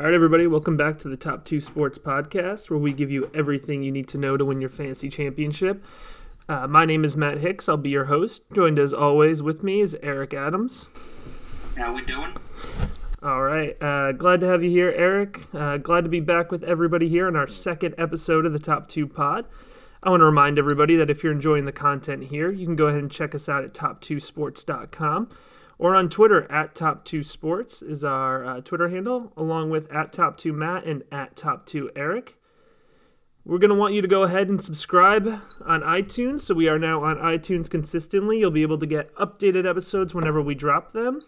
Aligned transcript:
All 0.00 0.06
right, 0.06 0.14
everybody, 0.14 0.46
welcome 0.46 0.78
back 0.78 0.98
to 1.00 1.10
the 1.10 1.16
Top 1.18 1.44
2 1.44 1.60
Sports 1.60 1.98
Podcast, 1.98 2.70
where 2.70 2.78
we 2.78 2.94
give 2.94 3.10
you 3.10 3.30
everything 3.34 3.82
you 3.82 3.92
need 3.92 4.08
to 4.08 4.16
know 4.16 4.38
to 4.38 4.46
win 4.46 4.58
your 4.58 4.70
fantasy 4.70 5.10
championship. 5.10 5.84
Uh, 6.48 6.66
my 6.66 6.86
name 6.86 7.04
is 7.04 7.18
Matt 7.18 7.36
Hicks. 7.36 7.68
I'll 7.68 7.76
be 7.76 7.90
your 7.90 8.06
host. 8.06 8.40
Joined 8.54 8.78
as 8.78 8.94
always 8.94 9.42
with 9.42 9.62
me 9.62 9.82
is 9.82 9.94
Eric 10.02 10.32
Adams. 10.32 10.86
How 11.76 11.94
we 11.94 12.00
doing? 12.00 12.34
All 13.22 13.42
right. 13.42 13.76
Uh, 13.82 14.12
glad 14.12 14.40
to 14.40 14.46
have 14.46 14.64
you 14.64 14.70
here, 14.70 14.90
Eric. 14.96 15.38
Uh, 15.52 15.76
glad 15.76 16.04
to 16.04 16.08
be 16.08 16.20
back 16.20 16.50
with 16.50 16.64
everybody 16.64 17.10
here 17.10 17.28
in 17.28 17.36
our 17.36 17.46
second 17.46 17.94
episode 17.98 18.46
of 18.46 18.54
the 18.54 18.58
Top 18.58 18.88
2 18.88 19.06
Pod. 19.06 19.44
I 20.02 20.08
want 20.08 20.22
to 20.22 20.24
remind 20.24 20.58
everybody 20.58 20.96
that 20.96 21.10
if 21.10 21.22
you're 21.22 21.30
enjoying 21.30 21.66
the 21.66 21.72
content 21.72 22.24
here, 22.24 22.50
you 22.50 22.64
can 22.64 22.74
go 22.74 22.86
ahead 22.86 23.02
and 23.02 23.10
check 23.10 23.34
us 23.34 23.50
out 23.50 23.64
at 23.64 23.74
top2sports.com 23.74 25.28
or 25.80 25.94
on 25.94 26.10
Twitter 26.10 26.46
at 26.52 26.74
top2sports 26.74 27.82
is 27.82 28.04
our 28.04 28.44
uh, 28.44 28.60
Twitter 28.60 28.90
handle, 28.90 29.32
along 29.34 29.70
with 29.70 29.90
at 29.90 30.12
top2matt 30.12 30.86
and 30.86 31.02
at 31.10 31.34
top2eric. 31.34 32.34
We're 33.46 33.58
going 33.58 33.70
to 33.70 33.74
want 33.74 33.94
you 33.94 34.02
to 34.02 34.06
go 34.06 34.22
ahead 34.24 34.48
and 34.48 34.62
subscribe 34.62 35.26
on 35.64 35.80
iTunes. 35.80 36.42
So 36.42 36.52
we 36.52 36.68
are 36.68 36.78
now 36.78 37.02
on 37.02 37.16
iTunes 37.16 37.70
consistently. 37.70 38.38
You'll 38.38 38.50
be 38.50 38.60
able 38.60 38.76
to 38.76 38.86
get 38.86 39.14
updated 39.14 39.66
episodes 39.66 40.14
whenever 40.14 40.42
we 40.42 40.54
drop 40.54 40.92
them. 40.92 41.22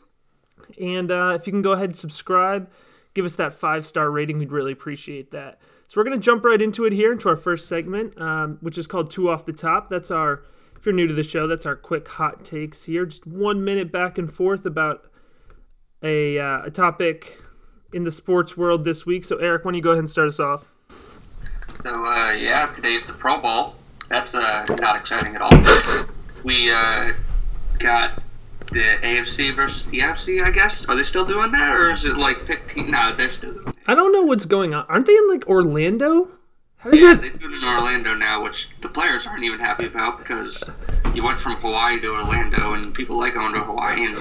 And 0.79 1.11
uh, 1.11 1.33
if 1.41 1.47
you 1.47 1.53
can 1.55 1.63
go 1.63 1.73
ahead 1.73 1.89
and 1.89 1.97
subscribe, 1.97 2.71
give 3.15 3.25
us 3.25 3.37
that 3.37 3.55
five 3.55 3.87
star 3.87 4.11
rating, 4.11 4.39
we'd 4.39 4.53
really 4.53 4.73
appreciate 4.73 5.31
that. 5.31 5.61
So 5.89 5.99
we're 5.99 6.05
going 6.05 6.21
to 6.21 6.23
jump 6.23 6.45
right 6.45 6.61
into 6.61 6.85
it 6.85 6.93
here 6.93 7.11
into 7.11 7.31
our 7.31 7.37
first 7.37 7.69
segment, 7.69 8.21
um, 8.21 8.59
which 8.61 8.77
is 8.77 8.87
called 8.87 9.11
Two 9.11 9.31
Off 9.31 9.47
the 9.47 9.55
Top. 9.55 9.89
That's 9.89 10.11
our, 10.11 10.43
if 10.83 10.87
you're 10.87 10.93
new 10.97 11.07
to 11.07 11.15
the 11.15 11.23
show, 11.23 11.47
that's 11.47 11.65
our 11.65 11.77
quick 11.77 12.09
hot 12.09 12.45
takes 12.45 12.87
here. 12.87 13.07
Just 13.07 13.25
one 13.25 13.65
minute 13.65 13.93
back 13.93 14.19
and 14.19 14.29
forth 14.35 14.67
about 14.67 15.09
a, 16.03 16.41
uh, 16.41 16.63
a 16.65 16.73
topic 16.73 17.39
in 17.93 18.03
the 18.03 18.11
sports 18.11 18.57
world 18.57 18.85
this 18.85 19.07
week. 19.07 19.25
So, 19.25 19.37
Eric, 19.37 19.65
why 19.65 19.69
don't 19.69 19.77
you 19.77 19.81
go 19.81 19.91
ahead 19.91 20.01
and 20.01 20.11
start 20.11 20.27
us 20.27 20.41
off? 20.41 20.73
So, 21.85 22.05
uh, 22.05 22.33
yeah, 22.33 22.67
today's 22.75 23.07
the 23.07 23.13
Pro 23.13 23.41
Bowl. 23.41 23.77
That's 24.09 24.35
uh, 24.35 24.67
not 24.81 24.97
exciting 24.97 25.37
at 25.37 25.41
all. 25.41 25.53
We 26.43 26.73
uh, 26.73 27.13
got 27.79 28.21
the 28.73 28.81
AFC 28.81 29.55
versus 29.55 29.87
the 29.87 30.01
NFC, 30.01 30.43
I 30.43 30.51
guess. 30.51 30.87
Are 30.87 30.97
they 30.97 31.05
still 31.05 31.25
doing 31.25 31.53
that, 31.53 31.77
or 31.77 31.93
is 31.93 32.05
it 32.05 32.17
like 32.17 32.39
15? 32.39 32.91
No, 32.91 33.15
they're 33.15 33.31
still 33.31 33.53
doing 33.53 33.69
it. 33.69 33.75
I 33.87 33.95
don't 33.95 34.13
know 34.13 34.23
what's 34.23 34.47
going 34.47 34.75
on. 34.75 34.85
Aren't 34.89 35.07
they 35.07 35.15
in 35.15 35.29
like 35.29 35.47
Orlando? 35.47 36.29
How 36.83 36.91
does 36.91 37.01
Yeah, 37.01 37.15
that? 37.15 37.23
they 37.23 37.29
do 37.31 37.47
it 37.53 37.57
in 37.57 37.65
Orlando 37.65 38.15
now, 38.15 38.43
which 38.43 38.69
the 38.81 38.89
players 38.89 39.27
aren't 39.27 39.45
even 39.45 39.61
happy 39.61 39.87
about 39.87 40.19
because 40.19 40.69
you 41.15 41.23
went 41.23 41.39
from 41.41 41.55
Hawaii 41.57 42.01
to 42.01 42.09
Orlando, 42.09 42.73
and 42.75 42.93
people 42.93 43.19
like 43.19 43.35
going 43.35 43.55
to 43.55 43.61
Hawaii, 43.63 44.05
and 44.07 44.19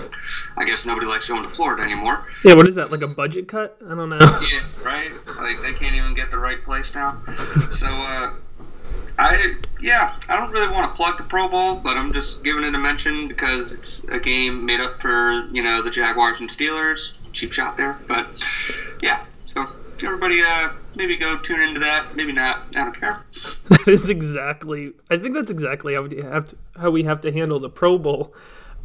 I 0.57 0.65
guess 0.65 0.85
nobody 0.85 1.07
likes 1.07 1.27
going 1.27 1.41
to 1.43 1.49
Florida 1.49 1.81
anymore. 1.83 2.25
Yeah, 2.43 2.53
what 2.53 2.67
is 2.67 2.75
that? 2.75 2.91
Like 2.91 3.01
a 3.01 3.07
budget 3.07 3.47
cut? 3.47 3.77
I 3.89 3.95
don't 3.95 4.09
know. 4.09 4.19
Yeah, 4.19 4.61
right. 4.83 5.11
Like 5.37 5.61
they 5.63 5.73
can't 5.73 5.95
even 5.95 6.13
get 6.13 6.29
the 6.29 6.37
right 6.37 6.63
place 6.63 6.93
now. 6.93 7.19
So, 7.77 7.87
uh, 7.87 8.33
I 9.17 9.55
yeah, 9.81 10.15
I 10.29 10.37
don't 10.37 10.51
really 10.51 10.71
want 10.71 10.91
to 10.91 10.95
plug 10.95 11.17
the 11.17 11.23
Pro 11.23 11.47
Bowl, 11.47 11.75
but 11.75 11.97
I'm 11.97 12.13
just 12.13 12.43
giving 12.43 12.63
it 12.63 12.75
a 12.75 12.77
mention 12.79 13.27
because 13.27 13.73
it's 13.73 14.03
a 14.05 14.19
game 14.19 14.65
made 14.65 14.79
up 14.79 15.01
for 15.01 15.47
you 15.51 15.63
know 15.63 15.81
the 15.81 15.89
Jaguars 15.89 16.39
and 16.41 16.49
Steelers. 16.49 17.13
Cheap 17.33 17.53
shot 17.53 17.75
there, 17.77 17.97
but 18.07 18.27
yeah. 19.01 19.23
So 19.45 19.65
everybody, 20.03 20.41
uh, 20.43 20.69
maybe 20.95 21.17
go 21.17 21.37
tune 21.39 21.61
into 21.61 21.79
that. 21.79 22.15
Maybe 22.15 22.31
not. 22.31 22.61
I 22.69 22.83
don't 22.85 22.99
care. 22.99 23.25
That 23.69 23.87
is 23.87 24.09
exactly. 24.09 24.91
I 25.09 25.17
think 25.17 25.33
that's 25.33 25.49
exactly 25.49 25.95
how 25.95 26.03
we 26.03 26.21
have 26.21 26.49
to, 26.49 26.57
how 26.75 26.91
we 26.91 27.03
have 27.03 27.21
to 27.21 27.31
handle 27.31 27.59
the 27.59 27.69
Pro 27.69 27.97
Bowl. 27.97 28.35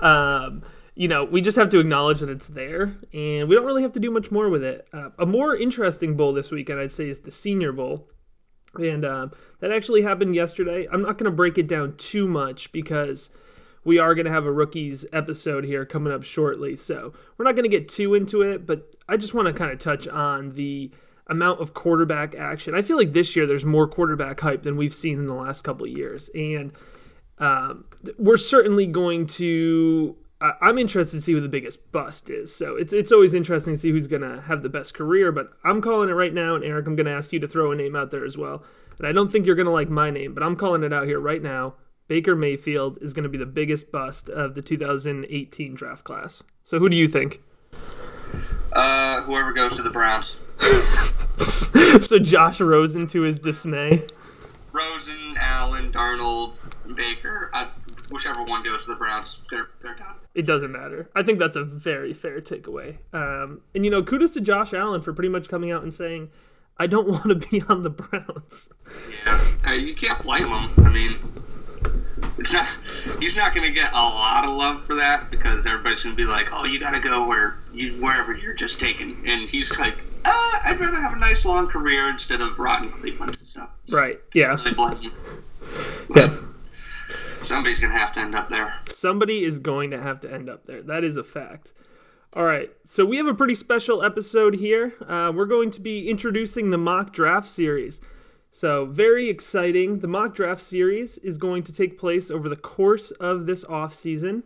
Um, 0.01 0.63
you 0.95 1.09
know, 1.09 1.25
we 1.25 1.43
just 1.43 1.59
have 1.59 1.69
to 1.71 1.79
acknowledge 1.79 2.21
that 2.21 2.31
it's 2.31 2.47
there, 2.47 2.97
and 3.13 3.49
we 3.49 3.55
don't 3.55 3.67
really 3.67 3.83
have 3.83 3.93
to 3.93 4.01
do 4.01 4.11
much 4.11 4.31
more 4.31 4.49
with 4.49 4.63
it. 4.63 4.89
Uh, 4.93 5.11
a 5.19 5.27
more 5.27 5.55
interesting 5.55 6.17
bowl 6.17 6.33
this 6.33 6.51
weekend, 6.51 6.81
I'd 6.81 6.93
say, 6.93 7.09
is 7.09 7.21
the 7.21 7.31
Senior 7.31 7.73
Bowl, 7.73 8.09
and 8.77 9.05
uh, 9.05 9.29
that 9.61 9.73
actually 9.73 10.03
happened 10.03 10.35
yesterday. 10.35 10.89
I'm 10.91 11.03
not 11.03 11.19
going 11.19 11.31
to 11.31 11.37
break 11.37 11.59
it 11.59 11.67
down 11.67 11.97
too 11.97 12.27
much 12.27 12.73
because 12.73 13.29
we 13.85 13.99
are 13.99 14.15
going 14.15 14.25
to 14.25 14.33
have 14.33 14.47
a 14.47 14.53
rookies 14.53 15.05
episode 15.13 15.65
here 15.65 15.85
coming 15.85 16.13
up 16.13 16.23
shortly, 16.23 16.77
so 16.77 17.13
we're 17.37 17.45
not 17.45 17.57
going 17.57 17.71
to 17.71 17.77
get 17.77 17.89
too 17.89 18.15
into 18.15 18.41
it. 18.41 18.67
But 18.67 18.95
I 19.09 19.17
just 19.17 19.35
want 19.35 19.49
to 19.49 19.53
kind 19.53 19.73
of 19.73 19.79
touch 19.79 20.09
on 20.09 20.55
the 20.55 20.91
amount 21.29 21.61
of 21.61 21.75
quarterback 21.75 22.35
action. 22.35 22.75
I 22.75 22.83
feel 22.83 22.97
like 22.97 23.13
this 23.13 23.35
year 23.35 23.47
there's 23.47 23.65
more 23.65 23.89
quarterback 23.89 24.41
hype 24.41 24.63
than 24.63 24.77
we've 24.77 24.95
seen 24.95 25.19
in 25.19 25.27
the 25.27 25.35
last 25.35 25.63
couple 25.63 25.87
of 25.87 25.93
years, 25.93 26.31
and 26.35 26.73
um, 27.39 27.85
we're 28.19 28.37
certainly 28.37 28.87
going 28.87 29.27
to. 29.27 30.17
I'm 30.39 30.77
interested 30.77 31.17
to 31.17 31.23
see 31.23 31.33
who 31.33 31.41
the 31.41 31.49
biggest 31.49 31.91
bust 31.93 32.29
is. 32.29 32.55
So 32.55 32.77
it's 32.77 32.93
it's 32.93 33.11
always 33.11 33.33
interesting 33.33 33.73
to 33.75 33.81
see 33.81 33.91
who's 33.91 34.07
going 34.07 34.21
to 34.21 34.43
have 34.43 34.63
the 34.63 34.69
best 34.69 34.93
career. 34.93 35.33
But 35.33 35.49
I'm 35.65 35.81
calling 35.81 36.11
it 36.11 36.13
right 36.13 36.33
now, 36.33 36.55
and 36.55 36.65
Eric, 36.65 36.87
I'm 36.87 36.95
going 36.95 37.07
to 37.07 37.13
ask 37.13 37.33
you 37.33 37.41
to 37.41 37.49
throw 37.49 37.73
a 37.73 37.77
name 37.77 37.97
out 37.97 38.11
there 38.11 38.25
as 38.25 38.37
well. 38.37 38.63
And 38.99 39.07
I 39.07 39.13
don't 39.13 39.33
think 39.33 39.47
you're 39.47 39.57
going 39.57 39.67
to 39.67 39.73
like 39.73 39.89
my 39.89 40.11
name, 40.11 40.35
but 40.35 40.43
I'm 40.43 40.57
calling 40.57 40.83
it 40.83 40.93
out 40.93 41.07
here 41.07 41.21
right 41.21 41.43
now. 41.43 41.75
Baker 42.09 42.37
Mayfield 42.37 42.99
is 43.01 43.13
going 43.13 43.25
to 43.25 43.29
be 43.29 43.39
the 43.39 43.47
biggest 43.47 43.91
bust 43.91 44.29
of 44.29 44.55
the 44.55 44.63
2018 44.63 45.75
draft 45.75 46.05
class. 46.05 46.43
So 46.63 46.79
who 46.79 46.89
do 46.89 46.97
you 46.97 47.09
think? 47.09 47.43
Uh, 48.73 49.23
whoever 49.23 49.53
goes 49.53 49.75
to 49.77 49.83
the 49.83 49.91
Browns, 49.91 50.37
so 52.01 52.19
Josh 52.19 52.61
Rosen, 52.61 53.07
to 53.09 53.23
his 53.23 53.39
dismay. 53.39 54.05
Rosen, 54.73 55.37
Allen, 55.39 55.93
Darnold, 55.93 56.55
Baker, 56.95 57.51
uh, 57.53 57.69
whichever 58.11 58.43
one 58.45 58.63
goes 58.63 58.83
to 58.83 58.91
the 58.91 58.95
Browns, 58.95 59.39
they're 59.51 59.69
they're 59.83 59.95
done. 59.95 60.15
It 60.35 60.47
doesn't 60.47 60.71
matter. 60.71 61.11
I 61.15 61.23
think 61.23 61.39
that's 61.39 61.57
a 61.57 61.65
very 61.65 62.13
fair 62.13 62.41
takeaway. 62.41 62.99
Um, 63.13 63.63
and 63.75 63.85
you 63.85 63.91
know, 63.91 64.03
kudos 64.03 64.35
to 64.35 64.41
Josh 64.41 64.75
Allen 64.75 65.01
for 65.01 65.13
pretty 65.13 65.31
much 65.31 65.49
coming 65.49 65.73
out 65.73 65.83
and 65.83 65.93
saying, 65.93 66.31
"I 66.79 66.87
don't 66.87 67.09
want 67.09 67.29
to 67.29 67.35
be 67.35 67.63
on 67.63 67.83
the 67.83 67.91
Browns." 67.91 68.69
Yeah, 69.25 69.41
uh, 69.67 69.73
you 69.73 69.95
can't 69.95 70.23
blame 70.23 70.47
him. 70.47 70.71
I 70.85 70.93
mean, 70.93 71.17
it's 72.39 72.53
not. 72.53 72.69
He's 73.19 73.35
not 73.35 73.55
going 73.55 73.67
to 73.67 73.73
get 73.73 73.93
a 73.93 73.95
lot 73.95 74.47
of 74.47 74.57
love 74.57 74.85
for 74.85 74.97
that 74.97 75.31
because 75.31 75.67
everybody's 75.67 76.03
going 76.03 76.15
to 76.15 76.23
be 76.23 76.29
like, 76.29 76.49
"Oh, 76.53 76.65
you 76.65 76.79
got 76.79 76.91
to 76.91 77.01
go 77.01 77.27
where 77.27 77.59
you 77.73 77.95
wherever 77.95 78.37
you're 78.37 78.55
just 78.55 78.79
taken," 78.79 79.23
and 79.27 79.49
he's 79.49 79.79
like, 79.79 79.95
uh, 80.27 80.61
"I'd 80.65 80.81
rather 80.81 81.01
have 81.01 81.13
a 81.13 81.17
nice 81.17 81.45
long 81.45 81.69
career 81.69 82.09
instead 82.11 82.41
of 82.41 82.59
rotten 82.59 82.91
Cleveland." 82.91 83.39
So 83.45 83.67
Right? 83.89 84.21
Yeah. 84.35 84.57
Blame 84.57 84.97
him. 84.99 85.13
Yeah. 86.15 86.35
Somebody's 87.43 87.79
going 87.79 87.93
to 87.93 87.99
have 87.99 88.13
to 88.13 88.21
end 88.21 88.35
up 88.35 88.49
there. 88.49 88.75
Somebody 88.89 89.45
is 89.45 89.59
going 89.59 89.91
to 89.93 90.01
have 90.01 90.21
to 90.23 90.33
end 90.33 90.49
up 90.49 90.67
there. 90.67 90.83
That 90.83 91.05
is 91.05 91.17
a 91.17 91.23
fact. 91.25 91.75
All 92.33 92.45
right, 92.45 92.71
so 92.85 93.05
we 93.07 93.17
have 93.17 93.29
a 93.29 93.35
pretty 93.35 93.55
special 93.55 94.03
episode 94.03 94.57
here. 94.57 94.93
Uh, 95.09 95.33
we're 95.35 95.47
going 95.47 95.71
to 95.71 95.81
be 95.81 96.11
introducing 96.11 96.71
the 96.71 96.77
mock 96.77 97.13
draft 97.13 97.47
series. 97.49 98.01
So, 98.51 98.85
very 98.85 99.31
exciting. 99.31 100.01
The 100.01 100.09
mock 100.09 100.35
draft 100.35 100.61
series 100.61 101.17
is 101.19 101.39
going 101.39 101.63
to 101.63 101.73
take 101.73 101.99
place 101.99 102.31
over 102.31 102.49
the 102.49 102.57
course 102.57 103.11
of 103.13 103.47
this 103.47 103.65
off 103.65 103.95
season, 103.95 104.43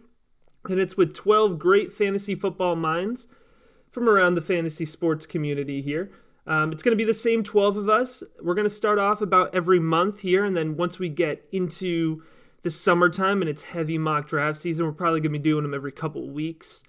and 0.69 0.79
it's 0.79 0.97
with 0.97 1.15
12 1.15 1.59
great 1.59 1.93
fantasy 1.93 2.35
football 2.35 2.77
minds 2.77 3.27
from 3.91 4.09
around 4.09 4.35
the 4.35 4.43
fantasy 4.43 4.85
sports 4.85 5.27
community 5.27 5.83
here. 5.83 6.11
Um, 6.47 6.73
it's 6.73 6.83
going 6.83 6.93
to 6.93 6.97
be 6.97 7.05
the 7.05 7.15
same 7.15 7.45
12 7.45 7.77
of 7.77 7.89
us. 7.89 8.23
We're 8.43 8.55
going 8.55 8.69
to 8.69 8.75
start 8.75 8.99
off 8.99 9.21
about 9.21 9.55
every 9.55 9.79
month 9.79 10.21
here, 10.21 10.45
and 10.45 10.57
then 10.57 10.77
once 10.77 10.99
we 10.99 11.09
get 11.09 11.47
into 11.53 12.23
the 12.63 12.71
summertime 12.71 13.41
and 13.41 13.49
it's 13.49 13.63
heavy 13.63 13.99
mock 13.99 14.29
draft 14.29 14.59
season, 14.59 14.87
we're 14.87 14.93
probably 14.93 15.21
going 15.21 15.33
to 15.33 15.39
be 15.39 15.43
doing 15.43 15.63
them 15.63 15.75
every 15.75 15.93
couple 15.93 16.29
weeks. 16.29 16.83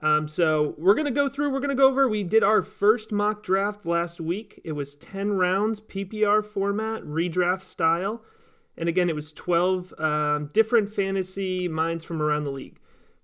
Um, 0.00 0.28
so 0.28 0.74
we're 0.78 0.94
going 0.94 1.06
to 1.06 1.10
go 1.10 1.28
through, 1.28 1.50
we're 1.52 1.60
going 1.60 1.70
to 1.70 1.74
go 1.74 1.88
over. 1.88 2.08
We 2.08 2.22
did 2.22 2.44
our 2.44 2.62
first 2.62 3.10
mock 3.10 3.42
draft 3.42 3.84
last 3.84 4.20
week. 4.20 4.60
It 4.64 4.72
was 4.72 4.94
10 4.94 5.32
rounds, 5.32 5.80
PPR 5.80 6.44
format, 6.44 7.02
redraft 7.02 7.62
style. 7.62 8.22
And 8.76 8.88
again, 8.88 9.08
it 9.08 9.16
was 9.16 9.32
12 9.32 9.92
um, 9.98 10.50
different 10.52 10.88
fantasy 10.88 11.66
minds 11.66 12.04
from 12.04 12.22
around 12.22 12.44
the 12.44 12.52
league. 12.52 12.78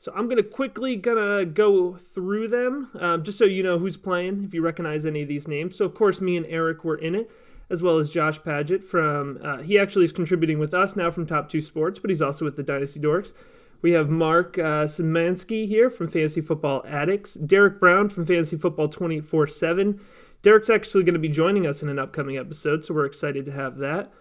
So 0.04 0.12
I'm 0.14 0.28
gonna 0.28 0.42
quickly 0.42 0.96
gonna 0.96 1.46
go 1.46 1.94
through 1.94 2.48
them, 2.48 2.90
um, 3.00 3.22
just 3.22 3.38
so 3.38 3.46
you 3.46 3.62
know 3.62 3.78
who's 3.78 3.96
playing, 3.96 4.44
if 4.44 4.52
you 4.52 4.60
recognize 4.60 5.06
any 5.06 5.22
of 5.22 5.28
these 5.28 5.48
names. 5.48 5.76
So 5.76 5.86
of 5.86 5.94
course, 5.94 6.20
me 6.20 6.36
and 6.36 6.44
Eric 6.44 6.84
were 6.84 6.98
in 6.98 7.14
it, 7.14 7.30
as 7.70 7.82
well 7.82 7.96
as 7.96 8.10
Josh 8.10 8.38
Padgett 8.38 8.84
from. 8.84 9.38
Uh, 9.42 9.62
he 9.62 9.78
actually 9.78 10.04
is 10.04 10.12
contributing 10.12 10.58
with 10.58 10.74
us 10.74 10.94
now 10.94 11.10
from 11.10 11.24
Top 11.24 11.48
Two 11.48 11.62
Sports, 11.62 11.98
but 11.98 12.10
he's 12.10 12.20
also 12.20 12.44
with 12.44 12.56
the 12.56 12.62
Dynasty 12.62 13.00
Dorks. 13.00 13.32
We 13.80 13.92
have 13.92 14.10
Marc 14.10 14.58
uh, 14.58 14.84
Szymanski 14.84 15.66
here 15.66 15.88
from 15.88 16.08
Fantasy 16.08 16.42
Football 16.42 16.84
Addicts, 16.86 17.32
Derek 17.32 17.80
Brown 17.80 18.10
from 18.10 18.26
Fantasy 18.26 18.58
Football 18.58 18.88
24 18.88 19.46
7. 19.46 19.98
Derek's 20.42 20.68
actually 20.68 21.04
going 21.04 21.14
to 21.14 21.18
be 21.18 21.30
joining 21.30 21.66
us 21.66 21.82
in 21.82 21.88
an 21.88 21.98
upcoming 21.98 22.36
episode, 22.36 22.84
so 22.84 22.92
we're 22.92 23.06
excited 23.06 23.46
to 23.46 23.52
have 23.52 23.78
that. 23.78 24.12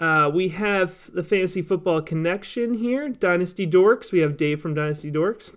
Uh, 0.00 0.30
we 0.32 0.48
have 0.48 1.10
the 1.12 1.22
Fantasy 1.22 1.60
Football 1.60 2.00
Connection 2.00 2.74
here, 2.74 3.08
Dynasty 3.10 3.66
Dorks. 3.66 4.10
We 4.10 4.20
have 4.20 4.38
Dave 4.38 4.60
from 4.62 4.72
Dynasty 4.74 5.12
Dorks, 5.12 5.54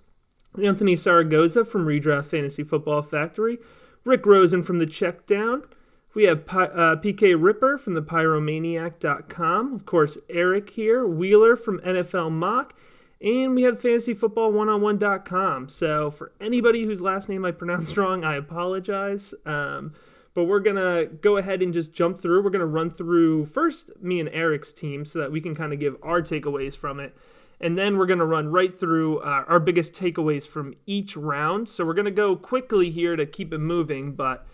Anthony 0.61 0.97
Zaragoza 0.97 1.63
from 1.63 1.85
Redraft 1.87 2.25
Fantasy 2.25 2.63
Football 2.63 3.01
Factory, 3.03 3.57
Rick 4.03 4.25
Rosen 4.25 4.61
from 4.61 4.79
the 4.79 4.85
Checkdown. 4.85 5.63
We 6.13 6.25
have 6.25 6.45
Pi- 6.45 6.65
uh, 6.65 6.97
PK 6.97 7.35
Ripper 7.41 7.77
from 7.77 7.93
the 7.93 8.01
Pyromaniac.com. 8.01 9.73
Of 9.73 9.85
course, 9.85 10.17
Eric 10.29 10.71
here, 10.71 11.07
Wheeler 11.07 11.55
from 11.55 11.79
NFL 11.79 12.31
Mock, 12.31 12.73
And 13.21 13.55
we 13.55 13.63
have 13.63 13.81
fantasyfootball1on1.com. 13.81 15.69
So 15.69 16.11
for 16.11 16.33
anybody 16.39 16.83
whose 16.83 17.01
last 17.01 17.29
name 17.29 17.45
I 17.45 17.51
pronounced 17.51 17.95
wrong, 17.97 18.23
I 18.23 18.35
apologize. 18.35 19.33
Um, 19.45 19.93
but 20.33 20.45
we're 20.45 20.59
going 20.59 20.75
to 20.75 21.13
go 21.21 21.37
ahead 21.37 21.61
and 21.61 21.73
just 21.73 21.93
jump 21.93 22.17
through. 22.17 22.43
We're 22.43 22.49
going 22.49 22.59
to 22.61 22.65
run 22.65 22.89
through 22.89 23.45
first 23.45 23.91
me 24.01 24.19
and 24.19 24.29
Eric's 24.29 24.71
team 24.71 25.05
so 25.05 25.19
that 25.19 25.31
we 25.31 25.41
can 25.41 25.55
kind 25.55 25.73
of 25.73 25.79
give 25.79 25.95
our 26.01 26.21
takeaways 26.21 26.75
from 26.75 26.99
it. 26.99 27.15
And 27.61 27.77
then 27.77 27.97
we're 27.97 28.07
going 28.07 28.19
to 28.19 28.25
run 28.25 28.51
right 28.51 28.77
through 28.77 29.19
uh, 29.19 29.45
our 29.47 29.59
biggest 29.59 29.93
takeaways 29.93 30.45
from 30.47 30.75
each 30.85 31.15
round. 31.15 31.69
So 31.69 31.85
we're 31.85 31.93
going 31.93 32.05
to 32.05 32.11
go 32.11 32.35
quickly 32.35 32.89
here 32.89 33.15
to 33.15 33.25
keep 33.25 33.53
it 33.53 33.59
moving, 33.59 34.13
but 34.13 34.45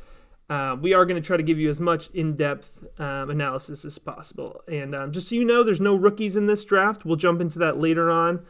uh, 0.49 0.75
we 0.79 0.93
are 0.93 1.05
going 1.05 1.19
to 1.19 1.25
try 1.25 1.37
to 1.37 1.43
give 1.43 1.57
you 1.57 1.69
as 1.69 1.79
much 1.79 2.09
in 2.11 2.35
depth 2.35 2.87
um, 2.99 3.29
analysis 3.29 3.85
as 3.85 3.97
possible. 3.97 4.61
And 4.67 4.93
um, 4.93 5.11
just 5.11 5.29
so 5.29 5.35
you 5.35 5.45
know, 5.45 5.63
there's 5.63 5.79
no 5.79 5.95
rookies 5.95 6.35
in 6.35 6.47
this 6.47 6.63
draft. 6.65 7.05
We'll 7.05 7.15
jump 7.15 7.39
into 7.39 7.57
that 7.59 7.79
later 7.79 8.11
on. 8.11 8.45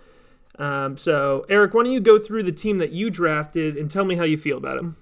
Um, 0.57 0.97
so, 0.97 1.45
Eric, 1.47 1.73
why 1.73 1.83
don't 1.83 1.93
you 1.93 1.99
go 1.99 2.17
through 2.17 2.43
the 2.43 2.51
team 2.51 2.79
that 2.79 2.91
you 2.91 3.09
drafted 3.09 3.77
and 3.77 3.89
tell 3.89 4.03
me 4.03 4.15
how 4.15 4.23
you 4.23 4.37
feel 4.37 4.57
about 4.57 4.77
him? 4.77 4.97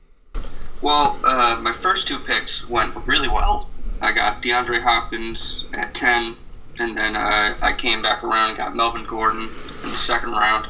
Well, 0.82 1.20
uh, 1.24 1.60
my 1.62 1.74
first 1.74 2.08
two 2.08 2.20
picks 2.20 2.68
went 2.70 2.96
really 3.08 3.28
well. 3.28 3.70
I 4.00 4.12
got 4.12 4.44
DeAndre 4.44 4.84
Hopkins 4.84 5.66
at 5.74 5.96
10, 5.96 6.36
and 6.78 6.96
then 6.96 7.16
uh, 7.16 7.58
I 7.62 7.74
came 7.74 8.02
back 8.02 8.24
around 8.24 8.50
and 8.50 8.58
got 8.58 8.76
Melvin 8.76 9.06
Gordon 9.06 9.50
in 9.84 9.90
the 9.90 9.98
second 9.98 10.32
round. 10.32 10.68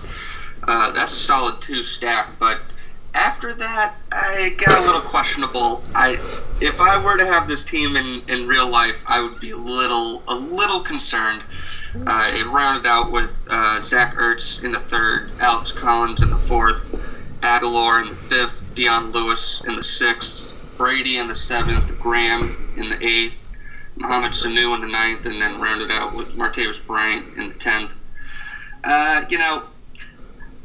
Uh, 0.63 0.92
that's 0.92 1.13
a 1.13 1.15
solid 1.18 1.62
two 1.62 1.83
stack, 1.83 2.39
but 2.39 2.62
after 3.13 3.54
that, 3.56 3.95
I 4.12 4.56
got 4.57 4.77
a 4.77 4.86
little 4.86 5.01
questionable. 5.01 5.83
I, 5.94 6.19
if 6.62 6.80
I 6.80 7.03
were 7.03 7.18
to 7.18 7.25
have 7.25 7.48
this 7.48 7.65
team 7.65 7.98
in, 7.98 8.21
in 8.30 8.48
real 8.48 8.68
life, 8.68 8.98
I 9.07 9.19
would 9.21 9.39
be 9.39 9.51
a 9.51 9.57
little 9.57 10.24
a 10.27 10.36
little 10.36 10.81
concerned. 10.81 11.42
Uh, 12.06 12.31
it 12.33 12.45
rounded 12.45 12.88
out 12.88 13.12
with 13.12 13.31
uh, 13.50 13.81
Zach 13.81 14.15
Ertz 14.15 14.63
in 14.63 14.71
the 14.71 14.80
third, 14.80 15.31
Alex 15.39 15.71
Collins 15.71 16.21
in 16.21 16.30
the 16.30 16.38
fourth, 16.38 17.17
Agholor 17.42 18.04
in 18.04 18.10
the 18.10 18.16
fifth, 18.16 18.74
Dion 18.75 19.12
Lewis 19.12 19.63
in 19.66 19.75
the 19.75 19.84
sixth, 19.84 20.78
Brady 20.78 21.18
in 21.18 21.28
the 21.28 21.36
seventh, 21.36 21.98
Graham 22.00 22.74
in 22.78 22.89
the 22.89 23.06
eighth, 23.06 23.36
Mohamed 23.95 24.31
Sanu 24.31 24.75
in 24.75 24.81
the 24.81 24.88
ninth, 24.88 25.25
and 25.25 25.42
then 25.42 25.60
rounded 25.60 25.92
out 25.92 26.16
with 26.16 26.36
Martavis 26.36 26.86
Bryant 26.86 27.36
in 27.38 27.50
the 27.50 27.56
tenth. 27.56 27.94
Uh, 28.84 29.25
you 29.30 29.38
know, 29.38 29.63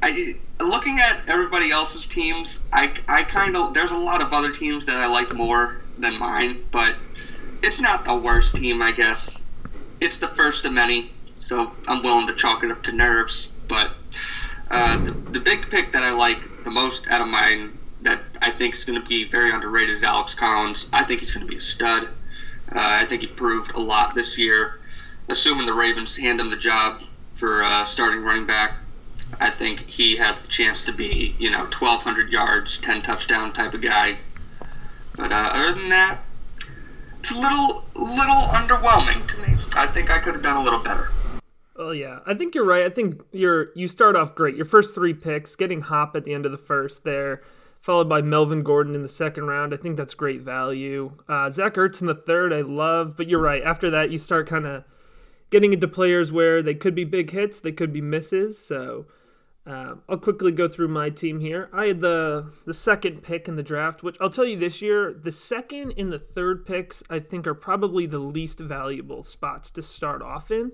I 0.02 0.36
looking 0.60 1.00
at 1.00 1.28
everybody 1.28 1.70
else's 1.70 2.06
teams, 2.06 2.60
I, 2.72 2.92
I 3.08 3.24
kind 3.24 3.56
of 3.56 3.74
there's 3.74 3.90
a 3.90 3.96
lot 3.96 4.20
of 4.20 4.32
other 4.32 4.52
teams 4.52 4.86
that 4.86 4.98
I 4.98 5.06
like 5.06 5.32
more 5.32 5.76
than 5.98 6.18
mine, 6.18 6.62
but 6.70 6.96
it's 7.62 7.80
not 7.80 8.04
the 8.04 8.14
worst 8.14 8.56
team, 8.56 8.82
I 8.82 8.92
guess. 8.92 9.44
It's 10.00 10.18
the 10.18 10.28
first 10.28 10.64
of 10.64 10.72
many, 10.72 11.12
so 11.36 11.72
I'm 11.86 12.02
willing 12.02 12.26
to 12.26 12.34
chalk 12.34 12.64
it 12.64 12.70
up 12.70 12.82
to 12.84 12.92
nerves. 12.92 13.52
But 13.68 13.92
uh, 14.70 15.02
the, 15.04 15.14
the 15.30 15.40
big 15.40 15.70
pick 15.70 15.92
that 15.92 16.02
I 16.02 16.10
like 16.10 16.40
the 16.64 16.70
most 16.70 17.08
out 17.08 17.20
of 17.20 17.28
mine 17.28 17.78
that 18.02 18.20
I 18.40 18.50
think 18.50 18.74
is 18.74 18.84
going 18.84 19.00
to 19.00 19.06
be 19.06 19.24
very 19.24 19.50
underrated 19.52 19.96
is 19.96 20.02
Alex 20.02 20.34
Collins. 20.34 20.88
I 20.92 21.04
think 21.04 21.20
he's 21.20 21.32
going 21.32 21.46
to 21.46 21.50
be 21.50 21.58
a 21.58 21.60
stud. 21.60 22.04
Uh, 22.04 22.78
I 22.78 23.06
think 23.06 23.22
he 23.22 23.28
proved 23.28 23.72
a 23.72 23.80
lot 23.80 24.14
this 24.14 24.38
year. 24.38 24.80
Assuming 25.28 25.66
the 25.66 25.72
Ravens 25.72 26.16
hand 26.16 26.40
him 26.40 26.50
the 26.50 26.56
job 26.56 27.02
for 27.34 27.62
uh, 27.62 27.84
starting 27.84 28.22
running 28.22 28.46
back, 28.46 28.74
I 29.40 29.50
think 29.50 29.80
he 29.80 30.16
has 30.16 30.40
the 30.40 30.48
chance 30.48 30.84
to 30.84 30.92
be, 30.92 31.36
you 31.38 31.50
know, 31.50 31.60
1,200 31.60 32.30
yards, 32.30 32.78
10 32.78 33.02
touchdown 33.02 33.52
type 33.52 33.74
of 33.74 33.80
guy. 33.80 34.18
But 35.16 35.32
uh, 35.32 35.50
other 35.52 35.74
than 35.74 35.88
that, 35.90 36.20
it's 37.20 37.30
a 37.30 37.34
little, 37.34 37.84
little 37.94 38.42
underwhelming 38.50 39.26
to 39.28 39.36
me. 39.42 39.56
I 39.74 39.86
think 39.86 40.10
I 40.10 40.18
could 40.18 40.34
have 40.34 40.42
done 40.42 40.56
a 40.56 40.62
little 40.62 40.80
better. 40.80 41.10
Oh 41.76 41.90
yeah, 41.90 42.20
I 42.26 42.34
think 42.34 42.54
you're 42.54 42.64
right. 42.64 42.84
I 42.84 42.90
think 42.90 43.20
you're 43.32 43.68
you 43.74 43.88
start 43.88 44.16
off 44.16 44.34
great. 44.34 44.56
Your 44.56 44.64
first 44.66 44.94
three 44.94 45.14
picks, 45.14 45.56
getting 45.56 45.82
Hop 45.82 46.14
at 46.14 46.24
the 46.24 46.34
end 46.34 46.44
of 46.44 46.52
the 46.52 46.58
first 46.58 47.04
there, 47.04 47.42
followed 47.80 48.08
by 48.08 48.20
Melvin 48.20 48.62
Gordon 48.62 48.94
in 48.94 49.02
the 49.02 49.08
second 49.08 49.46
round. 49.46 49.72
I 49.72 49.78
think 49.78 49.96
that's 49.96 50.14
great 50.14 50.42
value. 50.42 51.12
Uh, 51.28 51.48
Zach 51.50 51.74
Ertz 51.74 52.00
in 52.00 52.06
the 52.06 52.14
third, 52.14 52.52
I 52.52 52.60
love. 52.60 53.16
But 53.16 53.28
you're 53.28 53.40
right. 53.40 53.62
After 53.62 53.88
that, 53.90 54.10
you 54.10 54.18
start 54.18 54.48
kind 54.48 54.66
of 54.66 54.84
getting 55.50 55.72
into 55.72 55.86
players 55.86 56.32
where 56.32 56.62
they 56.62 56.74
could 56.74 56.94
be 56.94 57.04
big 57.04 57.30
hits, 57.30 57.60
they 57.60 57.72
could 57.72 57.92
be 57.92 58.00
misses. 58.00 58.58
So 58.58 59.06
uh, 59.66 59.94
I'll 60.08 60.18
quickly 60.18 60.50
go 60.50 60.66
through 60.66 60.88
my 60.88 61.08
team 61.10 61.38
here. 61.38 61.68
I 61.72 61.86
had 61.86 62.00
the 62.00 62.52
the 62.66 62.74
second 62.74 63.22
pick 63.22 63.46
in 63.46 63.54
the 63.56 63.62
draft, 63.62 64.02
which 64.02 64.16
I'll 64.20 64.30
tell 64.30 64.44
you 64.44 64.58
this 64.58 64.82
year, 64.82 65.12
the 65.12 65.30
second 65.30 65.94
and 65.96 66.12
the 66.12 66.18
third 66.18 66.66
picks 66.66 67.02
I 67.08 67.20
think 67.20 67.46
are 67.46 67.54
probably 67.54 68.06
the 68.06 68.18
least 68.18 68.58
valuable 68.58 69.22
spots 69.22 69.70
to 69.72 69.82
start 69.82 70.20
off 70.20 70.50
in, 70.50 70.72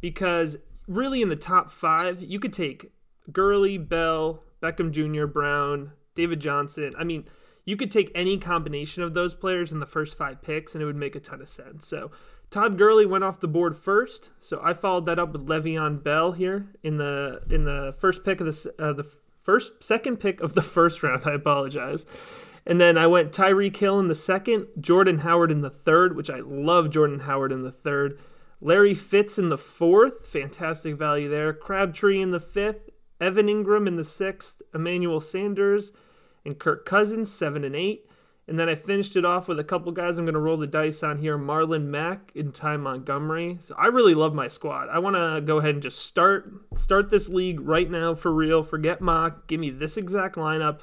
because 0.00 0.56
really 0.86 1.22
in 1.22 1.28
the 1.28 1.36
top 1.36 1.70
five 1.70 2.22
you 2.22 2.40
could 2.40 2.52
take 2.52 2.92
Gurley, 3.32 3.78
Bell, 3.78 4.42
Beckham 4.62 4.90
Jr., 4.90 5.26
Brown, 5.26 5.92
David 6.14 6.40
Johnson. 6.40 6.94
I 6.98 7.04
mean, 7.04 7.28
you 7.64 7.76
could 7.76 7.90
take 7.90 8.10
any 8.14 8.38
combination 8.38 9.02
of 9.02 9.14
those 9.14 9.34
players 9.34 9.72
in 9.72 9.78
the 9.78 9.86
first 9.86 10.16
five 10.16 10.40
picks, 10.40 10.74
and 10.74 10.82
it 10.82 10.86
would 10.86 10.96
make 10.96 11.14
a 11.14 11.20
ton 11.20 11.42
of 11.42 11.48
sense. 11.48 11.86
So 11.86 12.10
Todd 12.50 12.78
Gurley 12.78 13.04
went 13.04 13.24
off 13.24 13.40
the 13.40 13.48
board 13.48 13.76
first, 13.76 14.30
so 14.40 14.60
I 14.64 14.72
followed 14.72 15.04
that 15.06 15.18
up 15.18 15.32
with 15.32 15.46
Le'Veon 15.46 16.02
Bell 16.02 16.32
here 16.32 16.68
in 16.82 16.96
the 16.96 17.42
in 17.50 17.64
the 17.64 17.94
first 17.98 18.24
pick 18.24 18.40
of 18.40 18.46
the 18.46 18.74
uh, 18.78 18.94
the 18.94 19.06
first 19.42 19.84
second 19.84 20.16
pick 20.16 20.40
of 20.40 20.54
the 20.54 20.62
first 20.62 21.02
round. 21.02 21.22
I 21.26 21.34
apologize, 21.34 22.06
and 22.66 22.80
then 22.80 22.96
I 22.96 23.06
went 23.06 23.32
Tyreek 23.32 23.76
Hill 23.76 24.00
in 24.00 24.08
the 24.08 24.14
second, 24.14 24.68
Jordan 24.80 25.18
Howard 25.18 25.50
in 25.50 25.60
the 25.60 25.70
third, 25.70 26.16
which 26.16 26.30
I 26.30 26.40
love 26.40 26.88
Jordan 26.88 27.20
Howard 27.20 27.52
in 27.52 27.64
the 27.64 27.72
third, 27.72 28.18
Larry 28.60 28.94
Fitz 28.94 29.38
in 29.38 29.48
the 29.48 29.58
fourth, 29.58 30.26
fantastic 30.26 30.96
value 30.96 31.28
there, 31.28 31.52
Crabtree 31.52 32.20
in 32.20 32.32
the 32.32 32.40
fifth, 32.40 32.90
Evan 33.20 33.46
Engram 33.46 33.86
in 33.86 33.96
the 33.96 34.04
sixth, 34.04 34.62
Emmanuel 34.74 35.20
Sanders, 35.20 35.92
and 36.44 36.58
Kirk 36.58 36.84
Cousins 36.84 37.32
seven 37.32 37.64
and 37.64 37.76
eight. 37.76 38.08
And 38.48 38.58
then 38.58 38.68
I 38.70 38.76
finished 38.76 39.14
it 39.14 39.26
off 39.26 39.46
with 39.46 39.60
a 39.60 39.64
couple 39.64 39.92
guys 39.92 40.16
I'm 40.16 40.24
going 40.24 40.32
to 40.32 40.40
roll 40.40 40.56
the 40.56 40.66
dice 40.66 41.02
on 41.02 41.18
here 41.18 41.36
Marlon 41.36 41.84
Mack 41.84 42.32
and 42.34 42.54
Ty 42.54 42.78
Montgomery. 42.78 43.58
So 43.62 43.74
I 43.76 43.88
really 43.88 44.14
love 44.14 44.34
my 44.34 44.48
squad. 44.48 44.88
I 44.88 45.00
want 45.00 45.16
to 45.16 45.42
go 45.44 45.58
ahead 45.58 45.74
and 45.74 45.82
just 45.82 45.98
start 45.98 46.50
start 46.74 47.10
this 47.10 47.28
league 47.28 47.60
right 47.60 47.90
now 47.90 48.14
for 48.14 48.32
real. 48.32 48.62
Forget 48.62 49.02
mock. 49.02 49.46
Give 49.48 49.60
me 49.60 49.68
this 49.68 49.98
exact 49.98 50.36
lineup. 50.36 50.80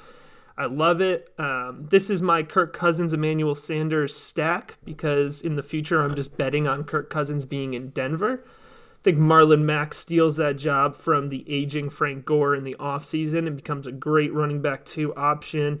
I 0.58 0.66
love 0.66 1.00
it. 1.00 1.32
Um, 1.38 1.86
this 1.90 2.08
is 2.08 2.22
my 2.22 2.42
Kirk 2.42 2.74
Cousins, 2.74 3.12
Emmanuel 3.12 3.54
Sanders 3.54 4.16
stack 4.16 4.78
because 4.84 5.42
in 5.42 5.56
the 5.56 5.62
future 5.62 6.00
I'm 6.00 6.14
just 6.14 6.38
betting 6.38 6.66
on 6.66 6.84
Kirk 6.84 7.10
Cousins 7.10 7.44
being 7.44 7.74
in 7.74 7.90
Denver. 7.90 8.42
I 8.44 9.02
think 9.02 9.18
Marlon 9.18 9.62
Mack 9.62 9.92
steals 9.92 10.36
that 10.36 10.56
job 10.56 10.96
from 10.96 11.28
the 11.28 11.44
aging 11.46 11.90
Frank 11.90 12.24
Gore 12.24 12.54
in 12.54 12.64
the 12.64 12.74
offseason 12.80 13.46
and 13.46 13.54
becomes 13.54 13.86
a 13.86 13.92
great 13.92 14.32
running 14.32 14.62
back 14.62 14.84
two 14.84 15.14
option. 15.14 15.80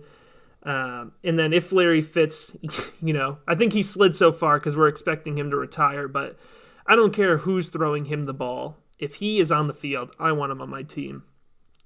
Um, 0.62 1.12
and 1.24 1.38
then 1.38 1.52
if 1.52 1.72
Larry 1.72 2.02
Fitz, 2.02 2.54
you 3.02 3.14
know, 3.14 3.38
I 3.48 3.54
think 3.54 3.72
he 3.72 3.82
slid 3.82 4.14
so 4.14 4.30
far 4.30 4.58
because 4.58 4.76
we're 4.76 4.88
expecting 4.88 5.38
him 5.38 5.50
to 5.50 5.56
retire, 5.56 6.06
but 6.06 6.38
I 6.86 6.96
don't 6.96 7.14
care 7.14 7.38
who's 7.38 7.70
throwing 7.70 8.04
him 8.04 8.26
the 8.26 8.34
ball. 8.34 8.76
If 8.98 9.16
he 9.16 9.40
is 9.40 9.50
on 9.50 9.68
the 9.68 9.74
field, 9.74 10.14
I 10.18 10.32
want 10.32 10.52
him 10.52 10.60
on 10.60 10.70
my 10.70 10.82
team. 10.82 11.24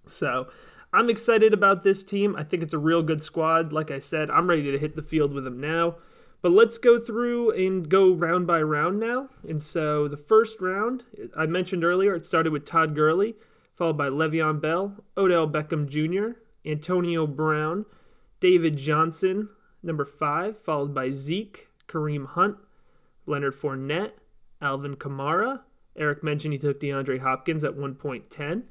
So 0.07 0.49
I'm 0.93 1.09
excited 1.09 1.55
about 1.55 1.85
this 1.85 2.03
team. 2.03 2.35
I 2.37 2.43
think 2.43 2.63
it's 2.63 2.75
a 2.75 2.79
real 2.79 3.03
good 3.03 3.23
squad. 3.23 3.73
Like 3.73 3.91
I 3.91 4.01
said, 4.01 4.31
I'm 4.31 4.49
ready 4.49 4.71
to 4.73 4.79
hit 4.79 4.97
the 4.97 5.03
field 5.03 5.33
with 5.33 5.45
them 5.45 5.61
now. 5.61 5.97
But 6.43 6.53
let's 6.53 6.79
go 6.79 6.99
through 6.99 7.51
and 7.53 7.89
go 7.89 8.13
round 8.13 8.47
by 8.47 8.63
round 8.63 8.99
now. 8.99 9.29
And 9.47 9.63
so 9.63 10.09
the 10.09 10.17
first 10.17 10.61
round, 10.61 11.05
I 11.37 11.47
mentioned 11.47 11.85
earlier, 11.85 12.15
it 12.15 12.25
started 12.25 12.53
with 12.53 12.65
Todd 12.65 12.95
Gurley, 12.95 13.37
followed 13.75 13.99
by 13.99 14.09
Le'Veon 14.09 14.61
Bell, 14.61 14.97
Odell 15.17 15.47
Beckham 15.47 15.87
Jr., 15.87 16.39
Antonio 16.65 17.27
Brown, 17.27 17.85
David 18.41 18.77
Johnson, 18.77 19.51
number 19.83 20.05
five, 20.05 20.59
followed 20.59 20.95
by 20.95 21.11
Zeke, 21.11 21.69
Kareem 21.89 22.27
Hunt, 22.27 22.57
Leonard 23.27 23.55
Fournette, 23.55 24.13
Alvin 24.61 24.97
Kamara. 24.97 25.61
Eric 25.97 26.25
mentioned 26.25 26.53
he 26.53 26.59
took 26.59 26.81
DeAndre 26.81 27.21
Hopkins 27.21 27.65
at 27.65 27.77
1.10. 27.77 28.63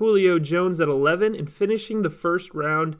Julio 0.00 0.38
Jones 0.38 0.80
at 0.80 0.88
11. 0.88 1.34
And 1.34 1.52
finishing 1.52 2.00
the 2.00 2.08
first 2.08 2.54
round 2.54 2.96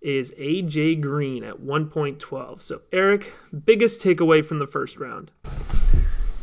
is 0.00 0.32
AJ 0.32 1.02
Green 1.02 1.44
at 1.44 1.60
1.12. 1.60 2.62
So, 2.62 2.80
Eric, 2.90 3.34
biggest 3.66 4.00
takeaway 4.00 4.42
from 4.42 4.58
the 4.58 4.66
first 4.66 4.96
round? 4.96 5.30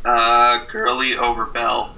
Uh, 0.05 0.63
Gurley 0.65 1.17
over 1.17 1.47
Bell. 1.47 1.95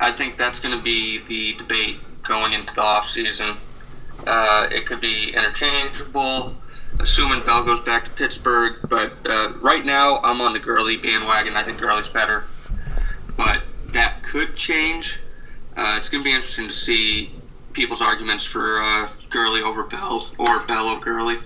I 0.00 0.12
think 0.12 0.38
that's 0.38 0.60
going 0.60 0.78
to 0.78 0.82
be 0.82 1.18
the 1.28 1.52
debate 1.58 1.98
going 2.26 2.54
into 2.54 2.74
the 2.74 2.80
offseason. 2.80 3.58
Uh, 4.26 4.68
it 4.72 4.86
could 4.86 5.02
be 5.02 5.34
interchangeable, 5.34 6.54
assuming 7.00 7.44
Bell 7.44 7.62
goes 7.62 7.80
back 7.80 8.04
to 8.04 8.10
Pittsburgh. 8.12 8.76
But 8.88 9.12
uh, 9.26 9.52
right 9.60 9.84
now, 9.84 10.20
I'm 10.22 10.40
on 10.40 10.54
the 10.54 10.58
Gurley 10.58 10.96
bandwagon. 10.96 11.54
I 11.54 11.64
think 11.64 11.78
Gurley's 11.78 12.08
better. 12.08 12.44
But 13.36 13.60
that 13.88 14.22
could 14.22 14.56
change. 14.56 15.20
Uh, 15.76 15.96
it's 15.98 16.08
going 16.08 16.22
to 16.22 16.28
be 16.28 16.34
interesting 16.34 16.66
to 16.68 16.72
see 16.72 17.30
people's 17.72 18.00
arguments 18.00 18.44
for 18.44 18.80
uh, 18.80 19.08
Gurley 19.28 19.60
over 19.62 19.82
Bell 19.84 20.30
or 20.38 20.60
Bell 20.60 20.88
over 20.88 21.04
Gurley. 21.04 21.38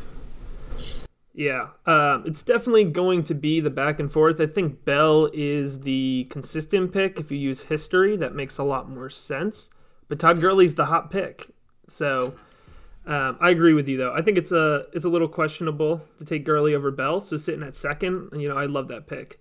Yeah, 1.34 1.68
um, 1.86 2.24
it's 2.26 2.42
definitely 2.42 2.84
going 2.84 3.24
to 3.24 3.34
be 3.34 3.60
the 3.60 3.70
back 3.70 3.98
and 3.98 4.12
forth. 4.12 4.40
I 4.40 4.46
think 4.46 4.84
Bell 4.84 5.30
is 5.32 5.80
the 5.80 6.26
consistent 6.30 6.92
pick. 6.92 7.18
If 7.18 7.30
you 7.30 7.38
use 7.38 7.62
history, 7.62 8.16
that 8.16 8.34
makes 8.34 8.58
a 8.58 8.64
lot 8.64 8.88
more 8.90 9.08
sense. 9.10 9.70
but 10.10 10.18
Todd 10.18 10.40
Gurley's 10.40 10.74
the 10.74 10.86
hot 10.86 11.10
pick. 11.10 11.50
So 11.88 12.34
um, 13.06 13.38
I 13.40 13.50
agree 13.50 13.72
with 13.72 13.88
you 13.88 13.96
though. 13.96 14.12
I 14.12 14.20
think 14.22 14.36
it's 14.36 14.52
a 14.52 14.86
it's 14.92 15.04
a 15.04 15.08
little 15.08 15.28
questionable 15.28 16.02
to 16.18 16.24
take 16.24 16.44
Gurley 16.44 16.74
over 16.74 16.90
Bell. 16.90 17.20
So 17.20 17.38
sitting 17.38 17.62
at 17.62 17.74
second, 17.74 18.30
you 18.36 18.48
know, 18.48 18.56
I 18.56 18.66
love 18.66 18.88
that 18.88 19.06
pick. 19.06 19.40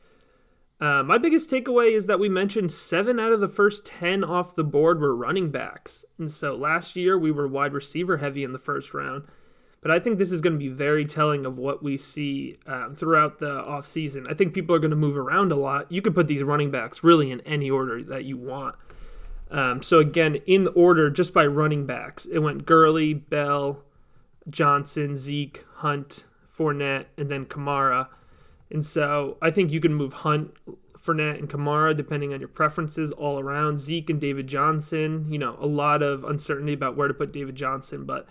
Uh, 0.82 1.04
my 1.04 1.18
biggest 1.18 1.50
takeaway 1.50 1.92
is 1.92 2.06
that 2.06 2.20
we 2.20 2.30
mentioned 2.30 2.72
seven 2.72 3.20
out 3.20 3.34
of 3.34 3.42
the 3.42 3.50
first 3.50 3.86
10 3.86 4.24
off 4.24 4.56
the 4.56 4.64
board 4.64 5.02
were 5.02 5.16
running 5.16 5.52
backs. 5.52 6.06
And 6.18 6.32
so 6.32 6.56
last 6.56 6.96
year 6.96 7.18
we 7.18 7.32
were 7.32 7.48
wide 7.48 7.74
receiver 7.74 8.18
heavy 8.18 8.44
in 8.44 8.54
the 8.54 8.60
first 8.60 8.94
round. 8.94 9.26
But 9.82 9.92
I 9.92 10.00
think 10.00 10.18
this 10.18 10.32
is 10.32 10.42
going 10.42 10.54
to 10.54 10.60
be 10.60 10.70
very 10.70 11.06
telling 11.06 11.46
of 11.46 11.58
what 11.58 11.82
we 11.82 11.98
see 11.98 12.58
um, 12.66 12.96
throughout 12.96 13.40
the 13.40 13.62
offseason. 13.62 14.30
I 14.30 14.34
think 14.34 14.54
people 14.54 14.76
are 14.76 14.80
going 14.80 14.92
to 14.92 14.98
move 14.98 15.18
around 15.18 15.52
a 15.52 15.56
lot. 15.56 15.92
You 15.92 16.02
could 16.02 16.16
put 16.16 16.28
these 16.28 16.44
running 16.44 16.72
backs 16.72 17.04
really 17.04 17.32
in 17.32 17.42
any 17.42 17.70
order 17.70 18.04
that 18.04 18.26
you 18.26 18.38
want. 18.38 18.76
Um, 19.52 19.82
so, 19.82 20.00
again, 20.00 20.36
in 20.46 20.68
order, 20.76 21.10
just 21.10 21.34
by 21.34 21.46
running 21.46 21.86
backs, 21.86 22.26
it 22.26 22.40
went 22.40 22.66
Gurley, 22.66 23.14
Bell, 23.14 23.82
Johnson, 24.50 25.16
Zeke, 25.16 25.66
Hunt, 25.76 26.26
Fournette, 26.56 27.06
and 27.18 27.30
then 27.30 27.46
Kamara. 27.46 28.10
And 28.72 28.86
so 28.86 29.38
I 29.42 29.52
think 29.52 29.72
you 29.72 29.80
can 29.80 29.94
move 29.94 30.14
Hunt, 30.14 30.52
Fournette, 31.00 31.40
and 31.40 31.50
Kamara 31.50 31.96
depending 31.96 32.34
on 32.34 32.40
your 32.40 32.50
preferences 32.50 33.12
all 33.12 33.40
around. 33.40 33.80
Zeke 33.80 34.10
and 34.10 34.22
David 34.22 34.48
Johnson, 34.48 35.26
you 35.32 35.40
know, 35.40 35.58
a 35.60 35.66
lot 35.66 36.04
of 36.04 36.24
uncertainty 36.24 36.74
about 36.74 36.96
where 36.96 37.08
to 37.08 37.14
put 37.14 37.32
David 37.32 37.56
Johnson, 37.56 38.06
but 38.06 38.28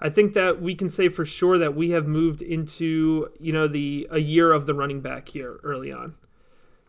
I 0.00 0.10
think 0.10 0.34
that 0.34 0.60
we 0.60 0.74
can 0.74 0.88
say 0.88 1.08
for 1.08 1.24
sure 1.24 1.58
that 1.58 1.76
we 1.76 1.90
have 1.90 2.08
moved 2.08 2.42
into, 2.42 3.28
you 3.38 3.52
know, 3.52 3.68
the 3.68 4.08
a 4.10 4.18
year 4.18 4.52
of 4.52 4.66
the 4.66 4.74
running 4.74 5.00
back 5.00 5.28
here 5.28 5.60
early 5.62 5.92
on. 5.92 6.14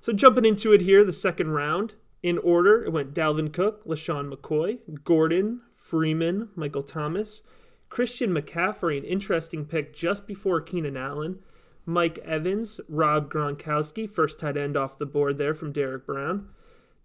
So 0.02 0.14
jumping 0.14 0.46
into 0.46 0.74
it 0.74 0.82
here, 0.82 1.04
the 1.04 1.14
second 1.14 1.52
round 1.52 1.94
in 2.24 2.40
order, 2.40 2.84
it 2.84 2.92
went 2.92 3.14
Dalvin 3.14 3.54
Cook, 3.54 3.86
LeSean 3.86 4.34
McCoy, 4.34 4.80
Gordon, 5.04 5.62
Freeman, 5.76 6.50
Michael 6.56 6.82
Thomas, 6.82 7.44
Christian 7.90 8.34
McCaffrey, 8.34 8.98
an 8.98 9.04
interesting 9.04 9.66
pick 9.66 9.94
just 9.94 10.26
before 10.26 10.60
Keenan 10.60 10.98
Allen. 10.98 11.40
Mike 11.86 12.20
Evans, 12.20 12.80
Rob 12.88 13.32
Gronkowski, 13.32 14.10
first 14.10 14.40
tight 14.40 14.58
end 14.58 14.78
off 14.78 14.98
the 14.98 15.06
board 15.06 15.38
there 15.38 15.54
from 15.54 15.72
Derek 15.72 16.06
Brown. 16.06 16.50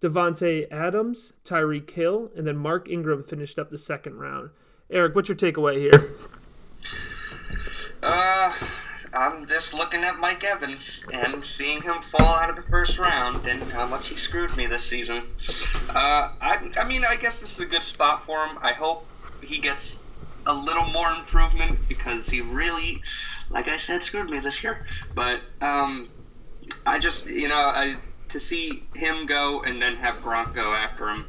Davante 0.01 0.71
Adams, 0.71 1.33
Tyreek 1.43 1.89
Hill, 1.89 2.31
and 2.35 2.47
then 2.47 2.55
Mark 2.55 2.89
Ingram 2.89 3.23
finished 3.23 3.59
up 3.59 3.69
the 3.69 3.77
second 3.77 4.17
round. 4.17 4.51
Eric, 4.89 5.13
what's 5.15 5.27
your 5.27 5.35
takeaway 5.35 5.77
here? 5.77 6.11
Uh, 8.01 8.53
I'm 9.13 9.45
just 9.45 9.73
looking 9.73 10.03
at 10.03 10.19
Mike 10.19 10.43
Evans 10.43 11.03
and 11.11 11.43
seeing 11.43 11.81
him 11.81 12.01
fall 12.01 12.35
out 12.35 12.49
of 12.49 12.55
the 12.55 12.61
first 12.63 12.97
round 12.97 13.45
and 13.45 13.61
how 13.71 13.85
much 13.85 14.07
he 14.07 14.15
screwed 14.15 14.55
me 14.55 14.67
this 14.67 14.85
season. 14.85 15.23
Uh, 15.89 16.31
I, 16.39 16.71
I 16.77 16.87
mean, 16.87 17.03
I 17.03 17.17
guess 17.17 17.39
this 17.39 17.53
is 17.53 17.59
a 17.59 17.65
good 17.65 17.83
spot 17.83 18.25
for 18.25 18.45
him. 18.45 18.57
I 18.61 18.71
hope 18.71 19.05
he 19.41 19.59
gets 19.59 19.99
a 20.45 20.53
little 20.53 20.85
more 20.85 21.09
improvement 21.11 21.79
because 21.89 22.25
he 22.27 22.41
really 22.41 23.01
like 23.49 23.67
I 23.67 23.77
said, 23.77 24.03
screwed 24.03 24.29
me 24.29 24.39
this 24.39 24.63
year. 24.63 24.85
But 25.15 25.41
um, 25.61 26.09
I 26.85 26.99
just, 26.99 27.27
you 27.27 27.47
know, 27.47 27.57
I 27.57 27.97
to 28.29 28.39
see 28.39 28.83
him 28.95 29.25
go 29.25 29.63
and 29.63 29.81
then 29.81 29.95
have 29.95 30.15
Gronk 30.15 30.53
go 30.53 30.73
after 30.73 31.09
him. 31.09 31.25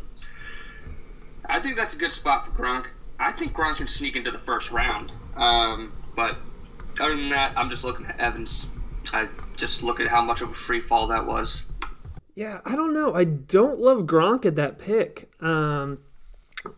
I 1.47 1.59
think 1.59 1.77
that's 1.77 1.95
a 1.95 1.97
good 1.97 2.13
spot 2.13 2.47
for 2.47 2.63
Gronk. 2.63 2.87
I 3.19 3.33
think 3.33 3.53
Gronk 3.53 3.77
can 3.77 3.89
sneak 3.89 4.17
into 4.17 4.31
the 4.31 4.39
first 4.39 4.71
round. 4.71 5.13
Um, 5.37 5.93
but 6.15 6.37
other 7.01 7.17
than 7.17 7.31
that, 7.31 7.53
I'm 7.57 7.71
just 7.71 7.85
looking 7.85 8.07
at 8.07 8.21
Evans. 8.21 8.67
I 9.13 9.29
just 9.57 9.83
look 9.83 10.01
at 10.01 10.09
how 10.09 10.23
much 10.23 10.43
of 10.43 10.51
a 10.51 10.55
free 10.55 10.81
fall 10.81 11.07
that 11.09 11.27
was. 11.27 11.63
Yeah, 12.35 12.61
I 12.65 12.77
don't 12.77 12.95
know. 12.95 13.15
I 13.15 13.25
don't 13.25 13.81
love 13.81 14.01
Gronk 14.01 14.47
at 14.47 14.57
that 14.57 14.79
pick. 14.79 15.33
Um, 15.43 15.99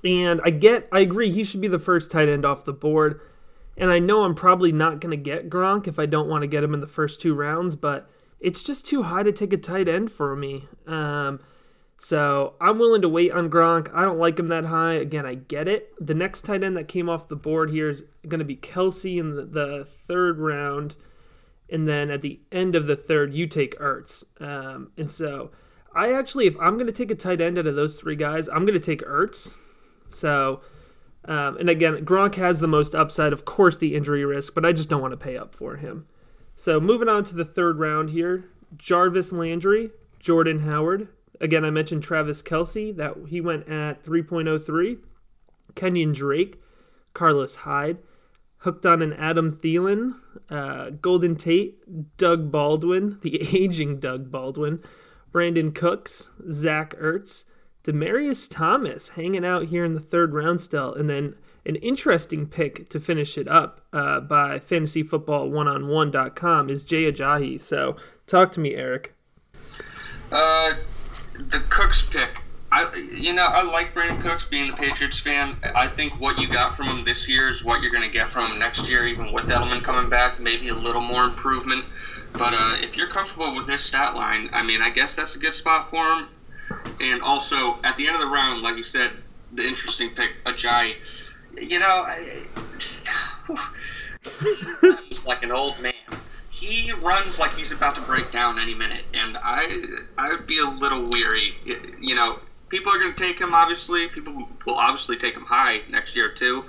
and 0.04 0.40
I 0.44 0.50
get, 0.50 0.88
I 0.92 1.00
agree, 1.00 1.30
he 1.30 1.44
should 1.44 1.60
be 1.60 1.68
the 1.68 1.78
first 1.78 2.10
tight 2.10 2.28
end 2.28 2.44
off 2.44 2.64
the 2.64 2.72
board. 2.72 3.20
And 3.76 3.90
I 3.90 3.98
know 3.98 4.24
I'm 4.24 4.34
probably 4.34 4.72
not 4.72 5.00
going 5.00 5.10
to 5.10 5.22
get 5.22 5.48
Gronk 5.48 5.86
if 5.86 5.98
I 5.98 6.06
don't 6.06 6.28
want 6.28 6.42
to 6.42 6.48
get 6.48 6.62
him 6.62 6.74
in 6.74 6.80
the 6.80 6.86
first 6.86 7.20
two 7.20 7.34
rounds, 7.34 7.74
but 7.74 8.08
it's 8.38 8.62
just 8.62 8.86
too 8.86 9.04
high 9.04 9.22
to 9.22 9.32
take 9.32 9.52
a 9.52 9.56
tight 9.56 9.88
end 9.88 10.12
for 10.12 10.36
me. 10.36 10.68
Um, 10.86 11.40
so 11.98 12.54
I'm 12.60 12.80
willing 12.80 13.02
to 13.02 13.08
wait 13.08 13.30
on 13.30 13.48
Gronk. 13.48 13.88
I 13.94 14.02
don't 14.02 14.18
like 14.18 14.36
him 14.38 14.48
that 14.48 14.64
high. 14.64 14.94
Again, 14.94 15.24
I 15.24 15.34
get 15.34 15.68
it. 15.68 15.94
The 16.04 16.14
next 16.14 16.42
tight 16.42 16.64
end 16.64 16.76
that 16.76 16.88
came 16.88 17.08
off 17.08 17.28
the 17.28 17.36
board 17.36 17.70
here 17.70 17.88
is 17.88 18.04
going 18.26 18.40
to 18.40 18.44
be 18.44 18.56
Kelce 18.56 19.18
in 19.18 19.36
the, 19.36 19.44
the, 19.44 19.86
third 20.08 20.40
round. 20.40 20.96
And 21.70 21.86
then 21.86 22.10
at 22.10 22.20
the 22.20 22.40
end 22.50 22.74
of 22.74 22.88
the 22.88 22.96
third, 22.96 23.32
you 23.32 23.46
take 23.46 23.78
Ertz. 23.78 24.24
Um, 24.40 24.90
and 24.98 25.10
so 25.10 25.52
I 25.94 26.12
actually, 26.12 26.48
if 26.48 26.58
I'm 26.60 26.74
going 26.74 26.86
to 26.86 26.92
take 26.92 27.12
a 27.12 27.14
tight 27.14 27.40
end 27.40 27.56
out 27.56 27.68
of 27.68 27.76
those 27.76 28.00
three 28.00 28.16
guys, 28.16 28.48
I'm 28.48 28.66
going 28.66 28.78
to 28.78 28.80
take 28.80 29.02
Ertz. 29.02 29.54
So 30.08 30.60
um, 31.24 31.56
and 31.56 31.70
again, 31.70 32.04
Gronk 32.04 32.34
has 32.34 32.60
the 32.60 32.68
most 32.68 32.94
upside, 32.94 33.32
of 33.32 33.44
course, 33.44 33.78
the 33.78 33.94
injury 33.94 34.24
risk, 34.24 34.54
but 34.54 34.64
I 34.64 34.72
just 34.72 34.88
don't 34.88 35.02
want 35.02 35.12
to 35.12 35.16
pay 35.16 35.36
up 35.36 35.54
for 35.54 35.76
him. 35.76 36.06
So 36.56 36.80
moving 36.80 37.08
on 37.08 37.24
to 37.24 37.34
the 37.34 37.44
third 37.44 37.78
round 37.78 38.10
here 38.10 38.44
Jarvis 38.76 39.32
Landry, 39.32 39.90
Jordan 40.18 40.60
Howard. 40.60 41.08
Again, 41.40 41.64
I 41.64 41.70
mentioned 41.70 42.02
Travis 42.02 42.42
Kelce, 42.42 42.94
that 42.96 43.16
he 43.28 43.40
went 43.40 43.68
at 43.68 44.04
3.03. 44.04 44.98
Kenyon 45.74 46.12
Drake, 46.12 46.60
Carlos 47.14 47.56
Hyde, 47.56 47.98
hooked 48.58 48.86
on 48.86 49.02
an 49.02 49.12
Adam 49.14 49.50
Thielen, 49.50 50.14
uh, 50.50 50.90
Golden 50.90 51.34
Tate, 51.34 52.16
Doug 52.16 52.52
Baldwin, 52.52 53.18
the 53.22 53.40
aging 53.56 53.98
Doug 53.98 54.30
Baldwin, 54.30 54.80
Brandin 55.32 55.74
Cooks, 55.74 56.28
Zach 56.50 56.94
Ertz, 56.96 57.44
Demaryius 57.84 58.48
Thomas 58.48 59.08
hanging 59.08 59.44
out 59.44 59.66
here 59.66 59.84
in 59.84 59.94
the 59.94 60.00
third 60.00 60.32
round 60.34 60.60
still, 60.60 60.94
and 60.94 61.10
then 61.10 61.34
an 61.64 61.76
interesting 61.76 62.46
pick 62.46 62.88
to 62.90 63.00
finish 63.00 63.38
it 63.38 63.46
up 63.48 63.80
uh, 63.92 64.20
by 64.20 64.58
fantasyfootball1on1.com 64.58 66.70
is 66.70 66.82
Jay 66.82 67.10
Ajayi. 67.10 67.60
So 67.60 67.96
talk 68.26 68.52
to 68.52 68.60
me, 68.60 68.74
Eric. 68.74 69.14
Uh, 70.30 70.74
the 71.50 71.60
Cooks 71.70 72.02
pick. 72.02 72.42
I, 72.72 72.92
you 73.14 73.32
know, 73.34 73.44
I 73.44 73.62
like 73.62 73.94
Brandin 73.94 74.20
Cooks 74.22 74.46
being 74.46 74.70
the 74.70 74.76
Patriots 74.76 75.18
fan. 75.18 75.56
I 75.74 75.88
think 75.88 76.18
what 76.18 76.38
you 76.38 76.50
got 76.50 76.74
from 76.74 76.86
him 76.86 77.04
this 77.04 77.28
year 77.28 77.50
is 77.50 77.62
what 77.62 77.82
you're 77.82 77.90
going 77.90 78.02
to 78.02 78.12
get 78.12 78.28
from 78.28 78.50
him 78.50 78.58
next 78.58 78.88
year, 78.88 79.06
even 79.06 79.30
with 79.30 79.44
Edelman 79.46 79.84
coming 79.84 80.08
back. 80.08 80.40
Maybe 80.40 80.68
a 80.68 80.74
little 80.74 81.02
more 81.02 81.24
improvement. 81.24 81.84
But 82.32 82.54
uh, 82.54 82.76
if 82.80 82.96
you're 82.96 83.08
comfortable 83.08 83.54
with 83.54 83.66
this 83.66 83.84
stat 83.84 84.14
line, 84.14 84.48
I 84.54 84.62
mean, 84.62 84.80
I 84.80 84.88
guess 84.88 85.14
that's 85.14 85.36
a 85.36 85.38
good 85.38 85.54
spot 85.54 85.90
for 85.90 86.14
him. 86.14 86.28
And 87.00 87.22
also, 87.22 87.78
at 87.84 87.96
the 87.96 88.06
end 88.06 88.16
of 88.16 88.20
the 88.20 88.28
round, 88.28 88.62
like 88.62 88.76
you 88.76 88.84
said, 88.84 89.10
the 89.52 89.66
interesting 89.66 90.10
pick, 90.10 90.30
Ajayi. 90.46 90.94
You 91.60 91.78
know, 91.78 92.06
he's 95.08 95.24
like 95.24 95.42
an 95.42 95.52
old 95.52 95.78
man. 95.80 95.92
He 96.50 96.92
runs 96.92 97.38
like 97.38 97.52
he's 97.54 97.72
about 97.72 97.96
to 97.96 98.00
break 98.02 98.30
down 98.30 98.58
any 98.58 98.74
minute, 98.74 99.04
and 99.12 99.36
I 99.36 99.84
I 100.16 100.30
would 100.30 100.46
be 100.46 100.58
a 100.60 100.66
little 100.66 101.04
weary. 101.10 101.54
You 102.00 102.14
know, 102.14 102.38
people 102.68 102.92
are 102.92 102.98
going 102.98 103.14
to 103.14 103.18
take 103.18 103.40
him. 103.40 103.52
Obviously, 103.52 104.08
people 104.08 104.48
will 104.64 104.74
obviously 104.74 105.18
take 105.18 105.34
him 105.34 105.44
high 105.44 105.82
next 105.90 106.14
year 106.14 106.30
too. 106.30 106.64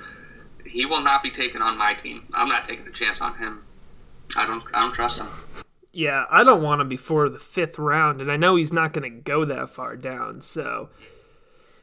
He 0.65 0.86
will 0.86 1.01
not 1.01 1.22
be 1.22 1.29
taken 1.29 1.62
on 1.62 1.77
my 1.77 1.93
team. 1.93 2.24
I'm 2.33 2.50
not 2.50 2.67
taking 2.67 2.88
a 2.88 2.91
chance 2.91 3.22
on 3.22 3.38
him. 3.38 3.63
I 4.36 4.48
don't 4.48 4.63
I 4.74 4.81
don't 4.81 4.93
trust 4.93 5.19
him 5.19 5.27
yeah, 5.93 6.25
I 6.31 6.43
don't 6.43 6.63
want 6.63 6.81
him 6.81 6.89
before 6.89 7.29
the 7.29 7.39
fifth 7.39 7.77
round, 7.77 8.19
and 8.19 8.31
I 8.31 8.35
know 8.35 8.55
he's 8.55 8.73
not 8.73 8.93
going 8.93 9.03
to 9.03 9.21
go 9.21 9.45
that 9.45 9.69
far 9.69 9.95
down. 9.95 10.41
So 10.41 10.89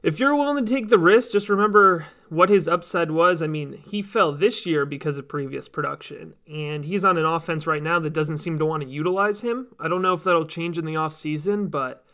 if 0.02 0.18
you're 0.18 0.34
willing 0.34 0.64
to 0.64 0.70
take 0.70 0.88
the 0.88 0.98
risk, 0.98 1.30
just 1.30 1.48
remember 1.48 2.06
what 2.28 2.48
his 2.48 2.66
upside 2.66 3.12
was. 3.12 3.40
I 3.40 3.46
mean, 3.46 3.82
he 3.88 4.02
fell 4.02 4.32
this 4.32 4.66
year 4.66 4.84
because 4.84 5.16
of 5.16 5.28
previous 5.28 5.68
production, 5.68 6.34
and 6.52 6.84
he's 6.84 7.04
on 7.04 7.18
an 7.18 7.24
offense 7.24 7.68
right 7.68 7.82
now 7.82 8.00
that 8.00 8.12
doesn't 8.12 8.38
seem 8.38 8.58
to 8.58 8.66
want 8.66 8.82
to 8.82 8.88
utilize 8.88 9.42
him. 9.42 9.68
I 9.78 9.86
don't 9.86 10.02
know 10.02 10.14
if 10.14 10.24
that'll 10.24 10.44
change 10.44 10.76
in 10.76 10.86
the 10.86 10.94
offseason, 10.94 11.70
but 11.70 12.04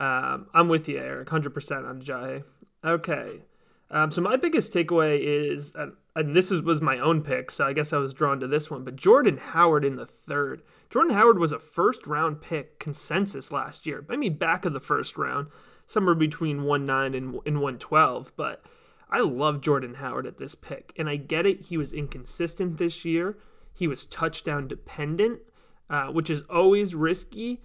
um, 0.00 0.48
I'm 0.52 0.68
with 0.68 0.88
you, 0.88 0.98
Eric, 0.98 1.28
100% 1.28 1.88
on 1.88 2.02
Jahe. 2.02 2.42
Okay. 2.84 3.42
Um, 3.90 4.10
so 4.10 4.20
my 4.20 4.36
biggest 4.36 4.72
takeaway 4.72 5.20
is, 5.20 5.72
and 6.16 6.34
this 6.34 6.50
was 6.50 6.80
my 6.80 6.98
own 6.98 7.22
pick, 7.22 7.50
so 7.52 7.64
I 7.64 7.72
guess 7.72 7.92
I 7.92 7.98
was 7.98 8.12
drawn 8.12 8.40
to 8.40 8.48
this 8.48 8.70
one, 8.70 8.84
but 8.84 8.96
Jordan 8.96 9.38
Howard 9.38 9.84
in 9.84 9.96
the 9.96 10.06
third. 10.06 10.62
Jordan 10.90 11.14
Howard 11.14 11.38
was 11.38 11.52
a 11.52 11.58
first 11.58 12.06
round 12.06 12.40
pick 12.40 12.78
consensus 12.78 13.52
last 13.52 13.86
year. 13.86 14.04
I 14.08 14.16
mean, 14.16 14.34
back 14.34 14.64
of 14.64 14.72
the 14.72 14.80
first 14.80 15.18
round, 15.18 15.48
somewhere 15.86 16.14
between 16.14 16.64
1 16.64 16.86
9 16.86 17.14
and, 17.14 17.34
and 17.44 17.60
112. 17.60 18.32
But 18.36 18.62
I 19.10 19.20
love 19.20 19.60
Jordan 19.60 19.94
Howard 19.94 20.26
at 20.26 20.38
this 20.38 20.54
pick. 20.54 20.92
And 20.96 21.08
I 21.08 21.16
get 21.16 21.46
it. 21.46 21.66
He 21.66 21.76
was 21.76 21.92
inconsistent 21.92 22.78
this 22.78 23.04
year, 23.04 23.36
he 23.74 23.86
was 23.86 24.06
touchdown 24.06 24.66
dependent, 24.66 25.40
uh, 25.88 26.06
which 26.06 26.30
is 26.30 26.42
always 26.50 26.94
risky. 26.94 27.60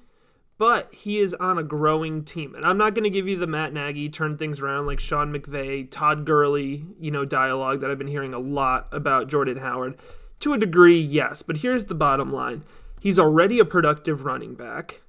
But 0.60 0.94
he 0.94 1.20
is 1.20 1.34
on 1.34 1.58
a 1.58 1.64
growing 1.64 2.24
team. 2.24 2.54
And 2.54 2.64
I'm 2.64 2.78
not 2.78 2.94
going 2.94 3.04
to 3.04 3.10
give 3.10 3.28
you 3.28 3.38
the 3.38 3.48
Matt 3.48 3.74
Nagy 3.74 4.08
turn 4.08 4.38
things 4.38 4.60
around 4.60 4.86
like 4.86 5.00
Sean 5.00 5.34
McVay, 5.34 5.90
Todd 5.90 6.26
Gurley, 6.26 6.86
you 7.00 7.10
know, 7.10 7.26
dialogue 7.26 7.82
that 7.82 7.90
I've 7.90 7.98
been 7.98 8.08
hearing 8.08 8.36
a 8.36 8.40
lot 8.40 8.88
about 8.92 9.30
Jordan 9.30 9.58
Howard. 9.58 9.98
To 10.42 10.54
a 10.54 10.60
degree, 10.60 11.00
yes. 11.00 11.42
But 11.42 11.58
here's 11.58 11.86
the 11.86 11.96
bottom 11.96 12.32
line 12.32 12.64
He's 13.04 13.20
already 13.20 13.60
a 13.60 13.66
productive 13.66 14.24
running 14.24 14.56
back, 14.56 15.02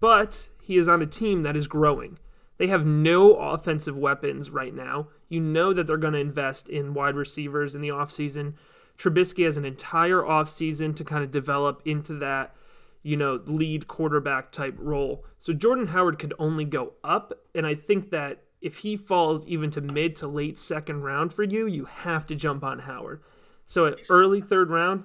but 0.00 0.48
he 0.60 0.76
is 0.76 0.88
on 0.88 1.00
a 1.00 1.06
team 1.06 1.44
that 1.44 1.54
is 1.56 1.68
growing. 1.68 2.18
They 2.58 2.66
have 2.66 2.84
no 2.84 3.34
offensive 3.36 3.96
weapons 3.96 4.50
right 4.50 4.74
now. 4.74 5.06
You 5.28 5.38
know 5.38 5.72
that 5.72 5.86
they're 5.86 5.96
going 5.98 6.14
to 6.14 6.18
invest 6.18 6.68
in 6.68 6.94
wide 6.94 7.14
receivers 7.14 7.76
in 7.76 7.80
the 7.80 7.90
offseason. 7.90 8.54
Trubisky 8.98 9.44
has 9.44 9.56
an 9.56 9.64
entire 9.64 10.20
offseason 10.20 10.96
to 10.96 11.04
kind 11.04 11.22
of 11.22 11.30
develop 11.30 11.80
into 11.84 12.14
that, 12.14 12.56
you 13.04 13.16
know, 13.16 13.40
lead 13.46 13.86
quarterback 13.86 14.50
type 14.50 14.74
role. 14.76 15.24
So 15.38 15.52
Jordan 15.52 15.86
Howard 15.86 16.18
could 16.18 16.34
only 16.40 16.64
go 16.64 16.94
up. 17.04 17.32
And 17.54 17.64
I 17.68 17.76
think 17.76 18.10
that 18.10 18.42
if 18.60 18.78
he 18.78 18.96
falls 18.96 19.46
even 19.46 19.70
to 19.70 19.80
mid 19.80 20.16
to 20.16 20.26
late 20.26 20.58
second 20.58 21.02
round 21.02 21.32
for 21.32 21.44
you, 21.44 21.68
you 21.68 21.84
have 21.84 22.26
to 22.26 22.34
jump 22.34 22.64
on 22.64 22.80
Howard. 22.80 23.22
So 23.64 23.86
at 23.86 24.00
early 24.10 24.40
third 24.40 24.70
round, 24.70 25.04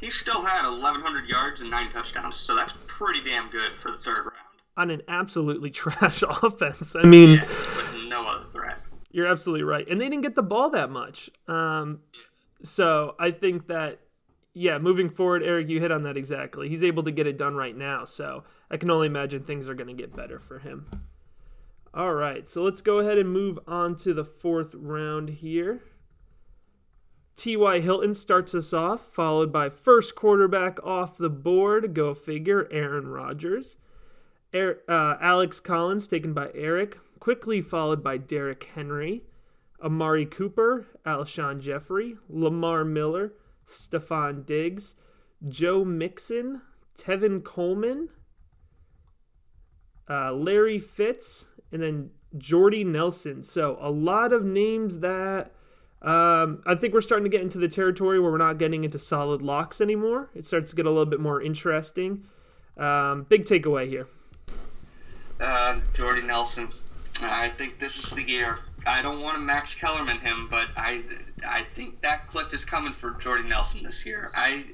he 0.00 0.10
still 0.10 0.42
had 0.42 0.68
1,100 0.68 1.28
yards 1.28 1.60
and 1.60 1.70
nine 1.70 1.90
touchdowns, 1.90 2.36
so 2.36 2.54
that's 2.54 2.72
pretty 2.86 3.22
damn 3.22 3.50
good 3.50 3.72
for 3.76 3.92
the 3.92 3.98
third 3.98 4.24
round. 4.24 4.36
On 4.76 4.90
an 4.90 5.02
absolutely 5.08 5.70
trash 5.70 6.22
offense. 6.26 6.96
I 6.96 7.04
mean, 7.04 7.34
yeah, 7.34 7.40
with 7.42 8.08
no 8.08 8.26
other 8.26 8.46
threat. 8.50 8.80
You're 9.10 9.26
absolutely 9.26 9.64
right. 9.64 9.86
And 9.88 10.00
they 10.00 10.08
didn't 10.08 10.22
get 10.22 10.36
the 10.36 10.42
ball 10.42 10.70
that 10.70 10.90
much. 10.90 11.28
Um, 11.48 12.00
so 12.62 13.14
I 13.18 13.30
think 13.30 13.66
that, 13.66 14.00
yeah, 14.54 14.78
moving 14.78 15.10
forward, 15.10 15.42
Eric, 15.42 15.68
you 15.68 15.80
hit 15.80 15.90
on 15.90 16.04
that 16.04 16.16
exactly. 16.16 16.68
He's 16.68 16.84
able 16.84 17.02
to 17.02 17.10
get 17.10 17.26
it 17.26 17.36
done 17.36 17.54
right 17.54 17.76
now. 17.76 18.04
So 18.04 18.44
I 18.70 18.76
can 18.76 18.90
only 18.90 19.08
imagine 19.08 19.42
things 19.42 19.68
are 19.68 19.74
going 19.74 19.88
to 19.88 20.00
get 20.00 20.14
better 20.14 20.38
for 20.38 20.60
him. 20.60 20.86
All 21.92 22.14
right. 22.14 22.48
So 22.48 22.62
let's 22.62 22.80
go 22.80 23.00
ahead 23.00 23.18
and 23.18 23.30
move 23.30 23.58
on 23.66 23.96
to 23.96 24.14
the 24.14 24.24
fourth 24.24 24.74
round 24.74 25.28
here. 25.28 25.82
T.Y. 27.36 27.80
Hilton 27.80 28.14
starts 28.14 28.54
us 28.54 28.72
off, 28.72 29.00
followed 29.12 29.50
by 29.52 29.70
first 29.70 30.14
quarterback 30.14 30.82
off 30.84 31.16
the 31.16 31.30
board. 31.30 31.94
Go 31.94 32.14
figure, 32.14 32.68
Aaron 32.70 33.08
Rodgers. 33.08 33.76
Er, 34.54 34.80
uh, 34.88 35.16
Alex 35.20 35.60
Collins 35.60 36.06
taken 36.06 36.34
by 36.34 36.50
Eric, 36.54 36.98
quickly 37.18 37.60
followed 37.60 38.02
by 38.02 38.16
Derrick 38.16 38.68
Henry, 38.74 39.22
Amari 39.82 40.26
Cooper, 40.26 40.86
Alshon 41.06 41.60
Jeffery, 41.60 42.16
Lamar 42.28 42.84
Miller, 42.84 43.32
Stefon 43.66 44.44
Diggs, 44.44 44.94
Joe 45.48 45.84
Mixon, 45.84 46.62
Tevin 46.98 47.42
Coleman, 47.42 48.08
uh, 50.08 50.32
Larry 50.32 50.78
Fitz, 50.78 51.46
and 51.72 51.82
then 51.82 52.10
Jordy 52.36 52.84
Nelson. 52.84 53.42
So 53.42 53.78
a 53.80 53.90
lot 53.90 54.32
of 54.32 54.44
names 54.44 54.98
that 54.98 55.52
um, 56.02 56.62
I 56.66 56.74
think 56.74 56.94
we're 56.94 57.02
starting 57.02 57.24
to 57.24 57.30
get 57.30 57.42
into 57.42 57.58
the 57.58 57.68
territory 57.68 58.18
where 58.20 58.32
we're 58.32 58.38
not 58.38 58.58
getting 58.58 58.84
into 58.84 58.98
solid 58.98 59.42
locks 59.42 59.80
anymore. 59.80 60.30
It 60.34 60.46
starts 60.46 60.70
to 60.70 60.76
get 60.76 60.86
a 60.86 60.90
little 60.90 61.06
bit 61.06 61.20
more 61.20 61.42
interesting. 61.42 62.24
Um, 62.78 63.26
big 63.28 63.44
takeaway 63.44 63.88
here. 63.88 64.06
Uh, 65.38 65.80
Jordy 65.94 66.22
Nelson. 66.22 66.68
I 67.22 67.50
think 67.50 67.78
this 67.78 67.98
is 67.98 68.10
the 68.10 68.22
year. 68.22 68.60
I 68.86 69.02
don't 69.02 69.20
want 69.20 69.36
to 69.36 69.40
Max 69.42 69.74
Kellerman 69.74 70.18
him, 70.20 70.48
but 70.50 70.68
I 70.76 71.02
I 71.46 71.66
think 71.76 72.00
that 72.00 72.28
clip 72.28 72.54
is 72.54 72.64
coming 72.64 72.94
for 72.94 73.10
Jordy 73.12 73.46
Nelson 73.46 73.82
this 73.82 74.06
year. 74.06 74.30
I 74.34 74.64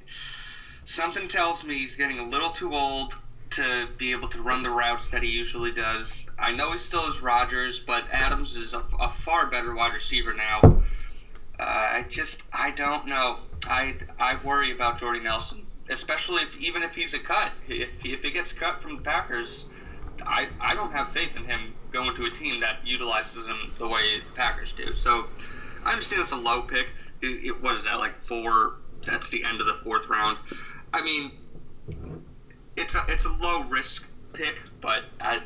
something 0.84 1.26
tells 1.26 1.64
me 1.64 1.78
he's 1.78 1.96
getting 1.96 2.20
a 2.20 2.24
little 2.24 2.50
too 2.50 2.72
old 2.72 3.16
to 3.50 3.88
be 3.98 4.12
able 4.12 4.28
to 4.28 4.42
run 4.42 4.62
the 4.62 4.70
routes 4.70 5.08
that 5.08 5.22
he 5.22 5.30
usually 5.30 5.72
does. 5.72 6.30
I 6.38 6.52
know 6.52 6.72
he 6.72 6.78
still 6.78 7.08
is 7.08 7.20
Rodgers, 7.20 7.80
but 7.80 8.04
Adams 8.12 8.54
is 8.56 8.74
a, 8.74 8.84
a 9.00 9.12
far 9.24 9.50
better 9.50 9.74
wide 9.74 9.94
receiver 9.94 10.34
now. 10.34 10.82
Uh, 11.58 11.62
I 11.62 12.04
just 12.08 12.42
I 12.52 12.70
don't 12.70 13.06
know. 13.06 13.38
I 13.66 13.94
I 14.18 14.36
worry 14.44 14.72
about 14.72 14.98
Jordy 14.98 15.20
Nelson, 15.20 15.66
especially 15.88 16.42
if 16.42 16.56
even 16.56 16.82
if 16.82 16.94
he's 16.94 17.14
a 17.14 17.18
cut. 17.18 17.52
If 17.68 17.88
if 18.04 18.22
he 18.22 18.30
gets 18.30 18.52
cut 18.52 18.82
from 18.82 18.96
the 18.96 19.02
Packers, 19.02 19.64
I 20.26 20.48
I 20.60 20.74
don't 20.74 20.92
have 20.92 21.08
faith 21.12 21.30
in 21.36 21.44
him 21.44 21.74
going 21.92 22.14
to 22.16 22.26
a 22.26 22.30
team 22.30 22.60
that 22.60 22.86
utilizes 22.86 23.46
him 23.46 23.72
the 23.78 23.88
way 23.88 24.20
the 24.20 24.34
Packers 24.34 24.72
do. 24.72 24.92
So 24.92 25.26
I 25.84 25.92
understand 25.92 26.22
it's 26.22 26.32
a 26.32 26.36
low 26.36 26.62
pick. 26.62 26.88
It, 27.22 27.44
it, 27.44 27.62
what 27.62 27.76
is 27.76 27.84
that 27.84 27.98
like 27.98 28.20
four? 28.26 28.74
That's 29.06 29.30
the 29.30 29.44
end 29.44 29.60
of 29.60 29.66
the 29.66 29.78
fourth 29.82 30.08
round. 30.08 30.36
I 30.92 31.02
mean, 31.02 31.32
it's 32.76 32.94
a 32.94 33.04
it's 33.08 33.24
a 33.24 33.30
low 33.30 33.64
risk 33.64 34.06
pick, 34.34 34.56
but 34.82 35.04
I 35.20 35.40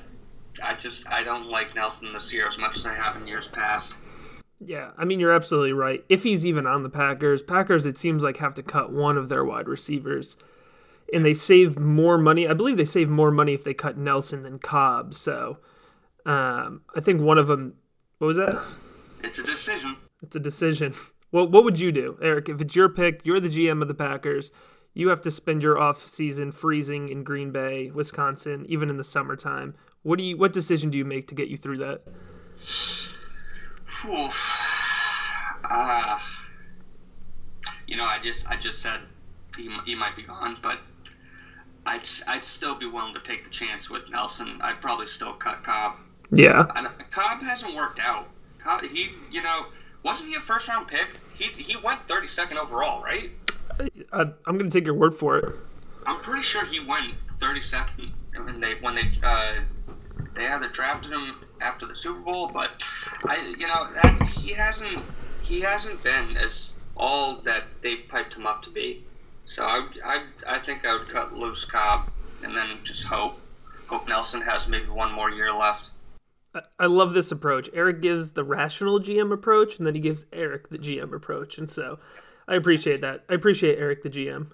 I 0.62 0.74
just 0.74 1.08
I 1.08 1.22
don't 1.22 1.46
like 1.46 1.74
Nelson 1.76 2.12
this 2.12 2.32
year 2.32 2.48
as 2.48 2.58
much 2.58 2.78
as 2.78 2.86
I 2.86 2.94
have 2.94 3.16
in 3.16 3.28
years 3.28 3.46
past. 3.46 3.94
Yeah, 4.60 4.90
I 4.98 5.04
mean 5.04 5.20
you're 5.20 5.32
absolutely 5.32 5.72
right. 5.72 6.04
If 6.08 6.22
he's 6.22 6.46
even 6.46 6.66
on 6.66 6.82
the 6.82 6.90
Packers, 6.90 7.42
Packers 7.42 7.86
it 7.86 7.96
seems 7.96 8.22
like 8.22 8.36
have 8.36 8.54
to 8.54 8.62
cut 8.62 8.92
one 8.92 9.16
of 9.16 9.28
their 9.28 9.44
wide 9.44 9.68
receivers. 9.68 10.36
And 11.12 11.24
they 11.24 11.34
save 11.34 11.78
more 11.78 12.18
money. 12.18 12.46
I 12.46 12.52
believe 12.52 12.76
they 12.76 12.84
save 12.84 13.08
more 13.08 13.32
money 13.32 13.54
if 13.54 13.64
they 13.64 13.74
cut 13.74 13.98
Nelson 13.98 14.44
than 14.44 14.60
Cobb. 14.60 15.14
So, 15.14 15.58
um, 16.24 16.82
I 16.94 17.00
think 17.00 17.20
one 17.20 17.38
of 17.38 17.48
them. 17.48 17.74
What 18.18 18.28
was 18.28 18.36
that? 18.36 18.62
It's 19.22 19.38
a 19.38 19.42
decision. 19.42 19.96
It's 20.22 20.36
a 20.36 20.40
decision. 20.40 20.94
Well, 21.32 21.48
what 21.48 21.64
would 21.64 21.80
you 21.80 21.92
do, 21.92 22.18
Eric? 22.22 22.48
If 22.48 22.60
it's 22.60 22.76
your 22.76 22.88
pick, 22.88 23.20
you're 23.24 23.40
the 23.40 23.48
GM 23.48 23.82
of 23.82 23.88
the 23.88 23.94
Packers. 23.94 24.50
You 24.94 25.08
have 25.08 25.22
to 25.22 25.30
spend 25.30 25.62
your 25.62 25.78
off 25.78 26.06
season 26.06 26.52
freezing 26.52 27.08
in 27.08 27.22
Green 27.22 27.52
Bay, 27.52 27.90
Wisconsin, 27.90 28.66
even 28.68 28.90
in 28.90 28.96
the 28.96 29.04
summertime. 29.04 29.74
What 30.02 30.18
do 30.18 30.24
you? 30.24 30.36
What 30.36 30.52
decision 30.52 30.90
do 30.90 30.98
you 30.98 31.04
make 31.04 31.28
to 31.28 31.34
get 31.34 31.48
you 31.48 31.56
through 31.56 31.78
that? 31.78 32.02
Uh, 34.04 34.30
you 37.86 37.96
know, 37.96 38.04
I 38.04 38.18
just 38.22 38.48
I 38.48 38.56
just 38.56 38.80
said 38.80 39.00
he, 39.56 39.68
he 39.84 39.94
might 39.94 40.16
be 40.16 40.22
gone, 40.22 40.56
but 40.62 40.78
I'd 41.86 42.08
I'd 42.26 42.44
still 42.44 42.74
be 42.74 42.86
willing 42.86 43.14
to 43.14 43.20
take 43.20 43.44
the 43.44 43.50
chance 43.50 43.90
with 43.90 44.08
Nelson. 44.10 44.60
I'd 44.62 44.80
probably 44.80 45.06
still 45.06 45.34
cut 45.34 45.64
Cobb. 45.64 45.96
Yeah. 46.30 46.66
And 46.74 46.88
Cobb 47.10 47.42
hasn't 47.42 47.74
worked 47.74 48.00
out. 48.00 48.28
Cobb, 48.58 48.82
he 48.82 49.10
you 49.30 49.42
know 49.42 49.66
wasn't 50.02 50.30
he 50.30 50.34
a 50.36 50.40
first 50.40 50.68
round 50.68 50.88
pick? 50.88 51.08
He 51.34 51.44
he 51.44 51.76
went 51.76 52.06
32nd 52.08 52.56
overall, 52.56 53.02
right? 53.02 53.30
I, 54.12 54.22
I'm 54.46 54.58
gonna 54.58 54.70
take 54.70 54.84
your 54.84 54.94
word 54.94 55.14
for 55.14 55.38
it. 55.38 55.54
I'm 56.06 56.20
pretty 56.20 56.42
sure 56.42 56.64
he 56.64 56.80
went 56.80 57.14
32nd 57.40 58.10
when 58.44 58.60
they 58.60 58.74
when 58.80 58.94
they 58.94 59.10
uh, 59.22 59.60
they 60.34 60.46
either 60.46 60.68
drafted 60.68 61.12
him 61.12 61.36
after 61.60 61.86
the 61.86 61.96
Super 61.96 62.20
Bowl, 62.20 62.48
but 62.52 62.82
I, 63.24 63.54
you 63.58 63.66
know, 63.66 63.88
that, 63.94 64.22
he 64.22 64.52
hasn't 64.52 64.98
he 65.42 65.60
hasn't 65.60 66.02
been 66.02 66.36
as 66.36 66.72
all 66.96 67.36
that 67.42 67.64
they 67.82 67.96
piped 67.96 68.34
him 68.34 68.46
up 68.46 68.62
to 68.62 68.70
be. 68.70 69.04
So 69.46 69.64
I, 69.64 69.88
I, 70.04 70.22
I 70.46 70.58
think 70.60 70.86
I 70.86 70.96
would 70.96 71.08
cut 71.08 71.32
loose 71.32 71.64
Cobb 71.64 72.10
and 72.42 72.54
then 72.56 72.78
just 72.84 73.04
hope 73.04 73.38
hope 73.86 74.08
Nelson 74.08 74.40
has 74.40 74.68
maybe 74.68 74.88
one 74.88 75.12
more 75.12 75.30
year 75.30 75.52
left. 75.52 75.90
I 76.78 76.86
love 76.86 77.14
this 77.14 77.30
approach. 77.30 77.70
Eric 77.72 78.00
gives 78.00 78.32
the 78.32 78.42
rational 78.42 78.98
GM 78.98 79.32
approach, 79.32 79.78
and 79.78 79.86
then 79.86 79.94
he 79.94 80.00
gives 80.00 80.26
Eric 80.32 80.68
the 80.68 80.78
GM 80.78 81.12
approach, 81.14 81.58
and 81.58 81.70
so 81.70 82.00
I 82.48 82.56
appreciate 82.56 83.02
that. 83.02 83.24
I 83.28 83.34
appreciate 83.34 83.78
Eric 83.78 84.02
the 84.02 84.10
GM. 84.10 84.50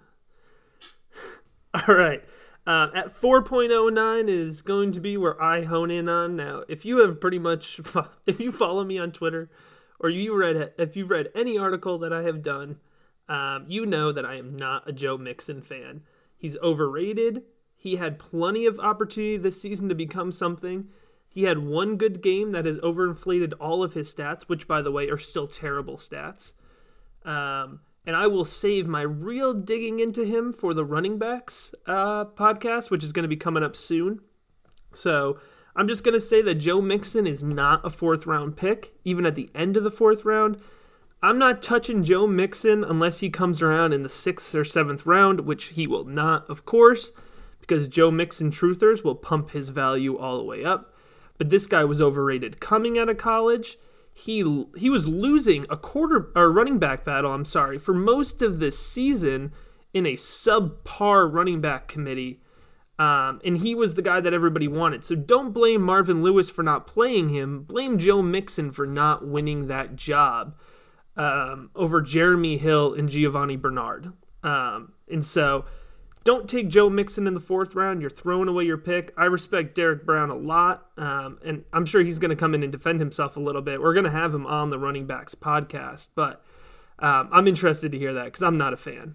All 1.89 1.95
right. 1.95 2.23
Uh, 2.67 2.89
at 2.95 3.21
4.09 3.21 4.29
is 4.29 4.61
going 4.63 4.91
to 4.93 5.01
be 5.01 5.17
where 5.17 5.41
I 5.41 5.63
hone 5.63 5.91
in 5.91 6.09
on. 6.09 6.35
Now, 6.35 6.65
if 6.69 6.85
you 6.85 6.99
have 6.99 7.21
pretty 7.21 7.39
much, 7.39 7.81
if 8.27 8.41
you 8.41 8.51
follow 8.51 8.83
me 8.83 8.99
on 8.99 9.13
Twitter, 9.13 9.49
or 10.01 10.11
you 10.11 10.37
read, 10.37 10.73
if 10.77 10.97
you've 10.97 11.11
read 11.11 11.31
any 11.35 11.57
article 11.57 11.99
that 11.99 12.13
I 12.13 12.23
have 12.23 12.43
done, 12.43 12.79
um, 13.29 13.67
you 13.69 13.87
know 13.87 14.13
that 14.13 14.25
I 14.27 14.37
am 14.37 14.57
not 14.57 14.89
a 14.89 14.93
Joe 14.93 15.17
Mixon 15.17 15.63
fan. 15.63 16.03
He's 16.37 16.57
overrated. 16.59 17.43
He 17.77 17.97
had 17.97 18.19
plenty 18.19 18.67
of 18.67 18.81
opportunity 18.81 19.37
this 19.37 19.61
season 19.61 19.89
to 19.89 19.95
become 19.95 20.33
something. 20.33 20.89
He 21.29 21.45
had 21.45 21.59
one 21.59 21.97
good 21.97 22.21
game 22.21 22.53
that 22.53 22.65
has 22.65 22.79
overinflated 22.79 23.53
all 23.61 23.83
of 23.85 23.93
his 23.93 24.13
stats, 24.13 24.45
which, 24.45 24.67
by 24.67 24.83
the 24.83 24.91
way, 24.91 25.09
are 25.09 25.19
still 25.19 25.47
terrible 25.47 25.97
stats. 25.97 26.53
Um, 27.25 27.81
and 28.07 28.15
I 28.15 28.29
will 28.29 28.45
save 28.45 28.87
my 28.87 29.03
real 29.03 29.53
digging 29.53 29.99
into 29.99 30.25
him 30.25 30.53
for 30.53 30.73
the 30.73 30.85
running 30.85 31.19
backs 31.19 31.75
uh, 31.87 32.25
podcast, 32.25 32.89
which 32.89 33.03
is 33.03 33.13
going 33.13 33.25
to 33.25 33.29
be 33.29 33.37
coming 33.37 33.65
up 33.65 33.75
soon. 33.75 34.21
So 34.95 35.39
I'm 35.75 35.89
just 35.89 36.05
going 36.05 36.15
to 36.15 36.21
say 36.21 36.41
that 36.43 36.55
Joe 36.55 36.81
Mixon 36.81 37.27
is 37.27 37.43
not 37.43 37.85
a 37.85 37.91
fourth 37.91 38.25
round 38.25 38.57
pick, 38.57 38.95
even 39.05 39.27
at 39.27 39.35
the 39.35 39.51
end 39.55 39.77
of 39.77 39.85
the 39.85 39.91
fourth 39.91 40.25
round. 40.25 40.63
I'm 41.23 41.39
not 41.39 41.63
touching 41.63 42.05
Joe 42.05 42.27
Mixon 42.27 42.85
unless 42.85 43.19
he 43.21 43.31
comes 43.31 43.61
around 43.61 43.93
in 43.93 44.03
the 44.05 44.09
sixth 44.09 44.55
or 44.55 44.65
seventh 44.65 45.05
round, 45.05 45.41
which 45.41 45.69
he 45.69 45.87
will 45.87 46.05
not, 46.05 46.49
of 46.49 46.65
course, 46.65 47.11
because 47.61 47.89
Joe 47.89 48.11
Mixon 48.13 48.53
truthers 48.53 49.03
will 49.03 49.17
pump 49.17 49.51
his 49.51 49.71
value 49.71 50.17
all 50.17 50.39
the 50.39 50.45
way 50.45 50.65
up. 50.65 50.95
But 51.39 51.51
this 51.51 51.67
guy 51.67 51.85
was 51.85 52.01
overrated 52.01 52.61
coming 52.61 52.99
out 52.99 53.09
of 53.09 53.19
college 53.19 53.77
he 54.19 54.65
he 54.79 54.89
was 54.89 55.07
losing 55.07 55.67
a 55.69 55.77
quarter 55.77 56.31
or 56.35 56.51
running 56.51 56.79
back 56.79 57.05
battle, 57.05 57.33
I'm 57.33 57.45
sorry, 57.45 57.77
for 57.77 57.93
most 57.93 58.41
of 58.41 58.59
this 58.59 58.79
season 58.79 59.53
in 59.93 60.07
a 60.07 60.15
subpar 60.15 61.31
running 61.31 61.61
back 61.61 61.87
committee. 61.87 62.41
Um, 62.99 63.43
and 63.45 63.59
he 63.59 63.75
was 63.75 63.93
the 63.93 64.01
guy 64.01 64.21
that 64.21 64.33
everybody 64.33 64.69
wanted. 64.69 65.05
So 65.05 65.17
don't 65.17 65.53
blame 65.53 65.83
Marvin 65.83 66.23
Lewis 66.23 66.49
for 66.49 66.63
not 66.63 66.87
playing 66.87 67.29
him. 67.29 67.65
Blame 67.65 67.99
Joe 67.99 68.23
Mixon 68.23 68.73
for 68.73 68.87
not 68.87 69.27
winning 69.27 69.67
that 69.67 69.97
job 69.97 70.57
um, 71.15 71.69
over 71.75 72.01
Jeremy 72.01 72.57
Hill 72.57 72.95
and 72.95 73.11
Giovani 73.11 73.57
Bernard. 73.57 74.15
Um, 74.43 74.95
and 75.11 75.23
so 75.23 75.67
don't 76.27 76.49
take 76.49 76.69
Joe 76.69 76.91
Mixon 76.91 77.29
in 77.29 77.35
the 77.35 77.41
fourth 77.41 77.77
round. 77.77 78.01
You're 78.01 78.11
throwing 78.11 78.49
away 78.49 78.65
your 78.65 78.77
pick. 78.77 79.15
I 79.17 79.27
respect 79.27 79.77
Derek 79.77 80.05
Brown 80.05 80.29
a 80.29 80.35
lot, 80.35 80.89
um, 80.99 81.39
and 81.45 81.65
I'm 81.73 81.87
sure 81.87 82.03
he's 82.03 82.19
going 82.19 82.31
to 82.31 82.37
come 82.37 82.53
in 82.53 82.65
and 82.65 82.73
defend 82.73 82.99
himself 82.99 83.37
a 83.37 83.41
little 83.41 83.63
bit. 83.63 83.81
We're 83.81 83.95
going 83.95 84.05
to 84.05 84.11
have 84.11 84.35
him 84.35 84.45
on 84.45 84.71
the 84.71 84.79
Running 84.79 85.07
Backs 85.07 85.37
podcast, 85.37 86.09
but 86.17 86.45
um, 86.99 87.29
I'm 87.33 87.47
interested 87.47 87.93
to 87.93 87.99
hear 87.99 88.13
that 88.13 88.25
because 88.25 88.43
I'm 88.43 88.59
not 88.59 88.73
a 88.73 88.77
fan. 88.77 89.15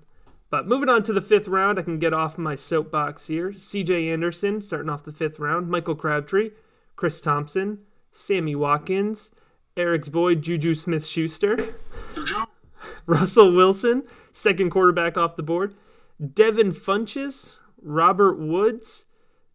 But 0.50 0.68
moving 0.68 0.88
on 0.88 1.04
to 1.04 1.12
the 1.12 1.20
fifth 1.20 1.50
round, 1.50 1.78
I 1.78 1.82
can 1.82 2.00
get 2.00 2.14
off 2.14 2.38
my 2.38 2.56
soapbox 2.56 3.28
here. 3.28 3.54
C.J. 3.54 4.10
Anderson 4.10 4.62
starting 4.62 4.90
off 4.90 5.04
the 5.04 5.12
fifth 5.12 5.38
round. 5.38 5.70
Michael 5.70 5.96
Crabtree, 5.96 6.52
Chris 6.96 7.20
Thompson, 7.20 7.80
Sammy 8.14 8.56
Watkins, 8.56 9.32
Eric's 9.76 10.10
boy 10.10 10.36
Juju 10.36 10.74
Smith 10.74 11.06
Schuster, 11.06 11.76
Russell 13.06 13.54
Wilson, 13.54 14.04
second 14.32 14.70
quarterback 14.70 15.18
off 15.18 15.36
the 15.36 15.44
board. 15.44 15.76
Devin 16.22 16.72
Funchess, 16.72 17.54
Robert 17.82 18.38
Woods, 18.40 19.06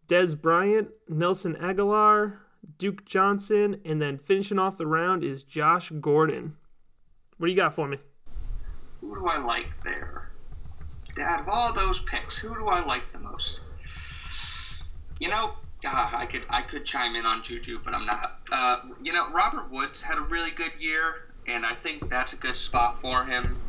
Dez 0.07 0.39
Bryant, 0.39 0.89
Nelson 1.07 1.55
Agholor, 1.55 2.37
Duke 2.77 3.05
Johnson, 3.05 3.79
and 3.85 4.01
then 4.01 4.17
finishing 4.17 4.59
off 4.59 4.77
the 4.77 4.87
round 4.87 5.23
is 5.23 5.43
Josh 5.43 5.91
Gordon. 6.01 6.57
What 7.37 7.47
do 7.47 7.51
you 7.51 7.55
got 7.55 7.73
for 7.73 7.87
me? 7.87 7.97
Who 9.01 9.15
do 9.15 9.25
I 9.27 9.37
like 9.37 9.81
there? 9.83 10.31
Out 11.19 11.39
of 11.39 11.49
all 11.49 11.73
those 11.73 11.99
picks, 12.01 12.37
who 12.37 12.53
do 12.53 12.67
I 12.67 12.83
like 12.85 13.11
the 13.11 13.19
most? 13.19 13.61
You 15.19 15.29
know, 15.29 15.53
uh, 15.85 16.09
I 16.13 16.25
could 16.25 16.43
I 16.49 16.61
could 16.61 16.85
chime 16.85 17.15
in 17.15 17.25
on 17.25 17.43
Juju, 17.43 17.79
but 17.83 17.95
I'm 17.95 18.05
not. 18.05 18.39
Uh, 18.51 18.77
you 19.01 19.13
know, 19.13 19.31
Robert 19.31 19.71
Woods 19.71 20.01
had 20.01 20.17
a 20.17 20.21
really 20.21 20.51
good 20.51 20.73
year, 20.79 21.29
and 21.47 21.65
I 21.65 21.73
think 21.75 22.09
that's 22.09 22.33
a 22.33 22.35
good 22.35 22.55
spot 22.55 23.01
for 23.01 23.25
him. 23.25 23.59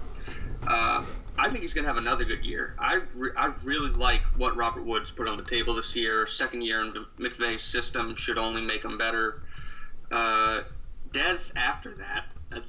Uh, 0.66 1.04
I 1.38 1.48
think 1.50 1.60
he's 1.60 1.72
going 1.72 1.84
to 1.84 1.88
have 1.88 1.96
another 1.96 2.24
good 2.24 2.44
year. 2.44 2.74
I, 2.78 3.00
re- 3.14 3.30
I 3.36 3.52
really 3.62 3.90
like 3.90 4.22
what 4.36 4.56
Robert 4.56 4.84
Woods 4.84 5.10
put 5.10 5.28
on 5.28 5.36
the 5.36 5.44
table 5.44 5.74
this 5.74 5.94
year. 5.94 6.26
Second 6.26 6.62
year 6.62 6.82
in 6.82 6.92
McVay's 7.18 7.62
system 7.62 8.16
should 8.16 8.38
only 8.38 8.60
make 8.60 8.84
him 8.84 8.98
better. 8.98 9.42
Uh, 10.10 10.62
Dez 11.12 11.52
after 11.56 11.94
that, 11.94 12.24
uh, 12.52 12.60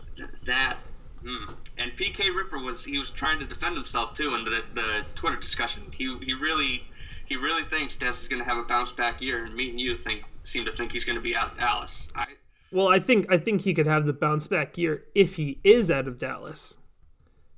that, 0.46 0.78
mm. 1.24 1.54
and 1.78 1.92
PK 1.94 2.36
Ripper 2.36 2.60
was 2.60 2.84
he 2.84 3.00
was 3.00 3.10
trying 3.10 3.40
to 3.40 3.46
defend 3.46 3.76
himself 3.76 4.16
too 4.16 4.36
in 4.36 4.46
the, 4.46 4.64
the 4.74 5.06
Twitter 5.16 5.38
discussion. 5.38 5.84
He 5.92 6.18
he 6.24 6.34
really 6.34 6.84
he 7.26 7.36
really 7.36 7.64
thinks 7.64 7.96
Dez 7.96 8.22
is 8.22 8.28
going 8.28 8.42
to 8.42 8.48
have 8.48 8.58
a 8.58 8.64
bounce 8.64 8.92
back 8.92 9.22
year, 9.22 9.44
and 9.44 9.54
me 9.56 9.70
and 9.70 9.80
you 9.80 9.96
think 9.96 10.24
seem 10.44 10.66
to 10.66 10.76
think 10.76 10.92
he's 10.92 11.06
going 11.06 11.18
to 11.18 11.22
be 11.22 11.36
out 11.36 11.52
of 11.52 11.58
Dallas. 11.58 12.08
I, 12.16 12.26
well, 12.72 12.88
I 12.88 13.00
think 13.00 13.32
I 13.32 13.38
think 13.38 13.62
he 13.62 13.74
could 13.74 13.88
have 13.88 14.06
the 14.06 14.14
bounce 14.14 14.48
back 14.48 14.78
year 14.78 15.06
if 15.16 15.36
he 15.36 15.60
is 15.64 15.90
out 15.92 16.08
of 16.08 16.18
Dallas. 16.18 16.78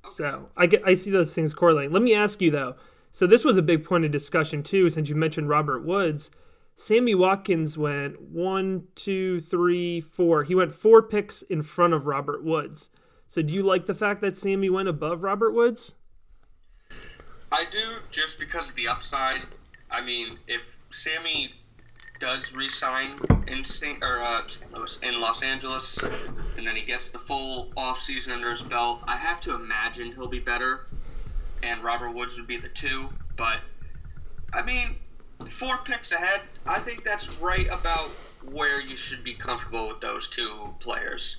So 0.08 0.48
I 0.56 0.66
get 0.66 0.82
I 0.86 0.94
see 0.94 1.10
those 1.10 1.34
things 1.34 1.54
correlating. 1.54 1.92
Let 1.92 2.02
me 2.02 2.14
ask 2.14 2.40
you 2.40 2.50
though. 2.50 2.74
So 3.10 3.26
this 3.26 3.44
was 3.44 3.56
a 3.56 3.62
big 3.62 3.84
point 3.84 4.04
of 4.04 4.10
discussion 4.10 4.62
too, 4.62 4.90
since 4.90 5.08
you 5.08 5.14
mentioned 5.14 5.48
Robert 5.48 5.84
Woods. 5.84 6.30
Sammy 6.74 7.14
Watkins 7.14 7.76
went 7.76 8.20
one, 8.20 8.88
two, 8.94 9.40
three, 9.42 10.00
four. 10.00 10.44
He 10.44 10.54
went 10.54 10.72
four 10.72 11.02
picks 11.02 11.42
in 11.42 11.62
front 11.62 11.92
of 11.92 12.06
Robert 12.06 12.42
Woods. 12.42 12.90
So 13.26 13.42
do 13.42 13.54
you 13.54 13.62
like 13.62 13.86
the 13.86 13.94
fact 13.94 14.20
that 14.22 14.36
Sammy 14.36 14.70
went 14.70 14.88
above 14.88 15.22
Robert 15.22 15.52
Woods? 15.52 15.94
I 17.50 17.64
do, 17.70 17.96
just 18.10 18.38
because 18.38 18.70
of 18.70 18.76
the 18.76 18.88
upside. 18.88 19.42
I 19.90 20.00
mean, 20.00 20.38
if 20.48 20.62
Sammy 20.90 21.52
does 22.22 22.52
resign 22.54 23.18
in 23.48 23.64
St. 23.64 24.00
or 24.00 24.22
uh, 24.22 24.42
St. 24.46 24.72
Louis 24.72 24.96
in 25.02 25.20
Los 25.20 25.42
Angeles, 25.42 25.98
and 26.56 26.64
then 26.64 26.76
he 26.76 26.82
gets 26.82 27.10
the 27.10 27.18
full 27.18 27.72
off 27.76 28.00
season 28.00 28.32
under 28.34 28.48
his 28.48 28.62
belt, 28.62 29.00
I 29.08 29.16
have 29.16 29.40
to 29.40 29.56
imagine 29.56 30.12
he'll 30.12 30.28
be 30.28 30.38
better, 30.38 30.86
and 31.64 31.82
Robert 31.82 32.12
Woods 32.12 32.36
would 32.36 32.46
be 32.46 32.58
the 32.58 32.68
two. 32.68 33.08
But 33.36 33.58
I 34.52 34.62
mean, 34.62 34.94
four 35.58 35.78
picks 35.84 36.12
ahead, 36.12 36.42
I 36.64 36.78
think 36.78 37.02
that's 37.02 37.40
right 37.40 37.66
about 37.66 38.10
where 38.52 38.80
you 38.80 38.96
should 38.96 39.24
be 39.24 39.34
comfortable 39.34 39.88
with 39.88 40.00
those 40.00 40.30
two 40.30 40.72
players. 40.78 41.38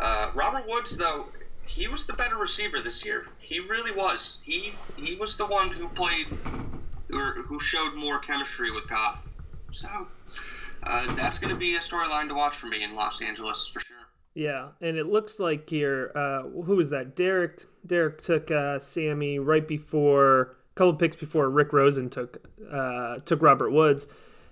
Uh, 0.00 0.30
Robert 0.34 0.66
Woods, 0.66 0.96
though, 0.96 1.26
he 1.66 1.88
was 1.88 2.06
the 2.06 2.14
better 2.14 2.36
receiver 2.36 2.80
this 2.80 3.04
year. 3.04 3.26
He 3.38 3.60
really 3.60 3.92
was. 3.92 4.38
He 4.42 4.72
he 4.96 5.14
was 5.14 5.36
the 5.36 5.44
one 5.44 5.68
who 5.68 5.88
played 5.90 6.28
or 7.12 7.34
who 7.42 7.60
showed 7.60 7.94
more 7.94 8.18
chemistry 8.18 8.70
with 8.70 8.88
Goff. 8.88 9.18
So 9.72 9.88
uh, 10.84 11.14
that's 11.14 11.38
going 11.38 11.52
to 11.52 11.58
be 11.58 11.76
a 11.76 11.80
storyline 11.80 12.28
to 12.28 12.34
watch 12.34 12.56
for 12.56 12.66
me 12.66 12.82
in 12.82 12.94
Los 12.94 13.20
Angeles 13.22 13.68
for 13.72 13.80
sure. 13.80 13.96
Yeah, 14.34 14.68
and 14.80 14.96
it 14.96 15.06
looks 15.06 15.38
like 15.38 15.68
here, 15.68 16.10
uh, 16.14 16.42
who 16.42 16.76
was 16.76 16.90
that? 16.90 17.16
Derek. 17.16 17.66
Derek 17.86 18.22
took 18.22 18.50
uh, 18.50 18.78
Sammy 18.78 19.38
right 19.38 19.66
before 19.66 20.40
a 20.42 20.74
couple 20.74 20.94
picks 20.94 21.16
before 21.16 21.50
Rick 21.50 21.72
Rosen 21.72 22.08
took 22.08 22.46
uh, 22.72 23.18
took 23.24 23.42
Robert 23.42 23.70
Woods. 23.70 24.06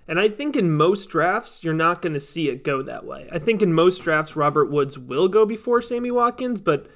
And 0.07 0.19
I 0.19 0.29
think 0.29 0.55
in 0.55 0.71
most 0.71 1.09
drafts, 1.09 1.63
you're 1.63 1.73
not 1.73 2.01
going 2.01 2.13
to 2.13 2.19
see 2.19 2.49
it 2.49 2.63
go 2.63 2.81
that 2.81 3.05
way. 3.05 3.29
I 3.31 3.39
think 3.39 3.61
in 3.61 3.73
most 3.73 3.99
drafts, 3.99 4.35
Robert 4.35 4.69
Woods 4.69 4.99
will 4.99 5.27
go 5.27 5.45
before 5.45 5.81
Sammy 5.81 6.11
Watkins, 6.11 6.59
but 6.59 6.87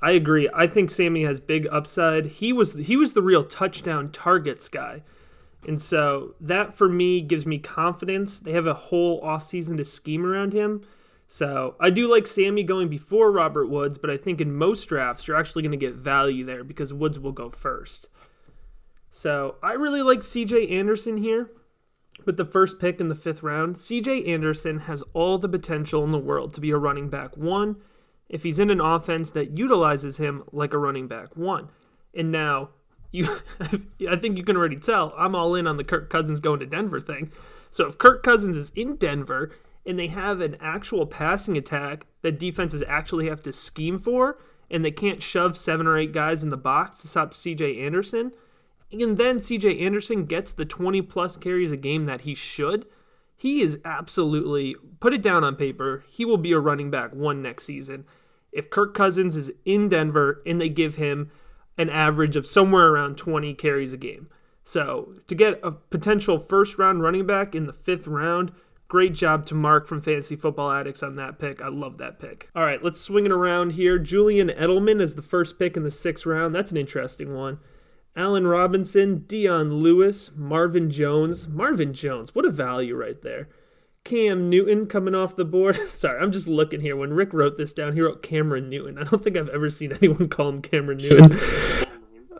I 0.00 0.12
agree. 0.12 0.48
I 0.54 0.66
think 0.66 0.90
Sammy 0.90 1.24
has 1.24 1.40
big 1.40 1.66
upside. 1.70 2.26
He 2.26 2.52
was 2.52 2.74
he 2.74 2.96
was 2.96 3.12
the 3.12 3.22
real 3.22 3.44
touchdown 3.44 4.10
targets 4.10 4.68
guy. 4.68 5.02
And 5.66 5.80
so 5.80 6.34
that 6.40 6.74
for 6.74 6.88
me 6.88 7.20
gives 7.20 7.46
me 7.46 7.58
confidence. 7.58 8.38
They 8.38 8.52
have 8.52 8.66
a 8.66 8.74
whole 8.74 9.22
offseason 9.22 9.76
to 9.78 9.84
scheme 9.84 10.24
around 10.24 10.52
him. 10.52 10.82
So 11.26 11.74
I 11.80 11.90
do 11.90 12.10
like 12.10 12.26
Sammy 12.26 12.62
going 12.62 12.88
before 12.88 13.32
Robert 13.32 13.68
Woods, 13.68 13.98
but 13.98 14.10
I 14.10 14.16
think 14.16 14.40
in 14.40 14.54
most 14.54 14.84
drafts 14.84 15.26
you're 15.26 15.36
actually 15.36 15.62
going 15.62 15.72
to 15.72 15.76
get 15.76 15.94
value 15.94 16.44
there 16.44 16.64
because 16.64 16.92
Woods 16.92 17.18
will 17.18 17.32
go 17.32 17.50
first. 17.50 18.08
So 19.10 19.56
I 19.62 19.72
really 19.72 20.02
like 20.02 20.20
CJ 20.20 20.70
Anderson 20.70 21.16
here 21.16 21.50
with 22.24 22.36
the 22.36 22.44
first 22.44 22.78
pick 22.78 23.00
in 23.00 23.08
the 23.08 23.14
fifth 23.14 23.42
round. 23.42 23.76
CJ 23.76 24.28
Anderson 24.28 24.80
has 24.80 25.02
all 25.12 25.38
the 25.38 25.48
potential 25.48 26.04
in 26.04 26.10
the 26.10 26.18
world 26.18 26.52
to 26.54 26.60
be 26.60 26.70
a 26.70 26.76
running 26.76 27.08
back 27.08 27.36
one 27.36 27.76
if 28.28 28.42
he's 28.42 28.58
in 28.58 28.70
an 28.70 28.80
offense 28.80 29.30
that 29.30 29.56
utilizes 29.56 30.16
him 30.16 30.42
like 30.52 30.72
a 30.72 30.78
running 30.78 31.08
back 31.08 31.36
one. 31.36 31.68
And 32.14 32.30
now 32.30 32.70
you 33.14 33.38
I 34.10 34.16
think 34.16 34.36
you 34.36 34.44
can 34.44 34.56
already 34.56 34.76
tell 34.76 35.14
I'm 35.16 35.34
all 35.34 35.54
in 35.54 35.66
on 35.66 35.76
the 35.76 35.84
Kirk 35.84 36.10
Cousins 36.10 36.40
going 36.40 36.60
to 36.60 36.66
Denver 36.66 37.00
thing. 37.00 37.30
So 37.70 37.86
if 37.86 37.98
Kirk 37.98 38.22
Cousins 38.22 38.56
is 38.56 38.72
in 38.74 38.96
Denver 38.96 39.52
and 39.86 39.98
they 39.98 40.08
have 40.08 40.40
an 40.40 40.56
actual 40.60 41.06
passing 41.06 41.56
attack 41.56 42.06
that 42.22 42.38
defenses 42.38 42.82
actually 42.86 43.28
have 43.28 43.42
to 43.42 43.52
scheme 43.52 43.98
for 43.98 44.38
and 44.70 44.84
they 44.84 44.90
can't 44.90 45.22
shove 45.22 45.56
seven 45.56 45.86
or 45.86 45.96
eight 45.96 46.12
guys 46.12 46.42
in 46.42 46.48
the 46.48 46.56
box 46.56 47.02
to 47.02 47.08
stop 47.08 47.32
CJ 47.32 47.80
Anderson, 47.84 48.32
and 48.90 49.18
then 49.18 49.38
CJ 49.38 49.80
Anderson 49.80 50.24
gets 50.24 50.52
the 50.52 50.64
20 50.64 51.02
plus 51.02 51.36
carries 51.36 51.70
a 51.70 51.76
game 51.76 52.06
that 52.06 52.22
he 52.22 52.34
should, 52.34 52.86
he 53.36 53.60
is 53.60 53.78
absolutely 53.84 54.74
put 55.00 55.12
it 55.12 55.22
down 55.22 55.44
on 55.44 55.54
paper. 55.54 56.04
He 56.08 56.24
will 56.24 56.38
be 56.38 56.52
a 56.52 56.58
running 56.58 56.90
back 56.90 57.12
one 57.12 57.42
next 57.42 57.64
season. 57.64 58.06
If 58.52 58.70
Kirk 58.70 58.94
Cousins 58.94 59.36
is 59.36 59.52
in 59.64 59.88
Denver 59.88 60.42
and 60.46 60.60
they 60.60 60.68
give 60.68 60.94
him 60.94 61.30
an 61.76 61.90
average 61.90 62.36
of 62.36 62.46
somewhere 62.46 62.88
around 62.88 63.16
20 63.16 63.54
carries 63.54 63.92
a 63.92 63.96
game. 63.96 64.28
So 64.64 65.14
to 65.26 65.34
get 65.34 65.60
a 65.62 65.70
potential 65.70 66.38
first 66.38 66.78
round 66.78 67.02
running 67.02 67.26
back 67.26 67.54
in 67.54 67.66
the 67.66 67.72
fifth 67.72 68.06
round, 68.06 68.52
great 68.88 69.12
job 69.12 69.44
to 69.46 69.54
Marc 69.54 69.86
from 69.86 70.00
Fantasy 70.00 70.36
Football 70.36 70.70
Addicts 70.70 71.02
on 71.02 71.16
that 71.16 71.38
pick. 71.38 71.60
I 71.60 71.68
love 71.68 71.98
that 71.98 72.18
pick. 72.18 72.48
All 72.54 72.64
right, 72.64 72.82
let's 72.82 73.00
swing 73.00 73.26
it 73.26 73.32
around 73.32 73.72
here. 73.72 73.98
Julian 73.98 74.48
Edelman 74.48 75.00
is 75.00 75.14
the 75.14 75.22
first 75.22 75.58
pick 75.58 75.76
in 75.76 75.82
the 75.82 75.90
sixth 75.90 76.24
round. 76.24 76.54
That's 76.54 76.70
an 76.70 76.76
interesting 76.76 77.34
one. 77.34 77.58
Allen 78.16 78.46
Robinson, 78.46 79.24
Dion 79.26 79.74
Lewis, 79.74 80.30
Marvin 80.36 80.90
Jones. 80.90 81.48
Marvin 81.48 81.92
Jones, 81.92 82.34
what 82.34 82.46
a 82.46 82.50
value 82.50 82.94
right 82.94 83.20
there. 83.22 83.48
Cam 84.04 84.50
Newton 84.50 84.86
coming 84.86 85.14
off 85.14 85.34
the 85.34 85.44
board. 85.44 85.78
Sorry, 85.94 86.20
I'm 86.20 86.30
just 86.30 86.46
looking 86.46 86.80
here. 86.80 86.96
When 86.96 87.14
Rick 87.14 87.32
wrote 87.32 87.56
this 87.56 87.72
down, 87.72 87.94
he 87.94 88.02
wrote 88.02 88.22
Cameron 88.22 88.68
Newton. 88.68 88.98
I 89.00 89.04
don't 89.04 89.24
think 89.24 89.36
I've 89.36 89.48
ever 89.48 89.70
seen 89.70 89.92
anyone 89.92 90.28
call 90.28 90.50
him 90.50 90.62
Cameron 90.62 90.98
Newton. 90.98 91.38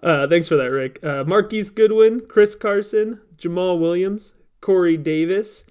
Uh, 0.02 0.28
thanks 0.28 0.48
for 0.48 0.56
that, 0.56 0.70
Rick. 0.70 1.02
Uh, 1.02 1.24
Marquise 1.24 1.70
Goodwin, 1.70 2.20
Chris 2.28 2.54
Carson, 2.54 3.22
Jamaal 3.38 3.80
Williams, 3.80 4.34
Corey 4.60 4.98
Davis, 4.98 5.64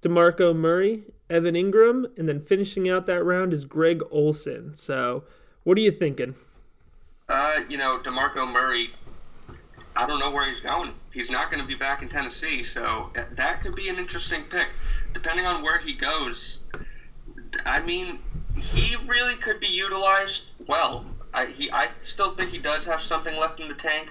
DeMarco 0.00 0.56
Murray, 0.56 1.02
Evan 1.28 1.54
Engram, 1.54 2.06
and 2.16 2.26
then 2.26 2.40
finishing 2.40 2.88
out 2.88 3.04
that 3.04 3.22
round 3.22 3.52
is 3.52 3.66
Greg 3.66 4.00
Olsen. 4.10 4.74
So, 4.74 5.24
what 5.64 5.76
are 5.76 5.82
you 5.82 5.90
thinking? 5.90 6.36
Uh, 7.28 7.60
you 7.68 7.76
know, 7.76 7.96
DeMarco 7.96 8.50
Murray 8.50 8.94
I 9.96 10.06
don't 10.06 10.18
know 10.18 10.30
where 10.30 10.46
he's 10.48 10.60
going. 10.60 10.92
He's 11.12 11.30
not 11.30 11.50
going 11.50 11.62
to 11.62 11.66
be 11.66 11.74
back 11.74 12.02
in 12.02 12.08
Tennessee, 12.08 12.62
so 12.62 13.10
that 13.14 13.62
could 13.62 13.74
be 13.74 13.88
an 13.88 13.96
interesting 13.96 14.44
pick. 14.44 14.68
Depending 15.14 15.46
on 15.46 15.62
where 15.62 15.78
he 15.78 15.94
goes, 15.94 16.60
I 17.64 17.80
mean, 17.80 18.18
he 18.56 18.96
really 19.06 19.36
could 19.36 19.58
be 19.58 19.68
utilized 19.68 20.42
well. 20.66 21.06
I, 21.32 21.46
he, 21.46 21.70
I 21.70 21.88
still 22.04 22.34
think 22.34 22.50
he 22.50 22.58
does 22.58 22.84
have 22.84 23.00
something 23.00 23.36
left 23.36 23.60
in 23.60 23.68
the 23.68 23.74
tank. 23.74 24.10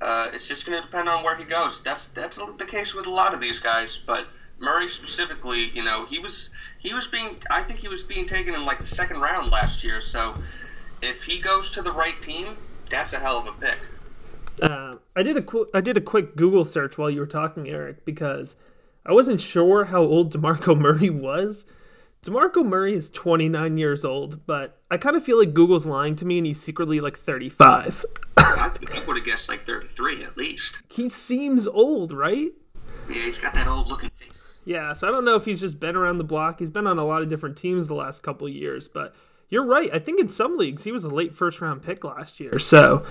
Uh, 0.00 0.28
it's 0.32 0.46
just 0.46 0.66
going 0.66 0.80
to 0.80 0.86
depend 0.86 1.08
on 1.08 1.24
where 1.24 1.36
he 1.36 1.44
goes. 1.44 1.82
That's 1.82 2.06
that's 2.08 2.36
the 2.36 2.66
case 2.66 2.94
with 2.94 3.06
a 3.06 3.10
lot 3.10 3.34
of 3.34 3.40
these 3.40 3.58
guys, 3.58 3.98
but 4.06 4.26
Murray 4.60 4.88
specifically, 4.88 5.70
you 5.74 5.82
know, 5.82 6.06
he 6.06 6.18
was 6.18 6.50
he 6.78 6.94
was 6.94 7.06
being 7.08 7.36
I 7.50 7.62
think 7.62 7.80
he 7.80 7.88
was 7.88 8.02
being 8.02 8.26
taken 8.26 8.54
in 8.54 8.64
like 8.64 8.78
the 8.78 8.86
second 8.86 9.20
round 9.20 9.50
last 9.50 9.82
year. 9.82 10.00
So 10.00 10.34
if 11.02 11.22
he 11.24 11.40
goes 11.40 11.70
to 11.72 11.82
the 11.82 11.92
right 11.92 12.20
team, 12.22 12.56
that's 12.90 13.12
a 13.12 13.18
hell 13.18 13.38
of 13.38 13.46
a 13.46 13.52
pick. 13.52 13.78
Uh, 14.60 14.96
I 15.16 15.22
did 15.22 15.36
a 15.36 15.42
qu- 15.42 15.68
I 15.74 15.80
did 15.80 15.96
a 15.96 16.00
quick 16.00 16.36
Google 16.36 16.64
search 16.64 16.98
while 16.98 17.10
you 17.10 17.20
were 17.20 17.26
talking, 17.26 17.68
Eric, 17.68 18.04
because 18.04 18.56
I 19.06 19.12
wasn't 19.12 19.40
sure 19.40 19.86
how 19.86 20.02
old 20.02 20.32
Demarco 20.32 20.78
Murray 20.78 21.10
was. 21.10 21.64
DeMarco 22.24 22.66
Murray 22.66 22.94
is 22.94 23.08
29 23.10 23.78
years 23.78 24.04
old, 24.04 24.44
but 24.44 24.80
I 24.90 24.96
kind 24.96 25.14
of 25.14 25.22
feel 25.24 25.38
like 25.38 25.54
Google's 25.54 25.86
lying 25.86 26.16
to 26.16 26.24
me 26.24 26.38
and 26.38 26.46
he's 26.48 26.60
secretly 26.60 27.00
like 27.00 27.16
35. 27.16 28.04
I, 28.36 28.72
would 29.06 29.16
have 29.16 29.24
guessed 29.24 29.48
like 29.48 29.64
33 29.64 30.24
at 30.24 30.36
least. 30.36 30.78
he 30.90 31.08
seems 31.08 31.68
old, 31.68 32.10
right? 32.12 32.50
Yeah, 33.08 33.24
he's 33.24 33.38
got 33.38 33.54
that 33.54 33.68
old 33.68 33.86
looking 33.86 34.10
face. 34.18 34.58
Yeah, 34.64 34.92
so 34.94 35.06
I 35.06 35.12
don't 35.12 35.24
know 35.24 35.36
if 35.36 35.44
he's 35.44 35.60
just 35.60 35.78
been 35.78 35.94
around 35.94 36.18
the 36.18 36.24
block. 36.24 36.58
He's 36.58 36.70
been 36.70 36.88
on 36.88 36.98
a 36.98 37.06
lot 37.06 37.22
of 37.22 37.28
different 37.28 37.56
teams 37.56 37.86
the 37.86 37.94
last 37.94 38.22
couple 38.24 38.48
years, 38.48 38.88
but 38.88 39.14
you're 39.48 39.64
right. 39.64 39.88
I 39.92 40.00
think 40.00 40.20
in 40.20 40.28
some 40.28 40.58
leagues 40.58 40.82
he 40.84 40.92
was 40.92 41.04
a 41.04 41.08
late 41.08 41.34
first 41.36 41.60
round 41.60 41.82
pick 41.82 42.02
last 42.02 42.40
year. 42.40 42.58
So, 42.58 43.06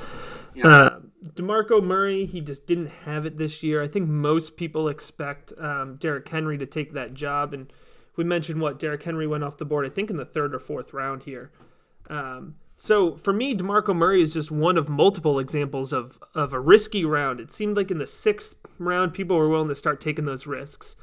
Yeah. 0.57 0.67
uh, 0.67 0.99
DeMarco 1.33 1.83
Murray, 1.83 2.25
he 2.25 2.41
just 2.41 2.67
didn't 2.67 2.87
have 3.05 3.25
it 3.25 3.37
this 3.37 3.63
year. 3.63 3.81
I 3.81 3.87
think 3.87 4.07
most 4.07 4.57
people 4.57 4.87
expect 4.87 5.53
um, 5.59 5.95
Derrick 5.95 6.27
Henry 6.27 6.57
to 6.57 6.65
take 6.65 6.93
that 6.93 7.13
job. 7.13 7.53
And 7.53 7.71
we 8.15 8.23
mentioned 8.23 8.61
what 8.61 8.79
Derrick 8.79 9.03
Henry 9.03 9.27
went 9.27 9.43
off 9.43 9.57
the 9.57 9.65
board, 9.65 9.85
I 9.85 9.89
think, 9.89 10.09
in 10.09 10.17
the 10.17 10.25
third 10.25 10.53
or 10.53 10.59
fourth 10.59 10.93
round 10.93 11.23
here. 11.23 11.51
Um, 12.09 12.55
so 12.77 13.15
for 13.15 13.33
me, 13.33 13.55
DeMarco 13.55 13.95
Murray 13.95 14.21
is 14.21 14.33
just 14.33 14.51
one 14.51 14.77
of 14.77 14.89
multiple 14.89 15.39
examples 15.39 15.91
of, 15.91 16.19
of 16.35 16.53
a 16.53 16.59
risky 16.59 17.03
round. 17.03 17.39
It 17.39 17.51
seemed 17.51 17.75
like 17.75 17.91
in 17.91 17.97
the 17.97 18.07
sixth 18.07 18.55
round, 18.77 19.13
people 19.13 19.37
were 19.37 19.49
willing 19.49 19.69
to 19.69 19.75
start 19.75 19.99
taking 19.99 20.25
those 20.25 20.47
risks. 20.47 20.95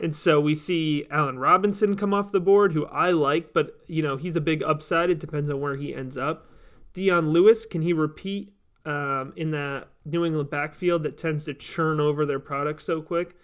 And 0.00 0.16
so 0.16 0.40
we 0.40 0.54
see 0.54 1.06
Allen 1.10 1.38
Robinson 1.38 1.96
come 1.96 2.14
off 2.14 2.32
the 2.32 2.40
board, 2.40 2.72
who 2.72 2.86
I 2.86 3.10
like, 3.10 3.52
but 3.52 3.78
you 3.86 4.02
know 4.02 4.16
he's 4.16 4.36
a 4.36 4.40
big 4.40 4.62
upside. 4.62 5.10
It 5.10 5.20
depends 5.20 5.50
on 5.50 5.60
where 5.60 5.76
he 5.76 5.94
ends 5.94 6.16
up. 6.16 6.46
Dion 6.94 7.30
Lewis, 7.30 7.66
can 7.66 7.82
he 7.82 7.92
repeat 7.92 8.52
um, 8.84 9.32
in 9.36 9.50
that 9.52 9.88
New 10.04 10.24
England 10.24 10.50
backfield 10.50 11.02
that 11.04 11.18
tends 11.18 11.44
to 11.44 11.54
churn 11.54 12.00
over 12.00 12.26
their 12.26 12.40
product 12.40 12.82
so 12.82 13.00
quick? 13.00 13.36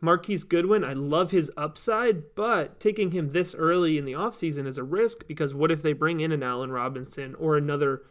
Marquise 0.00 0.44
Goodwin, 0.44 0.84
I 0.84 0.92
love 0.92 1.30
his 1.30 1.50
upside, 1.56 2.34
but 2.34 2.78
taking 2.78 3.12
him 3.12 3.30
this 3.30 3.54
early 3.54 3.96
in 3.96 4.04
the 4.04 4.12
offseason 4.12 4.66
is 4.66 4.76
a 4.76 4.84
risk 4.84 5.26
because 5.26 5.54
what 5.54 5.70
if 5.70 5.82
they 5.82 5.94
bring 5.94 6.20
in 6.20 6.30
an 6.30 6.42
Allen 6.42 6.70
Robinson 6.70 7.34
or 7.36 7.56
another 7.56 8.02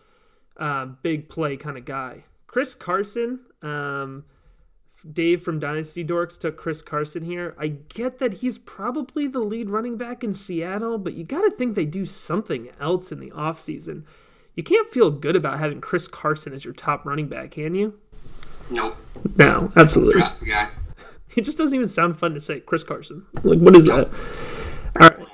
uh, 0.58 0.86
big 0.86 1.30
play 1.30 1.56
kind 1.56 1.78
of 1.78 1.86
guy? 1.86 2.24
Chris 2.48 2.74
Carson, 2.74 3.42
um, 3.62 4.26
Dave 5.12 5.44
from 5.44 5.60
Dynasty 5.60 6.04
Dorks 6.04 6.40
took 6.40 6.58
Chris 6.58 6.82
Carson 6.82 7.24
here. 7.26 7.56
I 7.60 7.68
get 7.68 8.20
that 8.20 8.36
he's 8.36 8.58
probably 8.58 9.28
the 9.28 9.40
lead 9.40 9.70
running 9.70 9.98
back 9.98 10.24
in 10.24 10.34
Seattle, 10.34 10.98
but 10.98 11.14
you 11.14 11.24
got 11.24 11.42
to 11.42 11.52
think 11.52 11.76
they 11.76 11.86
do 11.86 12.06
something 12.06 12.70
else 12.80 13.12
in 13.12 13.20
the 13.20 13.32
offseason. 13.32 14.04
You 14.56 14.64
can't 14.64 14.92
feel 14.94 15.10
good 15.10 15.36
about 15.36 15.60
having 15.60 15.82
Chris 15.82 16.08
Carson 16.08 16.54
as 16.54 16.64
your 16.64 16.74
top 16.74 17.06
running 17.06 17.28
back, 17.28 17.52
can 17.52 17.74
you? 17.74 18.00
Nope. 18.70 18.96
No, 19.36 19.72
absolutely. 19.76 20.22
Guy. 20.46 20.70
It 21.36 21.42
just 21.42 21.58
doesn't 21.58 21.74
even 21.74 21.88
sound 21.88 22.20
fun 22.20 22.36
to 22.36 22.40
say 22.40 22.60
Chris 22.60 22.84
Carson. 22.84 23.26
Like, 23.42 23.58
what 23.58 23.76
is 23.76 23.86
that? 23.86 24.08
All 25.02 25.10
right. 25.10 25.28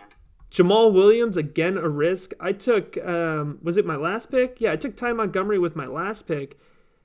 Jamaal 0.49 0.93
Williams, 0.93 1.36
again, 1.36 1.77
a 1.77 1.89
risk. 1.89 2.32
I 2.39 2.53
took, 2.53 2.97
um, 3.05 3.60
was 3.62 3.75
it 3.75 3.86
my 3.86 3.97
last 3.97 4.32
pick? 4.32 4.62
Yeah, 4.62 4.71
I 4.71 4.77
took 4.77 4.95
Ty 4.95 5.12
Montgomery 5.12 5.60
with 5.60 5.75
my 5.75 5.88
last 5.88 6.25
pick. 6.25 6.58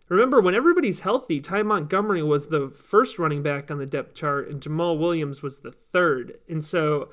Remember, 0.08 0.40
when 0.40 0.54
everybody's 0.54 1.00
healthy, 1.00 1.40
Ty 1.40 1.64
Montgomery 1.64 2.22
was 2.22 2.46
the 2.46 2.70
first 2.70 3.18
running 3.18 3.42
back 3.42 3.68
on 3.70 3.78
the 3.78 3.86
depth 3.86 4.14
chart, 4.14 4.48
and 4.48 4.60
Jamaal 4.60 4.98
Williams 4.98 5.42
was 5.42 5.58
the 5.58 5.72
third. 5.72 6.38
And 6.48 6.64
so 6.64 7.08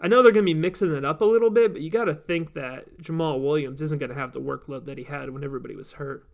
I 0.00 0.08
know 0.08 0.22
they're 0.22 0.32
going 0.32 0.44
to 0.44 0.54
be 0.54 0.58
mixing 0.58 0.94
it 0.94 1.04
up 1.04 1.20
a 1.20 1.24
little 1.24 1.50
bit, 1.50 1.72
but 1.72 1.82
you 1.82 1.90
got 1.90 2.04
to 2.04 2.14
think 2.14 2.54
that 2.54 2.98
Jamaal 3.00 3.42
Williams 3.42 3.80
isn't 3.80 3.98
going 3.98 4.10
to 4.10 4.18
have 4.18 4.32
the 4.32 4.40
workload 4.40 4.84
that 4.86 4.98
he 4.98 5.04
had 5.04 5.30
when 5.30 5.42
everybody 5.42 5.74
was 5.74 5.92
hurt. 5.92 6.28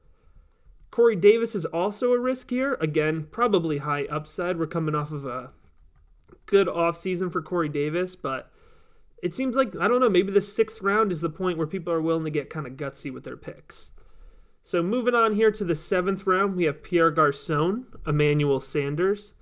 Corey 0.91 1.17
Davis 1.17 1.55
is 1.55 1.65
also 1.65 2.13
a 2.13 2.19
risk 2.19 2.51
here. 2.51 2.75
Again, 2.81 3.29
probably 3.31 3.79
high 3.79 4.05
upside. 4.07 4.59
We're 4.59 4.67
coming 4.67 4.95
off 4.95 5.11
of 5.11 5.25
a 5.25 5.51
good 6.47 6.67
offseason 6.67 7.33
for 7.33 7.41
Corey 7.41 7.69
Davis, 7.69 8.17
but 8.17 8.51
it 9.23 9.33
seems 9.33 9.55
like, 9.55 9.75
I 9.81 9.87
don't 9.87 10.01
know, 10.01 10.11
maybe 10.11 10.33
the 10.33 10.41
sixth 10.41 10.83
round 10.83 11.13
is 11.13 11.21
the 11.21 11.31
point 11.31 11.57
where 11.57 11.67
people 11.67 11.93
are 11.93 12.03
willing 12.03 12.25
to 12.25 12.31
get 12.31 12.51
kind 12.51 12.67
of 12.67 12.73
gutsy 12.75 13.13
with 13.13 13.23
their 13.25 13.37
picks. 13.37 13.91
So 14.65 14.83
moving 14.83 15.15
on 15.15 15.35
here 15.35 15.51
to 15.53 15.65
the 15.65 15.75
seventh 15.75 16.27
round, 16.27 16.57
we 16.57 16.65
have 16.65 16.83
Pierre 16.83 17.11
Garcon, 17.11 17.87
Emmanuel 18.07 18.61
Sanders, 18.61 19.35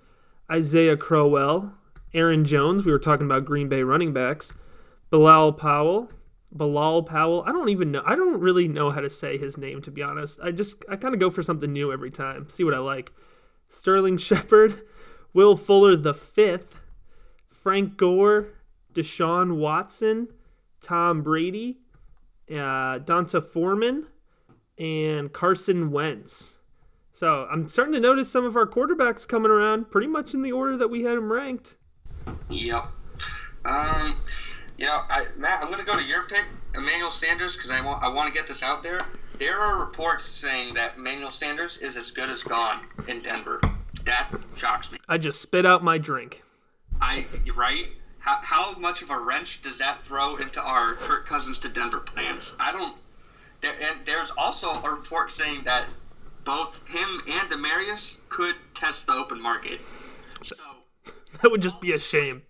Isaiah 0.51 0.97
Crowell, 0.97 1.73
Aaron 2.15 2.45
Jones. 2.45 2.85
We 2.85 2.93
were 2.93 2.99
talking 2.99 3.27
about 3.27 3.45
Green 3.45 3.69
Bay 3.69 3.83
running 3.83 4.13
backs. 4.13 4.53
Bilal 5.11 5.55
Powell, 5.55 6.11
Bilal 6.53 7.03
Powell. 7.03 7.43
I 7.47 7.53
don't 7.53 7.69
even 7.69 7.91
know. 7.91 8.03
I 8.07 8.15
don't 8.15 8.41
really 8.41 8.69
know 8.69 8.91
how 8.91 9.01
to 9.01 9.11
say 9.11 9.39
his 9.39 9.57
name 9.59 9.83
to 9.83 9.91
be 9.91 10.03
honest. 10.03 10.39
I 10.43 10.53
just 10.53 10.85
I 10.89 10.97
kind 10.97 11.15
of 11.15 11.21
go 11.21 11.31
for 11.31 11.43
something 11.43 11.73
new 11.73 11.93
every 11.93 12.11
time. 12.11 12.49
See 12.49 12.65
what 12.65 12.75
I 12.75 12.79
like. 12.79 13.13
Sterling 13.69 14.17
Shepard, 14.19 14.83
Will 15.33 15.57
Fuller 15.57 15.97
the 15.97 16.15
fifth, 16.15 16.81
Frank 17.49 17.97
Gore, 17.97 18.49
Deshaun 18.95 19.57
Watson, 19.57 20.29
Tom 20.81 21.23
Brady, 21.23 21.79
uh, 22.51 22.99
D'Onta 22.99 23.41
Foreman, 23.41 24.07
and 24.79 25.33
Carson 25.33 25.91
Wentz. 25.91 26.55
So 27.13 27.47
I'm 27.51 27.69
starting 27.69 27.93
to 27.95 28.01
notice 28.01 28.31
some 28.31 28.45
of 28.45 28.57
our 28.57 28.67
quarterbacks 28.67 29.29
coming 29.29 29.51
around 29.51 29.91
pretty 29.91 30.07
much 30.07 30.35
in 30.35 30.43
the 30.43 30.53
order 30.53 30.77
that 30.77 30.89
we 30.89 31.03
had 31.03 31.17
them 31.17 31.33
ranked. 31.33 31.77
Yep. 32.49 32.87
Um, 33.65 34.17
you 34.77 34.87
know, 34.87 35.03
I, 35.09 35.27
Matt, 35.37 35.63
I'm 35.63 35.71
going 35.71 35.85
to 35.85 35.91
go 35.91 35.99
to 35.99 36.05
your 36.05 36.23
pick, 36.23 36.45
Emmanuel 36.75 37.11
Sanders, 37.11 37.55
because 37.55 37.71
I 37.71 37.85
want 37.85 38.03
I 38.03 38.09
want 38.09 38.33
to 38.33 38.39
get 38.39 38.49
this 38.49 38.63
out 38.63 38.83
there. 38.83 39.01
There 39.39 39.59
are 39.59 39.79
reports 39.79 40.27
saying 40.27 40.75
that 40.75 40.97
Emmanuel 40.97 41.31
Sanders 41.31 41.79
is 41.79 41.97
as 41.97 42.11
good 42.11 42.31
as 42.31 42.43
gone 42.43 42.81
in 43.09 43.23
Denver. 43.23 43.61
That 44.05 44.31
shocks 44.57 44.91
me. 44.91 44.99
I 45.09 45.19
just 45.19 45.41
spit 45.41 45.67
out 45.67 45.85
my 45.85 45.99
drink. 45.99 46.43
I 47.01 47.27
right. 47.55 47.87
How, 48.19 48.39
how 48.43 48.79
much 48.79 49.01
of 49.01 49.11
a 49.11 49.19
wrench 49.19 49.63
does 49.63 49.79
that 49.79 50.05
throw 50.05 50.37
into 50.37 50.61
our 50.61 50.95
Kirk 50.97 51.27
Cousins 51.27 51.59
to 51.61 51.69
Denver 51.69 52.01
plans? 52.01 52.55
I 52.61 52.71
don't. 52.73 52.97
There, 53.63 53.73
and 53.73 54.05
there's 54.05 54.31
also 54.37 54.73
a 54.73 54.91
report 54.91 55.33
saying 55.33 55.63
that 55.65 55.87
both 56.45 56.79
him 56.87 57.23
and 57.27 57.51
Demaryius 57.51 58.17
could 58.29 58.57
test 58.75 59.07
the 59.07 59.13
open 59.13 59.41
market. 59.41 59.81
That 61.43 61.51
would 61.51 61.63
just 61.63 61.81
be 61.81 61.93
a 61.93 61.99
shame. 61.99 62.43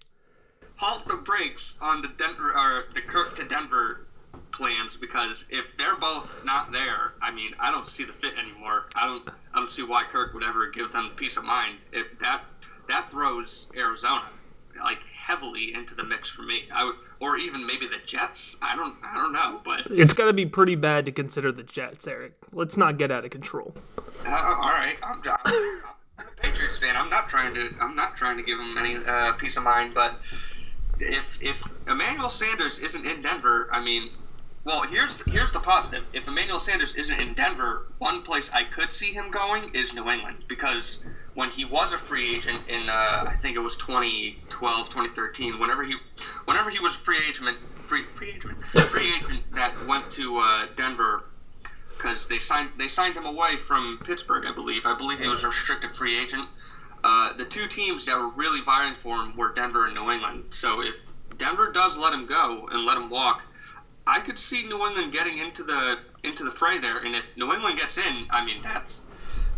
halt 0.77 1.07
the 1.07 1.17
brakes 1.17 1.77
on 1.81 2.03
the 2.03 2.09
Denver 2.09 2.53
or 2.57 2.85
the 2.95 3.01
Kirk 3.03 3.37
to 3.37 3.45
Denver 3.47 4.07
plans 4.53 4.97
because 4.97 5.45
if 5.49 5.65
they're 5.79 5.97
both 5.97 6.29
not 6.45 6.73
there, 6.73 7.13
I 7.23 7.31
mean, 7.31 7.53
I 7.59 7.71
don't 7.71 7.87
see 7.87 8.05
the 8.05 8.13
fit 8.13 8.35
anymore. 8.39 8.87
I 8.97 9.07
don't 9.07 9.29
I 9.55 9.59
don't 9.61 9.71
see 9.71 9.83
why 9.83 10.05
Kirk 10.11 10.35
would 10.35 10.45
ever 10.45 10.71
give 10.71 10.93
them 10.93 11.13
peace 11.17 11.37
of 11.37 11.45
mind. 11.45 11.79
If 11.93 12.07
that 12.21 12.43
that 12.89 13.11
throws 13.11 13.67
Arizona 13.77 14.25
like 14.83 14.99
heavily 15.15 15.75
into 15.75 15.95
the 15.95 16.03
mix 16.05 16.29
for 16.31 16.43
me. 16.43 16.63
I 16.73 16.85
would 16.85 16.95
or 17.21 17.37
even 17.37 17.67
maybe 17.67 17.87
the 17.87 18.05
Jets. 18.07 18.57
I 18.63 18.75
don't 18.77 18.97
I 19.05 19.15
don't 19.17 19.33
know, 19.33 19.61
but 19.65 19.87
It's 19.91 20.15
got 20.15 20.27
to 20.27 20.33
be 20.33 20.47
pretty 20.47 20.75
bad 20.75 21.05
to 21.05 21.13
consider 21.13 21.53
the 21.53 21.63
Jets, 21.63 22.07
Eric. 22.07 22.33
Let's 22.53 22.77
not 22.77 22.99
get 22.99 23.11
out 23.11 23.25
of 23.25 23.31
control. 23.31 23.75
Uh, 24.27 24.31
all 24.31 24.71
right, 24.71 24.97
I'm, 25.03 25.21
I'm, 25.25 25.37
I'm 25.45 25.55
a 25.55 26.00
Patriots 26.37 26.79
fan. 26.79 26.97
I'm 26.97 27.11
not 27.11 27.29
trying 27.29 27.55
to. 27.55 27.71
I'm 27.81 27.97
not 27.97 28.17
trying 28.17 28.37
to 28.37 28.43
give 28.43 28.59
him 28.59 28.77
any 28.79 28.97
uh, 28.97 29.33
peace 29.35 29.57
of 29.57 29.63
mind. 29.63 29.95
But 29.95 30.15
if 30.99 31.25
if 31.41 31.57
Emmanuel 31.87 32.31
Sanders 32.31 32.79
isn't 32.79 33.07
in 33.07 33.23
Denver, 33.23 33.69
I 33.73 33.83
mean, 33.83 34.11
well, 34.65 34.83
here's 34.83 35.23
here's 35.27 35.53
the 35.53 35.61
positive. 35.61 36.05
If 36.13 36.29
Emmanuel 36.29 36.61
Sanders 36.61 36.95
isn't 36.95 37.21
in 37.21 37.35
Denver, 37.35 37.87
one 37.99 38.23
place 38.23 38.51
I 38.53 38.65
could 38.65 38.93
see 38.93 39.13
him 39.13 39.31
going 39.31 39.75
is 39.75 39.93
New 39.95 40.09
England 40.09 40.45
because 40.49 41.05
when 41.35 41.51
he 41.51 41.65
was 41.65 41.93
a 41.93 41.99
free 41.99 42.37
agent 42.37 42.61
in 42.69 42.89
uh, 42.89 43.25
I 43.27 43.37
think 43.41 43.57
it 43.57 43.61
was 43.61 43.77
2012, 43.77 44.87
2013, 44.89 45.59
whenever 45.59 45.83
he 45.85 45.95
whenever 46.45 46.71
he 46.71 46.79
was 46.79 46.95
a 46.95 46.99
free 46.99 47.19
agent, 47.29 47.57
free 47.89 48.05
free 48.15 48.33
agent, 48.33 48.59
free 48.91 49.15
agent 49.17 49.43
that 49.55 49.75
went 49.87 50.11
to 50.13 50.37
uh, 50.39 50.67
Denver 50.77 51.25
because 52.01 52.27
they 52.27 52.39
signed 52.39 52.71
they 52.79 52.89
signed 52.89 53.17
him 53.17 53.27
away 53.27 53.57
from 53.57 53.99
Pittsburgh, 54.05 54.45
I 54.47 54.53
believe. 54.53 54.87
I 54.87 54.97
believe 54.97 55.19
he 55.19 55.29
was 55.29 55.45
a 55.45 55.49
restricted 55.49 55.95
free 55.95 56.19
agent. 56.19 56.49
Uh, 57.03 57.33
the 57.37 57.45
two 57.45 57.67
teams 57.69 58.05
that 58.07 58.19
were 58.19 58.29
really 58.31 58.61
vying 58.63 58.95
for 59.03 59.17
him 59.17 59.37
were 59.37 59.53
Denver 59.53 59.87
and 59.87 59.95
New 59.95 60.11
England. 60.11 60.45
So 60.51 60.83
if 60.83 60.97
Denver 61.39 61.73
does 61.73 61.97
let 61.97 62.13
him 62.13 62.27
go 62.27 62.69
and 62.71 62.85
let 62.85 62.97
him 62.97 63.09
walk, 63.09 63.43
I 64.07 64.21
could 64.21 64.39
see 64.39 64.63
New 64.65 64.87
England 64.87 65.13
getting 65.13 65.39
into 65.39 65.63
the 65.63 65.99
into 66.25 66.45
the 66.45 66.51
fray 66.51 66.79
there. 66.79 66.99
And 66.99 67.15
if 67.15 67.25
New 67.37 67.53
England 67.53 67.79
gets 67.79 67.99
in, 67.99 68.27
I 68.31 68.45
mean 68.45 68.63
that's 68.63 69.03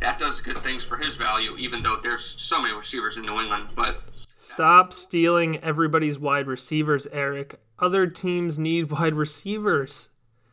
that 0.00 0.18
does 0.18 0.40
good 0.40 0.59
things 0.59 0.85
for 0.85 0.96
his 0.96 1.14
value, 1.14 1.57
even 1.57 1.83
though 1.83 1.98
there's 2.02 2.24
so 2.24 2.61
many 2.61 2.74
receivers 2.74 3.16
in 3.16 3.22
New 3.22 3.40
England. 3.40 3.68
But 3.76 4.02
Stop 4.35 4.92
stealing 4.92 5.59
everybody's 5.59 6.18
wide 6.18 6.48
receivers, 6.48 7.07
Eric. 7.12 7.61
Other 7.78 8.09
teams 8.09 8.59
need 8.59 8.90
wide 8.90 9.14
receivers. 9.14 10.09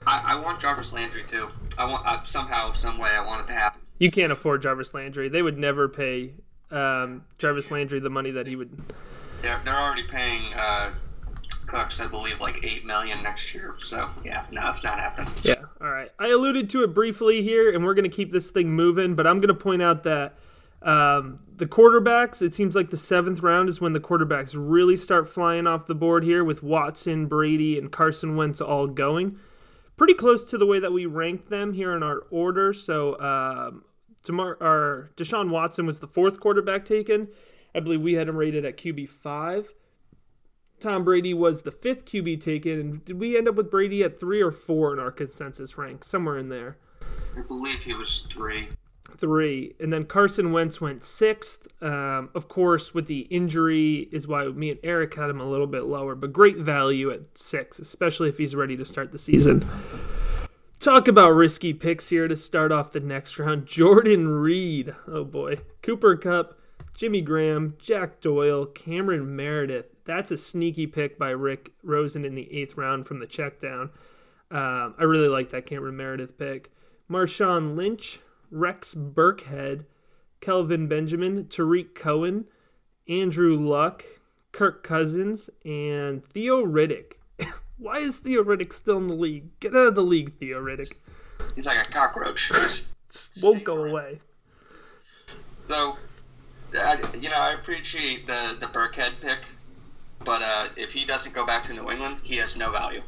I, 0.06 0.34
I 0.34 0.36
want 0.40 0.60
Jarvis 0.60 0.94
Landry 0.94 1.24
too. 1.28 1.50
I 1.78 1.86
want 1.86 2.06
uh, 2.06 2.24
somehow, 2.26 2.74
some 2.74 2.98
way, 2.98 3.10
I 3.10 3.26
want 3.26 3.42
it 3.42 3.48
to 3.48 3.54
happen. 3.54 3.82
You 4.00 4.12
can't 4.12 4.32
afford 4.32 4.62
Jarvis 4.62 4.94
Landry. 4.94 5.30
They 5.30 5.42
would 5.42 5.58
never 5.58 5.90
pay 5.90 6.34
um, 6.72 7.26
Jarvis 7.38 7.70
Landry 7.72 8.00
the 8.00 8.10
money 8.10 8.32
that 8.32 8.48
he 8.48 8.56
would. 8.56 8.72
They're, 9.42 9.62
they're 9.64 9.78
already 9.78 10.04
paying 10.04 10.54
uh, 10.54 10.94
Cook's, 11.68 12.00
I 12.00 12.08
believe, 12.08 12.40
like 12.40 12.64
eight 12.64 12.86
million 12.86 13.22
next 13.24 13.54
year. 13.54 13.76
So 13.84 14.10
yeah, 14.24 14.46
no, 14.52 14.66
it's 14.68 14.84
not 14.84 14.98
happening. 15.00 15.32
Yeah, 15.44 15.64
all 15.82 15.90
right. 15.90 16.12
I 16.18 16.30
alluded 16.30 16.70
to 16.72 16.84
it 16.84 16.94
briefly 16.94 17.44
here, 17.44 17.74
and 17.74 17.84
we're 17.84 17.94
going 17.94 18.10
to 18.10 18.16
keep 18.16 18.32
this 18.32 18.50
thing 18.52 18.74
moving. 18.74 19.16
But 19.16 19.28
I'm 19.28 19.40
going 19.40 19.50
to 19.50 19.54
point 19.54 19.82
out 19.82 20.04
that 20.04 20.38
um, 20.82 21.40
the 21.58 21.66
quarterbacks. 21.66 22.42
It 22.42 22.54
seems 22.54 22.76
like 22.76 22.90
the 22.90 22.98
seventh 22.98 23.42
round 23.42 23.70
is 23.70 23.82
when 23.82 23.94
the 23.94 24.00
quarterbacks 24.00 24.54
really 24.56 24.96
start 24.96 25.28
flying 25.28 25.68
off 25.68 25.88
the 25.88 25.96
board 25.96 26.24
here, 26.24 26.44
with 26.44 26.64
Watson, 26.64 27.28
Brady, 27.28 27.78
and 27.78 27.92
Carson 27.92 28.36
Wentz 28.36 28.62
all 28.62 28.88
going. 28.88 29.38
Pretty 30.00 30.14
close 30.14 30.46
to 30.46 30.58
the 30.58 30.66
way 30.66 30.80
that 30.80 30.94
we 30.94 31.06
ranked 31.06 31.50
them 31.50 31.74
here 31.74 31.94
in 31.94 32.04
our 32.04 32.20
order. 32.32 32.72
So, 32.72 33.20
um, 33.20 33.84
Demar- 34.24 34.58
our 34.62 35.12
Deshaun 35.18 35.50
Watson 35.50 35.86
was 35.86 36.00
the 36.00 36.08
fourth 36.08 36.40
quarterback 36.40 36.86
taken. 36.86 37.28
I 37.76 37.82
believe 37.82 38.02
we 38.02 38.14
had 38.14 38.30
him 38.30 38.38
rated 38.38 38.64
at 38.64 38.78
QB 38.78 39.10
five. 39.10 39.74
Tom 40.80 41.04
Brady 41.04 41.34
was 41.34 41.64
the 41.64 41.72
fifth 41.72 42.06
QB 42.06 42.40
taken, 42.40 42.80
and 42.80 43.04
did 43.04 43.20
we 43.20 43.38
end 43.38 43.50
up 43.50 43.56
with 43.56 43.70
Brady 43.70 44.02
at 44.02 44.18
three 44.18 44.42
or 44.42 44.54
four 44.54 44.94
in 44.94 45.00
our 45.00 45.12
consensus 45.12 45.78
rank? 45.78 46.06
Somewhere 46.06 46.38
in 46.38 46.48
there. 46.48 46.78
I 47.38 47.42
believe 47.42 47.84
he 47.84 47.94
was 47.94 48.22
three. 48.32 48.70
Three, 49.18 49.76
and 49.80 49.92
then 49.92 50.06
Carson 50.06 50.52
Wentz 50.52 50.80
went 50.80 51.04
sixth. 51.04 51.68
Um, 51.82 52.30
of 52.36 52.48
course, 52.48 52.94
with 52.94 53.08
the 53.08 53.22
injury, 53.30 54.10
is 54.12 54.28
why 54.28 54.48
me 54.48 54.72
and 54.72 54.80
Eric 54.84 55.16
had 55.16 55.30
him 55.30 55.40
a 55.40 55.50
little 55.50 55.68
bit 55.68 55.84
lower, 55.84 56.16
but 56.16 56.34
great 56.34 56.58
value 56.58 57.12
at 57.12 57.38
six, 57.38 57.80
especially 57.80 58.30
if 58.30 58.38
he's 58.38 58.56
ready 58.56 58.76
to 58.78 58.86
start 58.86 59.12
the 59.12 59.18
season. 59.18 59.68
Talk 60.80 61.10
about 61.10 61.32
risky 61.32 61.74
picks 61.74 62.10
here 62.10 62.30
to 62.30 62.38
start 62.38 62.72
off 62.72 62.92
the 62.92 63.02
next 63.02 63.38
round. 63.38 63.66
Jordan 63.68 64.30
Reed, 64.30 64.96
oh 65.08 65.26
boy, 65.26 65.58
Cooper 65.82 66.16
Kupp, 66.16 66.58
Jimmy 66.94 67.22
Graham, 67.22 67.76
Jack 67.80 68.22
Doyle, 68.22 68.66
Cameron 68.66 69.36
Meredith. 69.36 69.88
That's 70.06 70.32
a 70.32 70.38
sneaky 70.38 70.88
pick 70.88 71.20
by 71.20 71.32
Rick 71.32 71.72
Rosen 71.84 72.24
in 72.26 72.36
the 72.36 72.52
eighth 72.54 72.78
round 72.78 73.08
from 73.08 73.20
the 73.20 73.28
check 73.28 73.60
down. 73.60 73.90
Um, 74.52 74.96
I 74.98 75.04
really 75.04 75.28
like 75.28 75.52
that 75.52 75.66
Cameron 75.66 75.98
Meredith 75.98 76.38
pick. 76.38 76.72
Marshawn 77.10 77.76
Lynch, 77.76 78.20
Rex 78.52 78.94
Burkhead, 78.94 79.86
Kelvin 80.42 80.88
Benjamin, 80.88 81.48
Tarik 81.48 81.96
Cohen, 81.96 82.46
Andrew 83.08 83.58
Luck, 83.58 84.06
Kirk 84.52 84.84
Cousins, 84.84 85.50
and 85.66 86.26
Theo 86.26 86.64
Riddick. 86.66 87.14
Why 87.78 88.00
is 88.00 88.18
Theo 88.18 88.44
Riddick 88.44 88.74
still 88.74 88.98
in 88.98 89.08
the 89.08 89.14
league? 89.14 89.60
Get 89.60 89.76
out 89.76 89.88
of 89.88 89.96
the 89.96 90.04
league, 90.04 90.38
Theo 90.40 90.62
Riddick. 90.62 91.00
He's 91.56 91.66
like 91.66 91.88
a 91.88 91.90
cockroach. 91.90 92.50
Just 92.50 92.90
won't 93.42 93.64
go 93.64 93.84
away. 93.84 94.20
So, 95.68 95.98
I, 96.74 97.02
you 97.20 97.30
know, 97.30 97.36
I 97.36 97.54
appreciate 97.54 98.28
the 98.28 98.58
the 98.60 98.68
Burkhead 98.68 99.14
pick, 99.22 99.40
but 100.26 100.42
uh, 100.42 100.68
if 100.76 100.92
he 100.92 101.06
doesn't 101.06 101.34
go 101.34 101.46
back 101.46 101.66
to 101.66 101.74
New 101.74 101.90
England, 101.90 102.18
he 102.24 102.38
has 102.38 102.56
no 102.56 102.72
value. 102.72 103.02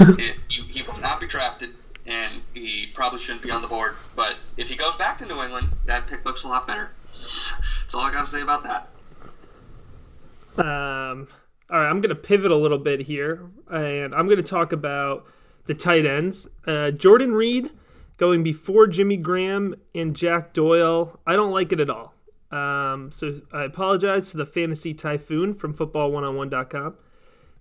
it, 0.00 0.36
he, 0.48 0.62
he 0.62 0.82
will 0.82 0.98
not 0.98 1.20
be 1.20 1.26
drafted, 1.26 1.70
and 2.06 2.42
he 2.54 2.88
probably 2.94 3.20
shouldn't 3.20 3.42
be 3.42 3.50
on 3.50 3.62
the 3.62 3.68
board. 3.68 3.94
But 4.16 4.36
if 4.56 4.68
he 4.68 4.76
goes 4.76 4.94
back 4.96 5.18
to 5.18 5.26
New 5.26 5.40
England, 5.42 5.68
that 5.86 6.06
pick 6.06 6.24
looks 6.24 6.44
a 6.44 6.48
lot 6.48 6.66
better. 6.66 6.90
That's 7.82 7.94
all 7.94 8.02
I 8.02 8.12
got 8.12 8.26
to 8.26 8.30
say 8.30 8.40
about 8.40 8.64
that. 8.64 8.88
Um, 10.58 11.28
all 11.70 11.78
right, 11.78 11.88
I'm 11.88 12.00
going 12.00 12.10
to 12.10 12.14
pivot 12.14 12.50
a 12.50 12.56
little 12.56 12.78
bit 12.78 13.00
here, 13.00 13.46
and 13.70 14.14
I'm 14.14 14.26
going 14.26 14.36
to 14.36 14.42
talk 14.42 14.72
about 14.72 15.26
the 15.66 15.74
tight 15.74 16.04
ends. 16.04 16.48
Uh, 16.66 16.90
Jordan 16.90 17.32
Reed 17.32 17.70
going 18.18 18.42
before 18.42 18.86
Jimmy 18.86 19.16
Graham 19.16 19.74
and 19.94 20.14
Jack 20.14 20.52
Doyle. 20.52 21.18
I 21.26 21.36
don't 21.36 21.52
like 21.52 21.72
it 21.72 21.80
at 21.80 21.88
all. 21.88 22.14
Um, 22.50 23.10
so 23.10 23.40
I 23.52 23.64
apologize 23.64 24.30
to 24.32 24.36
the 24.36 24.44
Fantasy 24.44 24.92
Typhoon 24.92 25.54
from 25.54 25.74
FootballOneOnOne.com, 25.74 26.96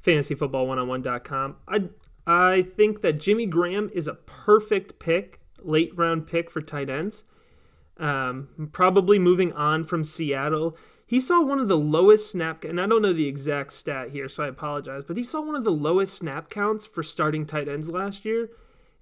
FantasyFootballOneOnOne.com. 0.03 1.55
I 1.67 1.83
I 2.25 2.67
think 2.75 3.01
that 3.01 3.19
Jimmy 3.19 3.45
Graham 3.45 3.89
is 3.93 4.07
a 4.07 4.13
perfect 4.13 4.99
pick, 4.99 5.39
late 5.61 5.95
round 5.97 6.27
pick 6.27 6.49
for 6.49 6.61
tight 6.61 6.89
ends. 6.89 7.23
Um, 7.97 8.69
probably 8.71 9.19
moving 9.19 9.51
on 9.53 9.85
from 9.85 10.03
Seattle. 10.03 10.77
He 11.05 11.19
saw 11.19 11.41
one 11.41 11.59
of 11.59 11.67
the 11.67 11.77
lowest 11.77 12.31
snap, 12.31 12.63
and 12.63 12.79
I 12.79 12.87
don't 12.87 13.01
know 13.01 13.11
the 13.11 13.27
exact 13.27 13.73
stat 13.73 14.11
here, 14.11 14.29
so 14.29 14.43
I 14.43 14.47
apologize, 14.47 15.03
but 15.05 15.17
he 15.17 15.23
saw 15.23 15.41
one 15.41 15.55
of 15.55 15.65
the 15.65 15.71
lowest 15.71 16.17
snap 16.17 16.49
counts 16.49 16.85
for 16.85 17.03
starting 17.03 17.45
tight 17.45 17.67
ends 17.67 17.89
last 17.89 18.23
year, 18.23 18.49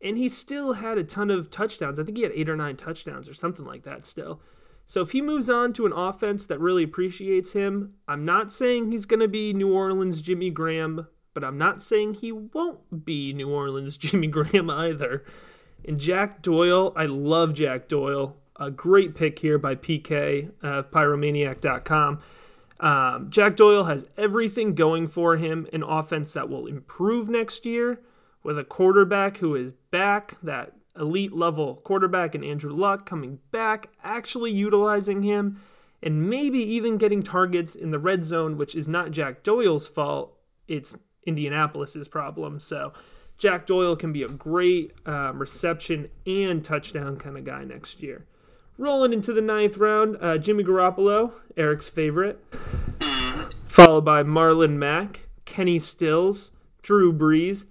and 0.01 0.17
he 0.17 0.27
still 0.27 0.73
had 0.73 0.97
a 0.97 1.03
ton 1.03 1.29
of 1.29 1.51
touchdowns. 1.51 1.99
I 1.99 2.03
think 2.03 2.17
he 2.17 2.23
had 2.23 2.31
eight 2.33 2.49
or 2.49 2.55
nine 2.55 2.77
touchdowns 2.77 3.29
or 3.29 3.35
something 3.35 3.65
like 3.65 3.83
that 3.83 4.05
still. 4.05 4.41
So 4.87 5.01
if 5.01 5.11
he 5.11 5.21
moves 5.21 5.51
on 5.51 5.71
to 5.73 5.85
an 5.85 5.93
offense 5.93 6.47
that 6.47 6.59
really 6.59 6.83
appreciates 6.83 7.53
him, 7.53 7.93
I'm 8.07 8.25
not 8.25 8.51
saying 8.51 8.91
he's 8.91 9.05
going 9.05 9.19
to 9.19 9.27
be 9.27 9.53
New 9.53 9.71
Orleans 9.71 10.19
Jimmy 10.19 10.49
Graham, 10.49 11.07
but 11.39 11.47
I'm 11.47 11.57
not 11.57 11.81
saying 11.81 12.15
he 12.15 12.33
won't 12.33 13.05
be 13.05 13.31
New 13.31 13.49
Orleans 13.49 13.97
Jimmy 13.97 14.27
Graham 14.27 14.69
either. 14.69 15.23
And 15.87 15.97
Jack 15.97 16.41
Doyle, 16.41 16.91
I 16.97 17.05
love 17.05 17.53
Jack 17.53 17.87
Doyle. 17.87 18.35
A 18.57 18.69
great 18.69 19.15
pick 19.15 19.39
here 19.39 19.57
by 19.57 19.75
PK 19.75 20.51
of 20.61 20.91
Pyromaniac.com. 20.91 22.19
Um, 22.81 23.29
Jack 23.29 23.55
Doyle 23.55 23.85
has 23.85 24.05
everything 24.17 24.75
going 24.75 25.07
for 25.07 25.37
him 25.37 25.65
an 25.71 25.81
offense 25.81 26.33
that 26.33 26.49
will 26.49 26.67
improve 26.67 27.29
next 27.29 27.65
year 27.65 28.01
with 28.43 28.59
a 28.59 28.65
quarterback 28.65 29.37
who 29.37 29.55
is 29.55 29.71
back, 29.91 30.35
that 30.43 30.73
elite 30.99 31.31
level 31.31 31.75
quarterback, 31.75 32.35
and 32.35 32.43
Andrew 32.43 32.73
Luck 32.73 33.05
coming 33.05 33.39
back, 33.51 33.87
actually 34.03 34.51
utilizing 34.51 35.23
him, 35.23 35.61
and 36.03 36.29
maybe 36.29 36.59
even 36.59 36.97
getting 36.97 37.23
targets 37.23 37.75
in 37.75 37.91
the 37.91 37.99
red 37.99 38.25
zone, 38.25 38.57
which 38.57 38.75
is 38.75 38.89
not 38.89 39.11
Jack 39.11 39.41
Doyle's 39.41 39.87
fault. 39.87 40.35
It's 40.67 40.97
Indianapolis's 41.25 42.07
problem. 42.07 42.59
So 42.59 42.93
Jack 43.37 43.65
Doyle 43.65 43.95
can 43.95 44.11
be 44.11 44.23
a 44.23 44.27
great 44.27 44.93
um, 45.05 45.39
reception 45.39 46.09
and 46.25 46.63
touchdown 46.63 47.17
kind 47.17 47.37
of 47.37 47.45
guy 47.45 47.63
next 47.63 48.01
year. 48.01 48.25
Rolling 48.77 49.11
into 49.11 49.33
the 49.33 49.41
ninth 49.41 49.77
round, 49.77 50.17
uh, 50.21 50.37
Jimmy 50.37 50.63
Garoppolo, 50.63 51.33
Eric's 51.57 51.89
favorite, 51.89 52.43
followed 53.65 54.05
by 54.05 54.23
Marlon 54.23 54.77
Mack, 54.77 55.27
Kenny 55.45 55.79
Stills, 55.79 56.51
Drew 56.81 57.11
Brees, 57.11 57.65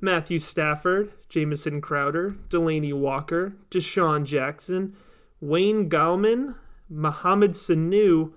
Matthew 0.00 0.38
Stafford, 0.38 1.12
Jamison 1.28 1.80
Crowder, 1.80 2.36
Delanie 2.48 2.94
Walker, 2.94 3.54
DeSean 3.70 4.24
Jackson, 4.24 4.96
Wayne 5.40 5.88
Gallman, 5.88 6.54
Mohamed 6.88 7.52
Sanu, 7.52 8.32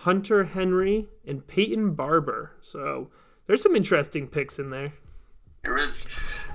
Hunter 0.00 0.44
Henry, 0.44 1.08
and 1.26 1.46
Peyton 1.46 1.94
Barber. 1.94 2.52
So 2.60 3.10
there's 3.46 3.62
some 3.62 3.76
interesting 3.76 4.26
picks 4.26 4.58
in 4.58 4.70
there. 4.70 4.92
There 5.62 5.78
is. 5.78 6.06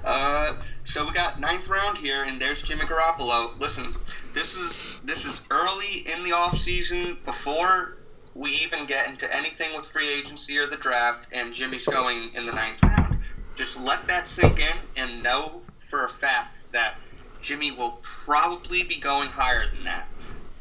Uh, 0.04 0.56
so 0.86 1.06
we 1.06 1.14
got 1.14 1.40
ninth 1.40 1.68
round 1.68 1.98
here, 1.98 2.24
and 2.24 2.42
there's 2.42 2.64
Jimmy 2.64 2.86
Garoppolo. 2.86 3.60
Listen, 3.60 3.94
this 4.34 4.56
is 4.56 5.00
this 5.04 5.26
is 5.26 5.42
early 5.52 6.08
in 6.12 6.24
the 6.24 6.32
off 6.32 6.60
season 6.60 7.18
before 7.26 7.98
we 8.34 8.52
even 8.52 8.88
get 8.88 9.10
into 9.10 9.34
anything 9.36 9.76
with 9.76 9.86
free 9.88 10.10
agency 10.10 10.58
or 10.58 10.68
the 10.68 10.78
draft, 10.78 11.28
and 11.32 11.54
Jimmy's 11.54 11.86
going 11.86 12.34
in 12.34 12.46
the 12.46 12.54
ninth 12.54 12.82
round. 12.84 13.20
Just 13.56 13.80
let 13.80 14.08
that 14.08 14.30
sink 14.30 14.60
in, 14.60 14.78
and 14.96 15.22
know 15.22 15.62
for 15.90 16.06
a 16.06 16.10
fact 16.10 16.56
that 16.72 16.96
Jimmy 17.42 17.72
will 17.72 18.00
probably 18.02 18.84
be 18.84 19.00
going 19.00 19.30
higher 19.30 19.70
than 19.70 19.84
that. 19.84 20.08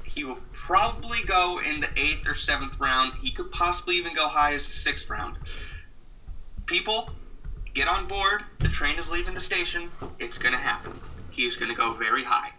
He 0.05 0.25
will 0.25 0.40
probably 0.53 1.23
go 1.25 1.61
in 1.61 1.81
the 1.81 1.88
eighth 1.97 2.27
or 2.27 2.35
seventh 2.35 2.79
round. 2.81 3.12
He 3.23 3.33
could 3.33 3.51
possibly 3.53 3.97
even 3.97 4.14
go 4.14 4.27
high 4.27 4.55
as 4.55 4.64
the 4.64 4.73
sixth 4.73 5.09
round. 5.09 5.37
People, 6.70 7.11
get 7.74 7.88
on 7.88 8.06
board. 8.06 8.44
The 8.61 8.68
train 8.68 8.96
is 8.96 9.11
leaving 9.11 9.35
the 9.35 9.40
station. 9.40 9.90
It's 10.20 10.38
going 10.38 10.52
to 10.52 10.59
happen. 10.59 10.92
He 11.33 11.44
is 11.44 11.56
going 11.56 11.68
to 11.68 11.76
go 11.76 11.94
very 11.94 12.22
high. 12.22 12.52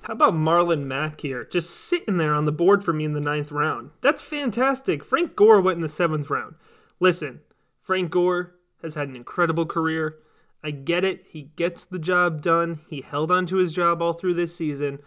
How 0.00 0.14
about 0.14 0.32
Marlon 0.32 0.84
Mack 0.84 1.20
here? 1.20 1.44
Just 1.44 1.68
sitting 1.68 2.16
there 2.16 2.32
on 2.32 2.46
the 2.46 2.50
board 2.50 2.82
for 2.82 2.94
me 2.94 3.04
in 3.04 3.12
the 3.12 3.20
ninth 3.20 3.52
round. 3.52 3.90
That's 4.00 4.22
fantastic. 4.22 5.04
Frank 5.04 5.36
Gore 5.36 5.60
went 5.60 5.76
in 5.76 5.82
the 5.82 5.88
seventh 5.90 6.30
round. 6.30 6.54
Listen, 6.98 7.40
Frank 7.82 8.10
Gore 8.10 8.54
has 8.80 8.94
had 8.94 9.08
an 9.08 9.16
incredible 9.16 9.66
career. 9.66 10.16
I 10.64 10.70
get 10.70 11.04
it. 11.04 11.26
He 11.28 11.50
gets 11.56 11.84
the 11.84 11.98
job 11.98 12.40
done. 12.40 12.80
He 12.88 13.02
held 13.02 13.30
on 13.30 13.44
to 13.48 13.56
his 13.56 13.74
job 13.74 14.00
all 14.00 14.14
through 14.14 14.32
this 14.32 14.56
season. 14.56 15.00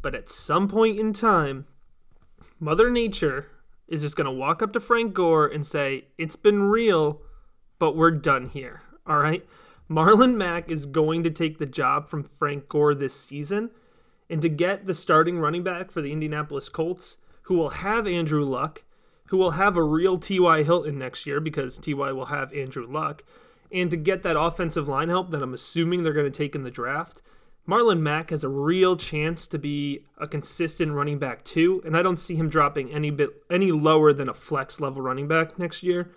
But 0.00 0.16
at 0.16 0.28
some 0.28 0.66
point 0.66 0.98
in 0.98 1.12
time, 1.12 1.66
Mother 2.58 2.90
Nature 2.90 3.46
is 3.88 4.00
just 4.02 4.16
going 4.16 4.26
to 4.26 4.30
walk 4.30 4.62
up 4.62 4.72
to 4.72 4.80
Frank 4.80 5.14
Gore 5.14 5.46
and 5.46 5.64
say, 5.66 6.06
It's 6.18 6.36
been 6.36 6.62
real, 6.62 7.20
but 7.78 7.96
we're 7.96 8.10
done 8.10 8.48
here. 8.48 8.82
All 9.06 9.18
right? 9.18 9.44
Marlon 9.90 10.36
Mack 10.36 10.70
is 10.70 10.86
going 10.86 11.22
to 11.24 11.30
take 11.30 11.58
the 11.58 11.66
job 11.66 12.08
from 12.08 12.22
Frank 12.22 12.68
Gore 12.68 12.94
this 12.94 13.18
season. 13.18 13.70
And 14.30 14.40
to 14.40 14.48
get 14.48 14.86
the 14.86 14.94
starting 14.94 15.38
running 15.38 15.62
back 15.62 15.90
for 15.90 16.00
the 16.00 16.12
Indianapolis 16.12 16.70
Colts, 16.70 17.18
who 17.42 17.54
will 17.54 17.70
have 17.70 18.06
Andrew 18.06 18.44
Luck, 18.44 18.84
who 19.26 19.36
will 19.36 19.52
have 19.52 19.76
a 19.76 19.82
real 19.82 20.18
T.Y. 20.18 20.62
Hilton 20.62 20.98
next 20.98 21.26
year 21.26 21.40
because 21.40 21.78
T.Y. 21.78 22.12
will 22.12 22.26
have 22.26 22.52
Andrew 22.54 22.86
Luck, 22.86 23.24
and 23.72 23.90
to 23.90 23.96
get 23.96 24.22
that 24.22 24.38
offensive 24.38 24.88
line 24.88 25.08
help 25.08 25.30
that 25.30 25.42
I'm 25.42 25.54
assuming 25.54 26.02
they're 26.02 26.12
going 26.12 26.30
to 26.30 26.38
take 26.38 26.54
in 26.54 26.64
the 26.64 26.70
draft, 26.70 27.22
Marlon 27.66 28.00
Mack 28.00 28.30
has 28.30 28.42
a 28.42 28.48
real 28.48 28.96
chance 28.96 29.46
to 29.46 29.58
be 29.58 30.04
a 30.18 30.26
consistent 30.26 30.92
running 30.92 31.18
back 31.18 31.44
too, 31.44 31.80
and 31.84 31.96
I 31.96 32.02
don't 32.02 32.18
see 32.18 32.34
him 32.34 32.48
dropping 32.48 32.92
any 32.92 33.10
bit 33.10 33.30
any 33.50 33.70
lower 33.70 34.12
than 34.12 34.28
a 34.28 34.34
flex 34.34 34.80
level 34.80 35.00
running 35.00 35.28
back 35.28 35.58
next 35.58 35.82
year. 35.82 36.10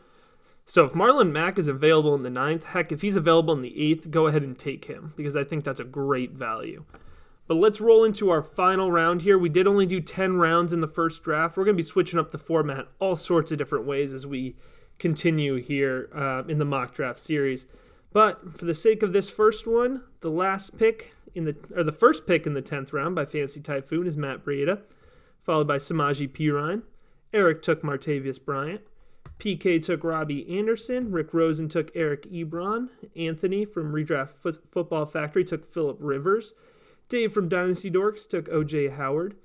So 0.66 0.84
if 0.86 0.94
Marlon 0.94 1.32
Mack 1.32 1.60
is 1.60 1.68
available 1.68 2.16
in 2.16 2.24
the 2.24 2.32
ninth, 2.32 2.64
heck, 2.64 2.92
if 2.92 3.04
he's 3.04 3.16
available 3.16 3.54
in 3.54 3.62
the 3.62 3.80
eighth, 3.80 4.10
go 4.10 4.26
ahead 4.26 4.42
and 4.42 4.58
take 4.58 4.86
him 4.86 5.14
because 5.16 5.36
I 5.36 5.44
think 5.44 5.64
that's 5.64 5.80
a 5.80 5.84
great 5.84 6.32
value. 6.32 6.84
But 7.48 7.56
let's 7.56 7.80
roll 7.80 8.04
into 8.04 8.32
our 8.32 8.42
final 8.42 8.92
round 8.92 9.22
here. 9.22 9.38
We 9.38 9.50
did 9.50 9.68
only 9.68 9.86
do 9.86 10.02
10 10.02 10.38
rounds 10.38 10.74
in 10.74 10.82
the 10.82 10.88
first 10.88 11.22
draft. 11.22 11.56
We're 11.56 11.66
going 11.66 11.78
to 11.78 11.84
be 11.84 11.88
switching 11.88 12.18
up 12.18 12.32
the 12.32 12.40
format 12.40 12.88
all 12.98 13.16
sorts 13.16 13.52
of 13.52 13.60
different 13.60 13.86
ways 13.86 14.14
as 14.14 14.26
we 14.26 14.56
continue 14.98 15.62
here 15.62 16.10
uh, 16.16 16.44
in 16.48 16.58
the 16.58 16.66
mock 16.66 16.96
draft 16.96 17.20
series. 17.20 17.68
But 18.12 18.58
for 18.58 18.66
the 18.66 18.74
sake 18.74 19.04
of 19.04 19.14
this 19.14 19.30
first 19.30 19.68
one, 19.68 20.02
the 20.22 20.32
last 20.32 20.78
pick 20.80 21.15
in 21.36 21.46
the 21.46 21.56
or 21.76 21.84
the 21.84 21.92
first 21.92 22.26
pick 22.26 22.48
in 22.48 22.54
the 22.54 22.62
10th 22.62 22.94
round 22.94 23.16
by 23.16 23.26
Fantasy 23.26 23.62
Typhoon 23.62 24.08
is 24.08 24.18
Matt 24.18 24.44
Breida, 24.44 24.82
followed 25.44 25.68
by 25.68 25.78
Samaje 25.78 26.30
Perine. 26.30 26.84
Eric 27.34 27.62
took 27.62 27.82
Martavis 27.84 28.44
Bryant. 28.44 28.82
PK 29.40 29.84
took 29.84 30.04
Robby 30.04 30.58
Anderson. 30.58 31.12
Rick 31.12 31.34
Rosen 31.34 31.68
took 31.68 31.92
Eric 31.94 32.24
Ebron. 32.32 32.90
Anthony 33.16 33.66
from 33.66 33.92
Redraft 33.92 34.32
Football 34.72 35.06
Factory 35.06 35.44
took 35.44 35.72
Philip 35.72 35.98
Rivers. 36.00 36.54
Dave 37.10 37.34
from 37.34 37.50
Dynasty 37.50 37.92
Dorks 37.92 38.28
took 38.28 38.48
OJ 38.48 38.96
Howard. 38.96 39.36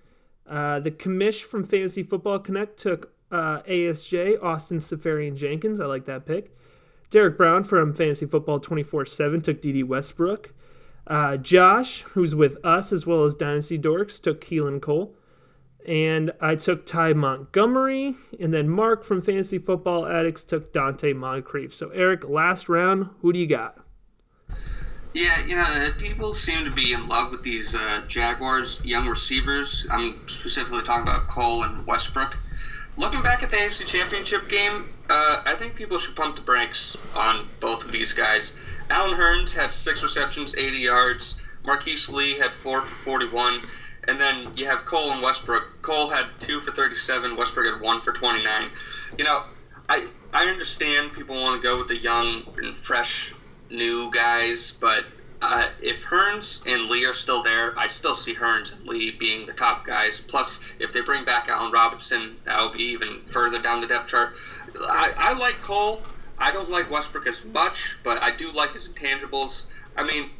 Uh, 0.49 0.81
the 0.81 0.91
commish 0.91 1.43
from 1.43 1.63
Fantasy 1.63 2.03
Football 2.03 2.39
Connect 2.39 2.79
took 2.79 3.13
uh, 3.31 3.63
ASJ, 3.63 4.43
Austin 4.43 4.79
Seferian 4.79 5.37
Jenkins. 5.37 5.81
I 5.81 5.87
like 5.87 6.07
that 6.07 6.27
pick. 6.27 6.57
Derek 7.11 7.37
Brown 7.37 7.65
from 7.65 7.93
Fantasy 7.93 8.27
Football 8.27 8.61
24 8.61 9.07
7 9.07 9.41
took 9.41 9.61
Dede 9.61 9.85
Westbrook. 9.85 10.53
Uh, 11.11 11.37
Josh, 11.37 12.03
who's 12.03 12.37
with 12.37 12.57
us 12.65 12.93
as 12.93 13.05
well 13.05 13.25
as 13.25 13.35
Dynasty 13.35 13.77
Dorks, 13.77 14.21
took 14.23 14.41
Keelan 14.41 14.81
Cole. 14.81 15.13
And 15.87 16.31
I 16.41 16.55
took 16.55 16.87
Ty 16.87 17.15
Montgomery. 17.15 18.15
And 18.39 18.55
then 18.55 18.69
Marc 18.69 19.03
from 19.03 19.21
Fantasy 19.21 19.59
Football 19.59 20.07
Addicts 20.07 20.45
took 20.45 20.73
Donte 20.73 21.17
Moncrief. 21.17 21.75
So, 21.75 21.89
Eric, 21.91 22.29
last 22.29 22.69
round, 22.69 23.11
who 23.23 23.33
do 23.33 23.41
you 23.41 23.49
got? 23.49 23.79
Yeah, 25.13 25.45
you 25.45 25.57
know, 25.57 25.93
people 25.99 26.33
seem 26.35 26.65
to 26.65 26.71
be 26.71 26.93
in 26.93 27.09
love 27.09 27.33
with 27.33 27.43
these 27.43 27.75
uh, 27.75 28.03
Jaguars 28.07 28.81
young 28.85 29.09
receivers. 29.09 29.85
I'm 29.91 30.29
specifically 30.29 30.83
talking 30.83 31.03
about 31.03 31.27
Cole 31.27 31.65
and 31.65 31.85
Westbrook. 31.85 32.37
Looking 32.97 33.23
back 33.23 33.43
at 33.43 33.51
the 33.51 33.57
AFC 33.57 33.85
Championship 33.87 34.49
game, 34.49 34.89
uh, 35.09 35.43
I 35.45 35.57
think 35.57 35.75
people 35.75 35.99
should 35.99 36.15
pump 36.15 36.37
the 36.37 36.43
brakes 36.43 36.97
on 37.17 37.49
both 37.59 37.85
of 37.85 37.91
these 37.91 38.13
guys. 38.13 38.57
Allen 38.91 39.17
Hurns 39.17 39.53
had 39.53 39.71
six 39.71 40.03
receptions, 40.03 40.55
80 40.57 40.79
yards. 40.79 41.37
Marquise 41.65 42.09
Lee 42.09 42.39
had 42.39 42.53
four 42.53 42.83
for 42.83 42.95
41. 43.05 43.63
And 44.09 44.21
then 44.21 44.57
you 44.57 44.67
have 44.67 44.85
Cole 44.85 45.13
and 45.13 45.23
Westbrook. 45.23 45.69
Cole 45.83 46.09
had 46.09 46.27
two 46.41 46.61
for 46.61 46.73
37. 46.73 47.37
Westbrook 47.37 47.73
had 47.73 47.81
one 47.81 48.01
for 48.01 48.13
29. 48.13 48.71
You 49.17 49.25
know, 49.25 49.45
I 49.89 50.07
I 50.33 50.47
understand 50.47 51.13
people 51.13 51.37
want 51.37 51.61
to 51.61 51.67
go 51.67 51.79
with 51.79 51.89
the 51.89 51.97
young 51.97 52.43
and 52.57 52.77
fresh 52.77 53.33
new 53.71 54.11
guys, 54.11 54.77
but 54.81 55.05
uh, 55.43 55.69
if 55.81 56.03
Hurns 56.05 56.65
and 56.67 56.89
Lee 56.89 57.05
are 57.05 57.15
still 57.15 57.43
there, 57.43 57.79
I 57.79 57.89
still 57.89 58.15
see 58.15 58.35
Hurns 58.35 58.73
and 58.73 58.87
Lee 58.87 59.17
being 59.19 59.47
the 59.47 59.53
top 59.53 59.87
guys. 59.87 60.21
Plus, 60.21 60.61
if 60.79 60.93
they 60.93 61.01
bring 61.01 61.25
back 61.25 61.49
Allen 61.49 61.73
Robinson, 61.73 62.37
that 62.45 62.61
will 62.61 62.73
be 62.73 62.85
even 62.85 63.23
further 63.27 63.61
down 63.61 63.81
the 63.81 63.87
depth 63.87 64.09
chart. 64.09 64.35
I, 64.81 65.13
I 65.17 65.33
like 65.35 65.61
Cole. 65.63 66.03
I 66.41 66.51
don't 66.51 66.71
like 66.71 66.91
Westbrook 66.91 67.27
as 67.27 67.45
much, 67.45 67.97
but 68.03 68.23
I 68.23 68.35
do 68.35 68.51
like 68.51 68.73
his 68.73 68.89
intangibles. 68.89 69.67
I 69.97 70.03
mean, 70.03 70.31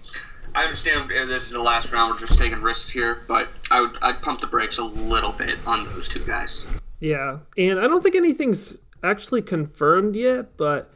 I 0.55 0.65
understand 0.65 1.11
this 1.11 1.45
is 1.45 1.51
the 1.51 1.61
last 1.61 1.93
round. 1.93 2.13
We're 2.13 2.27
just 2.27 2.39
taking 2.39 2.63
risks 2.63 2.91
here, 2.91 3.23
but 3.29 3.49
I 3.71 3.83
would 3.83 3.99
I'd 4.03 4.23
pump 4.23 4.41
the 4.41 4.47
brakes 4.47 4.79
a 4.79 4.85
little 4.85 5.33
bit 5.33 5.59
on 5.67 5.85
those 5.85 6.09
two 6.09 6.25
guys. 6.25 6.65
Yeah, 7.01 7.39
and 7.57 7.79
I 7.79 7.87
don't 7.87 8.03
think 8.03 8.17
anything's 8.17 8.77
actually 9.03 9.43
confirmed 9.43 10.17
yet, 10.17 10.57
but 10.57 10.93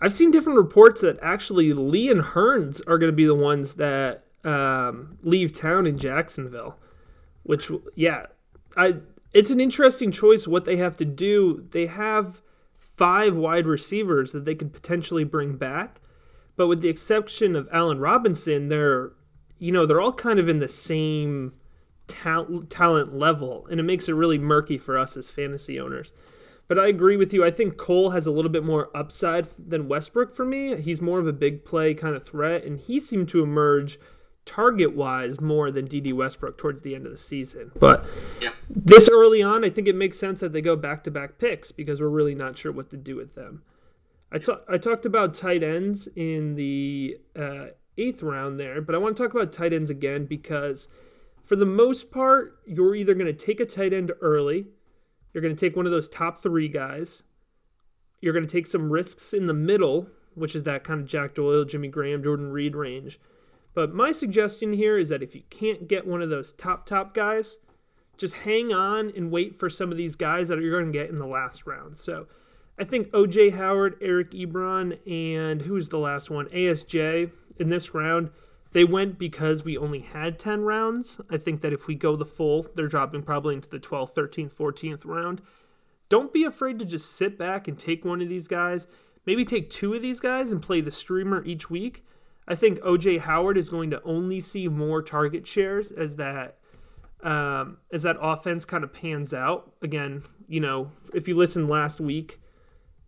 I've 0.00 0.12
seen 0.12 0.30
different 0.30 0.58
reports 0.58 1.00
that 1.00 1.18
actually 1.22 1.72
Lee 1.72 2.10
and 2.10 2.20
Hurns 2.20 2.80
are 2.86 2.98
going 2.98 3.10
to 3.10 3.16
be 3.16 3.26
the 3.26 3.34
ones 3.34 3.74
that 3.74 4.24
um, 4.44 5.18
leave 5.22 5.58
town 5.58 5.86
in 5.86 5.98
Jacksonville. 5.98 6.78
Which, 7.42 7.70
yeah, 7.94 8.26
I 8.76 8.96
it's 9.32 9.50
an 9.50 9.60
interesting 9.60 10.12
choice 10.12 10.46
what 10.46 10.64
they 10.64 10.76
have 10.76 10.96
to 10.98 11.04
do. 11.04 11.66
They 11.70 11.86
have 11.86 12.42
five 12.96 13.34
wide 13.34 13.66
receivers 13.66 14.32
that 14.32 14.44
they 14.44 14.54
could 14.54 14.72
potentially 14.72 15.24
bring 15.24 15.56
back, 15.56 16.00
but 16.56 16.68
with 16.68 16.80
the 16.80 16.88
exception 16.88 17.56
of 17.56 17.68
Allen 17.72 17.98
Robinson, 17.98 18.68
they're 18.68 19.12
you 19.58 19.72
know 19.72 19.86
they're 19.86 20.00
all 20.00 20.12
kind 20.12 20.38
of 20.38 20.48
in 20.48 20.58
the 20.58 20.68
same 20.68 21.52
ta- 22.06 22.46
talent 22.68 23.16
level, 23.16 23.66
and 23.70 23.80
it 23.80 23.84
makes 23.84 24.08
it 24.08 24.12
really 24.12 24.38
murky 24.38 24.78
for 24.78 24.98
us 24.98 25.16
as 25.16 25.30
fantasy 25.30 25.78
owners. 25.78 26.12
But 26.66 26.78
I 26.78 26.88
agree 26.88 27.16
with 27.16 27.32
you. 27.34 27.44
I 27.44 27.50
think 27.50 27.76
Cole 27.76 28.10
has 28.10 28.26
a 28.26 28.30
little 28.30 28.50
bit 28.50 28.64
more 28.64 28.90
upside 28.96 29.48
than 29.58 29.86
Westbrook 29.86 30.34
for 30.34 30.46
me. 30.46 30.80
He's 30.80 31.00
more 31.00 31.18
of 31.18 31.26
a 31.26 31.32
big 31.32 31.64
play 31.64 31.92
kind 31.92 32.16
of 32.16 32.24
threat, 32.24 32.64
and 32.64 32.80
he 32.80 33.00
seemed 33.00 33.28
to 33.30 33.42
emerge 33.42 33.98
target 34.46 34.94
wise 34.94 35.40
more 35.40 35.70
than 35.70 35.86
Dede 35.86 36.12
Westbrook 36.12 36.58
towards 36.58 36.82
the 36.82 36.94
end 36.94 37.06
of 37.06 37.12
the 37.12 37.18
season. 37.18 37.72
But 37.78 38.04
yeah. 38.40 38.50
this 38.68 39.08
early 39.10 39.42
on, 39.42 39.64
I 39.64 39.70
think 39.70 39.88
it 39.88 39.94
makes 39.94 40.18
sense 40.18 40.40
that 40.40 40.52
they 40.52 40.60
go 40.60 40.76
back 40.76 41.04
to 41.04 41.10
back 41.10 41.38
picks 41.38 41.72
because 41.72 42.00
we're 42.00 42.08
really 42.08 42.34
not 42.34 42.58
sure 42.58 42.72
what 42.72 42.90
to 42.90 42.96
do 42.96 43.16
with 43.16 43.34
them. 43.34 43.62
I, 44.32 44.38
ta- 44.38 44.60
I 44.68 44.78
talked 44.78 45.06
about 45.06 45.34
tight 45.34 45.62
ends 45.62 46.08
in 46.16 46.56
the 46.56 47.18
uh, 47.38 47.66
eighth 47.96 48.22
round 48.22 48.58
there, 48.58 48.80
but 48.80 48.94
I 48.94 48.98
want 48.98 49.16
to 49.16 49.22
talk 49.22 49.32
about 49.32 49.52
tight 49.52 49.72
ends 49.72 49.90
again 49.90 50.26
because 50.26 50.88
for 51.44 51.56
the 51.56 51.66
most 51.66 52.10
part, 52.10 52.58
you're 52.66 52.94
either 52.94 53.14
going 53.14 53.26
to 53.26 53.32
take 53.32 53.60
a 53.60 53.66
tight 53.66 53.92
end 53.92 54.12
early 54.20 54.66
you're 55.34 55.42
going 55.42 55.54
to 55.54 55.60
take 55.60 55.76
one 55.76 55.84
of 55.84 55.92
those 55.92 56.08
top 56.08 56.40
three 56.40 56.68
guys. 56.68 57.24
You're 58.20 58.32
going 58.32 58.46
to 58.46 58.50
take 58.50 58.68
some 58.68 58.90
risks 58.90 59.32
in 59.34 59.46
the 59.46 59.52
middle, 59.52 60.08
which 60.34 60.54
is 60.54 60.62
that 60.62 60.84
kind 60.84 61.00
of 61.00 61.06
Jack 61.06 61.34
Doyle, 61.34 61.64
Jimmy 61.64 61.88
Graham, 61.88 62.22
Jordan 62.22 62.52
Reed 62.52 62.76
range. 62.76 63.20
But 63.74 63.92
my 63.92 64.12
suggestion 64.12 64.72
here 64.72 64.98
is 64.98 65.08
that 65.08 65.22
if 65.22 65.34
you 65.34 65.42
can't 65.50 65.88
get 65.88 66.06
one 66.06 66.22
of 66.22 66.30
those 66.30 66.52
top, 66.52 66.86
top 66.86 67.14
guys, 67.14 67.56
just 68.16 68.34
hang 68.34 68.72
on 68.72 69.12
and 69.16 69.30
wait 69.30 69.58
for 69.58 69.68
some 69.68 69.90
of 69.90 69.98
these 69.98 70.16
guys 70.16 70.48
that 70.48 70.60
you're 70.60 70.78
going 70.78 70.92
to 70.92 70.98
get 70.98 71.10
in 71.10 71.18
the 71.18 71.26
last 71.26 71.66
round. 71.66 71.98
So 71.98 72.26
I 72.78 72.84
think 72.84 73.08
OJ 73.08 73.54
Howard, 73.54 73.96
Eric 74.00 74.30
Ebron, 74.30 74.98
and 75.10 75.62
who's 75.62 75.88
the 75.88 75.98
last 75.98 76.30
one? 76.30 76.46
ASJ 76.46 77.30
in 77.58 77.68
this 77.68 77.94
round 77.94 78.30
they 78.74 78.84
went 78.84 79.20
because 79.20 79.64
we 79.64 79.78
only 79.78 80.00
had 80.00 80.36
10 80.36 80.62
rounds. 80.62 81.20
I 81.30 81.36
think 81.36 81.60
that 81.60 81.72
if 81.72 81.86
we 81.86 81.94
go 81.94 82.16
the 82.16 82.26
full, 82.26 82.66
they're 82.74 82.88
dropping 82.88 83.22
probably 83.22 83.54
into 83.54 83.68
the 83.68 83.78
12th, 83.78 84.14
13th, 84.14 84.52
14th 84.52 85.06
round. 85.06 85.40
Don't 86.08 86.32
be 86.32 86.42
afraid 86.42 86.80
to 86.80 86.84
just 86.84 87.14
sit 87.14 87.38
back 87.38 87.68
and 87.68 87.78
take 87.78 88.04
one 88.04 88.20
of 88.20 88.28
these 88.28 88.48
guys. 88.48 88.88
Maybe 89.26 89.44
take 89.44 89.70
two 89.70 89.94
of 89.94 90.02
these 90.02 90.18
guys 90.18 90.50
and 90.50 90.60
play 90.60 90.80
the 90.80 90.90
streamer 90.90 91.44
each 91.44 91.70
week. 91.70 92.04
I 92.46 92.54
think 92.54 92.78
OJ 92.80 93.20
Howard 93.20 93.56
is 93.56 93.68
going 93.68 93.90
to 93.90 94.02
only 94.02 94.40
see 94.40 94.68
more 94.68 95.02
target 95.02 95.46
shares 95.46 95.90
as 95.90 96.16
that 96.16 96.58
um, 97.22 97.78
as 97.90 98.02
that 98.02 98.16
offense 98.20 98.64
kind 98.64 98.84
of 98.84 98.92
pans 98.92 99.32
out. 99.32 99.72
Again, 99.80 100.24
you 100.46 100.60
know, 100.60 100.90
if 101.14 101.26
you 101.26 101.34
listened 101.36 101.70
last 101.70 102.00
week, 102.00 102.38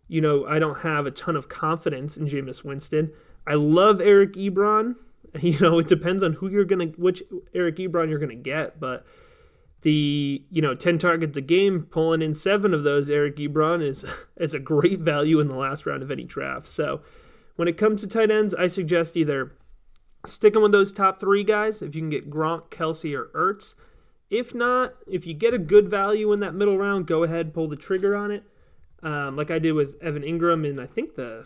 you 0.07 0.21
know 0.21 0.45
I 0.45 0.59
don't 0.59 0.79
have 0.79 1.05
a 1.05 1.11
ton 1.11 1.35
of 1.35 1.49
confidence 1.49 2.17
in 2.17 2.25
Jameis 2.25 2.63
Winston. 2.63 3.11
I 3.45 3.53
love 3.53 4.01
Eric 4.01 4.33
Ebron. 4.33 4.95
You 5.41 5.59
know, 5.59 5.77
it 5.77 5.87
depends 5.87 6.23
on 6.23 6.33
who 6.33 6.47
you're 6.47 6.65
gonna, 6.65 6.85
which 6.97 7.21
Eric 7.53 7.75
Ebron 7.75 8.09
you're 8.09 8.17
gonna 8.17 8.33
get, 8.33 8.79
but 8.79 9.05
the 9.81 10.43
you 10.49 10.61
know 10.61 10.73
10 10.73 10.97
targets 10.97 11.37
a 11.37 11.41
game 11.41 11.83
pulling 11.83 12.21
in 12.21 12.33
seven 12.33 12.73
of 12.73 12.83
those 12.83 13.09
eric 13.09 13.37
ebron 13.37 13.81
is 13.81 14.03
is 14.37 14.53
a 14.53 14.59
great 14.59 14.99
value 14.99 15.39
in 15.39 15.47
the 15.47 15.55
last 15.55 15.85
round 15.85 16.01
of 16.01 16.11
any 16.11 16.23
draft 16.23 16.65
so 16.65 17.01
when 17.57 17.67
it 17.67 17.77
comes 17.77 18.01
to 18.01 18.07
tight 18.07 18.31
ends 18.31 18.53
i 18.55 18.67
suggest 18.67 19.17
either 19.17 19.51
sticking 20.25 20.61
with 20.61 20.71
those 20.71 20.91
top 20.91 21.19
three 21.19 21.43
guys 21.43 21.81
if 21.81 21.93
you 21.93 22.01
can 22.01 22.09
get 22.09 22.29
gronk 22.29 22.69
Kelce, 22.69 23.13
or 23.13 23.25
ertz 23.35 23.75
if 24.29 24.55
not 24.55 24.95
if 25.05 25.27
you 25.27 25.33
get 25.33 25.53
a 25.53 25.59
good 25.59 25.89
value 25.89 26.31
in 26.31 26.39
that 26.39 26.55
middle 26.55 26.77
round 26.77 27.05
go 27.05 27.23
ahead 27.23 27.53
pull 27.53 27.67
the 27.67 27.75
trigger 27.75 28.15
on 28.15 28.31
it 28.31 28.43
um, 29.03 29.35
like 29.35 29.51
i 29.51 29.59
did 29.59 29.73
with 29.73 30.01
evan 30.01 30.23
Engram 30.23 30.67
in 30.67 30.79
i 30.79 30.87
think 30.87 31.15
the 31.15 31.45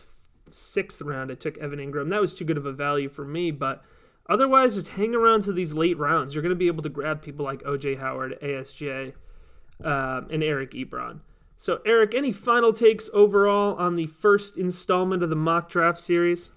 sixth 0.54 1.02
round, 1.02 1.32
I 1.32 1.36
took 1.36 1.58
Evan 1.58 1.80
Engram. 1.80 2.10
That 2.10 2.22
was 2.22 2.34
too 2.34 2.46
good 2.46 2.58
of 2.58 2.66
a 2.66 2.72
value 2.72 3.10
for 3.10 3.26
me, 3.26 3.52
but 3.52 3.84
otherwise, 4.30 4.76
just 4.76 4.90
hang 4.90 5.16
around 5.16 5.44
to 5.44 5.54
these 5.54 5.74
late 5.74 5.98
rounds. 5.98 6.34
You're 6.34 6.42
going 6.42 6.52
to 6.52 6.56
be 6.56 6.68
able 6.68 6.84
to 6.84 6.90
grab 6.90 7.22
people 7.22 7.46
like 7.46 7.64
OJ 7.64 8.00
Howard, 8.00 8.38
ASJ, 8.42 9.14
um, 9.84 10.28
and 10.30 10.44
Eric 10.44 10.72
Ebron. 10.72 11.22
So, 11.62 11.80
Eric, 11.86 12.16
any 12.16 12.32
final 12.32 12.74
takes 12.74 13.08
overall 13.14 13.76
on 13.76 13.94
the 13.94 14.08
first 14.08 14.58
installment 14.58 15.22
of 15.22 15.30
the 15.30 15.36
mock 15.36 15.70
draft 15.70 16.02
series? 16.02 16.50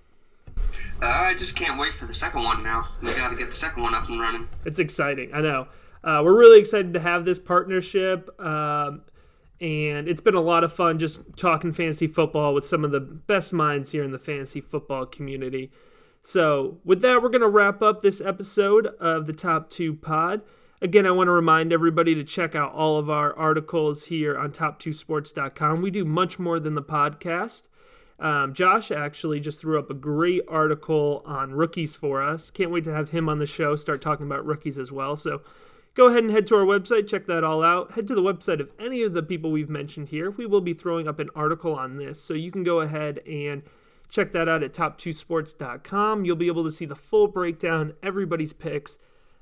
Uh, 0.56 1.04
I 1.04 1.34
just 1.34 1.54
can't 1.54 1.78
wait 1.78 1.92
for 1.92 2.06
the 2.06 2.14
second 2.14 2.42
one 2.42 2.62
now. 2.62 2.88
We 3.02 3.12
got 3.12 3.28
to 3.28 3.36
get 3.36 3.50
the 3.50 3.54
second 3.54 3.82
one 3.82 3.94
up 3.94 4.08
and 4.08 4.18
running. 4.18 4.48
It's 4.64 4.78
exciting. 4.78 5.28
I 5.34 5.42
know. 5.42 5.68
Uh, 6.02 6.22
we're 6.24 6.38
really 6.38 6.58
excited 6.58 6.94
to 6.94 7.00
have 7.00 7.26
this 7.26 7.38
partnership. 7.38 8.30
Um, 8.40 9.02
and 9.60 10.08
it's 10.08 10.22
been 10.22 10.36
a 10.36 10.40
lot 10.40 10.64
of 10.64 10.72
fun 10.72 10.98
just 10.98 11.20
talking 11.36 11.74
fantasy 11.74 12.06
football 12.06 12.54
with 12.54 12.64
some 12.64 12.82
of 12.82 12.90
the 12.90 13.00
best 13.00 13.52
minds 13.52 13.92
here 13.92 14.04
in 14.04 14.10
the 14.10 14.18
fantasy 14.18 14.62
football 14.62 15.04
community. 15.04 15.70
So, 16.22 16.78
with 16.82 17.02
that, 17.02 17.22
we're 17.22 17.28
going 17.28 17.42
to 17.42 17.48
wrap 17.48 17.82
up 17.82 18.00
this 18.00 18.22
episode 18.22 18.86
of 18.86 19.26
the 19.26 19.34
Top 19.34 19.68
2 19.68 19.96
Pod. 19.96 20.40
Again, 20.82 21.06
I 21.06 21.12
want 21.12 21.28
to 21.28 21.32
remind 21.32 21.72
everybody 21.72 22.14
to 22.14 22.24
check 22.24 22.54
out 22.54 22.72
all 22.72 22.98
of 22.98 23.08
our 23.08 23.34
articles 23.36 24.06
here 24.06 24.36
on 24.36 24.50
top2sports.com. 24.50 25.80
We 25.80 25.90
do 25.90 26.04
much 26.04 26.38
more 26.38 26.58
than 26.60 26.74
the 26.74 26.82
podcast. 26.82 27.62
Um, 28.18 28.54
Josh 28.54 28.90
actually 28.90 29.40
just 29.40 29.60
threw 29.60 29.78
up 29.78 29.90
a 29.90 29.94
great 29.94 30.42
article 30.48 31.22
on 31.26 31.52
rookies 31.52 31.96
for 31.96 32.22
us. 32.22 32.50
Can't 32.50 32.70
wait 32.70 32.84
to 32.84 32.92
have 32.94 33.10
him 33.10 33.28
on 33.28 33.38
the 33.38 33.46
show, 33.46 33.76
start 33.76 34.00
talking 34.00 34.26
about 34.26 34.46
rookies 34.46 34.78
as 34.78 34.92
well. 34.92 35.16
So 35.16 35.42
go 35.94 36.06
ahead 36.06 36.22
and 36.22 36.30
head 36.30 36.46
to 36.48 36.56
our 36.56 36.64
website, 36.64 37.08
check 37.08 37.26
that 37.26 37.44
all 37.44 37.62
out. 37.62 37.92
Head 37.92 38.06
to 38.08 38.14
the 38.14 38.22
website 38.22 38.60
of 38.60 38.70
any 38.78 39.02
of 39.02 39.14
the 39.14 39.22
people 39.22 39.50
we've 39.50 39.70
mentioned 39.70 40.08
here. 40.08 40.30
We 40.30 40.46
will 40.46 40.60
be 40.60 40.74
throwing 40.74 41.08
up 41.08 41.18
an 41.18 41.30
article 41.34 41.74
on 41.74 41.96
this, 41.96 42.20
so 42.20 42.34
you 42.34 42.52
can 42.52 42.62
go 42.62 42.80
ahead 42.80 43.20
and 43.26 43.62
check 44.10 44.32
that 44.32 44.48
out 44.48 44.62
at 44.62 44.72
top2sports.com. 44.72 46.24
You'll 46.24 46.36
be 46.36 46.46
able 46.46 46.64
to 46.64 46.70
see 46.70 46.84
the 46.84 46.94
full 46.94 47.26
breakdown, 47.26 47.94
everybody's 48.02 48.52
picks, 48.52 48.98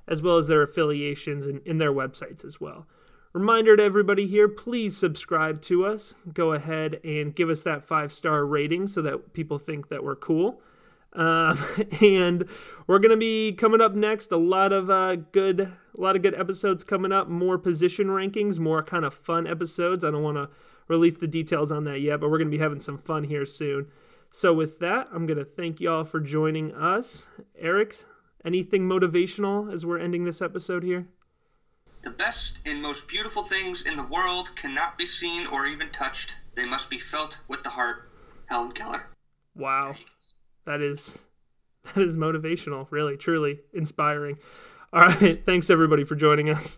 as 0.09 0.23
well 0.23 0.39
as 0.39 0.47
their 0.47 0.63
affiliations 0.63 1.47
and 1.47 1.61
in 1.67 1.79
their 1.79 1.93
websites 1.93 2.45
as 2.45 2.61
well. 2.61 2.87
Reminder 3.33 3.77
to 3.77 3.83
everybody 3.83 4.27
here 4.27 4.47
please 4.47 4.97
subscribe 4.97 5.63
to 5.63 5.87
us. 5.87 6.15
Go 6.35 6.53
ahead 6.53 7.01
and 7.03 7.35
give 7.35 7.49
us 7.49 7.63
that 7.63 7.85
five 7.85 8.13
star 8.13 8.45
rating 8.45 8.89
so 8.89 9.01
that 9.03 9.33
people 9.33 9.59
think 9.59 9.89
that 9.89 10.05
we're 10.05 10.17
cool. 10.17 10.61
Um, 11.15 11.59
and 12.03 12.45
we're 12.87 12.99
gonna 12.99 13.17
be 13.17 13.53
coming 13.53 13.81
up 13.81 13.95
next. 13.95 14.33
A 14.33 14.37
lot 14.37 14.73
of 14.73 14.91
uh, 14.91 15.17
good, 15.17 15.61
a 15.61 16.01
lot 16.01 16.17
of 16.17 16.23
good 16.23 16.39
episodes 16.39 16.85
coming 16.85 17.13
up. 17.13 17.29
More 17.29 17.59
position 17.59 18.09
rankings, 18.09 18.59
more 18.59 18.83
kind 18.83 19.05
of 19.05 19.15
fun 19.15 19.47
episodes. 19.47 20.05
I 20.05 20.11
don't 20.11 20.23
want 20.23 20.37
to 20.37 20.49
release 20.89 21.15
the 21.15 21.27
details 21.27 21.73
on 21.73 21.85
that 21.85 22.01
yet, 22.01 22.21
but 22.21 22.31
we're 22.31 22.39
gonna 22.39 22.51
be 22.51 22.59
having 22.59 22.81
some 22.81 22.99
fun 22.99 23.25
here 23.25 23.47
soon. 23.47 23.87
So 24.31 24.53
with 24.53 24.79
that, 24.81 25.09
I'm 25.13 25.27
gonna 25.27 25.45
thank 25.45 25.81
you 25.81 25.91
all 25.91 26.05
for 26.05 26.21
joining 26.21 26.75
us. 26.75 27.25
Eric, 27.59 28.05
anything 28.45 28.89
motivational 28.89 29.73
as 29.73 29.85
we're 29.87 29.99
ending 29.99 30.25
this 30.25 30.43
episode 30.43 30.83
here? 30.83 31.07
The 32.05 32.11
best 32.11 32.59
and 32.67 32.83
most 32.83 33.07
beautiful 33.07 33.45
things 33.45 33.83
in 33.83 33.97
the 33.97 34.03
world 34.03 34.55
cannot 34.57 34.99
be 34.99 35.07
seen 35.07 35.47
or 35.47 35.67
even 35.67 35.91
touched. 35.91 36.35
They 36.57 36.65
must 36.65 36.91
be 36.91 36.99
felt 36.99 37.39
with 37.49 37.63
the 37.63 37.71
heart. 37.71 38.11
Helen 38.47 38.73
Keller. 38.73 39.07
Wow. 39.55 39.95
That 40.67 40.81
is 40.81 41.19
that 41.85 42.03
is 42.03 42.15
motivational, 42.15 42.87
really, 42.91 43.17
truly 43.17 43.61
inspiring. 43.73 44.39
All 44.93 45.07
right, 45.07 45.45
thanks 45.47 45.71
everybody 45.71 46.05
for 46.05 46.15
joining 46.15 46.51
us. 46.51 46.71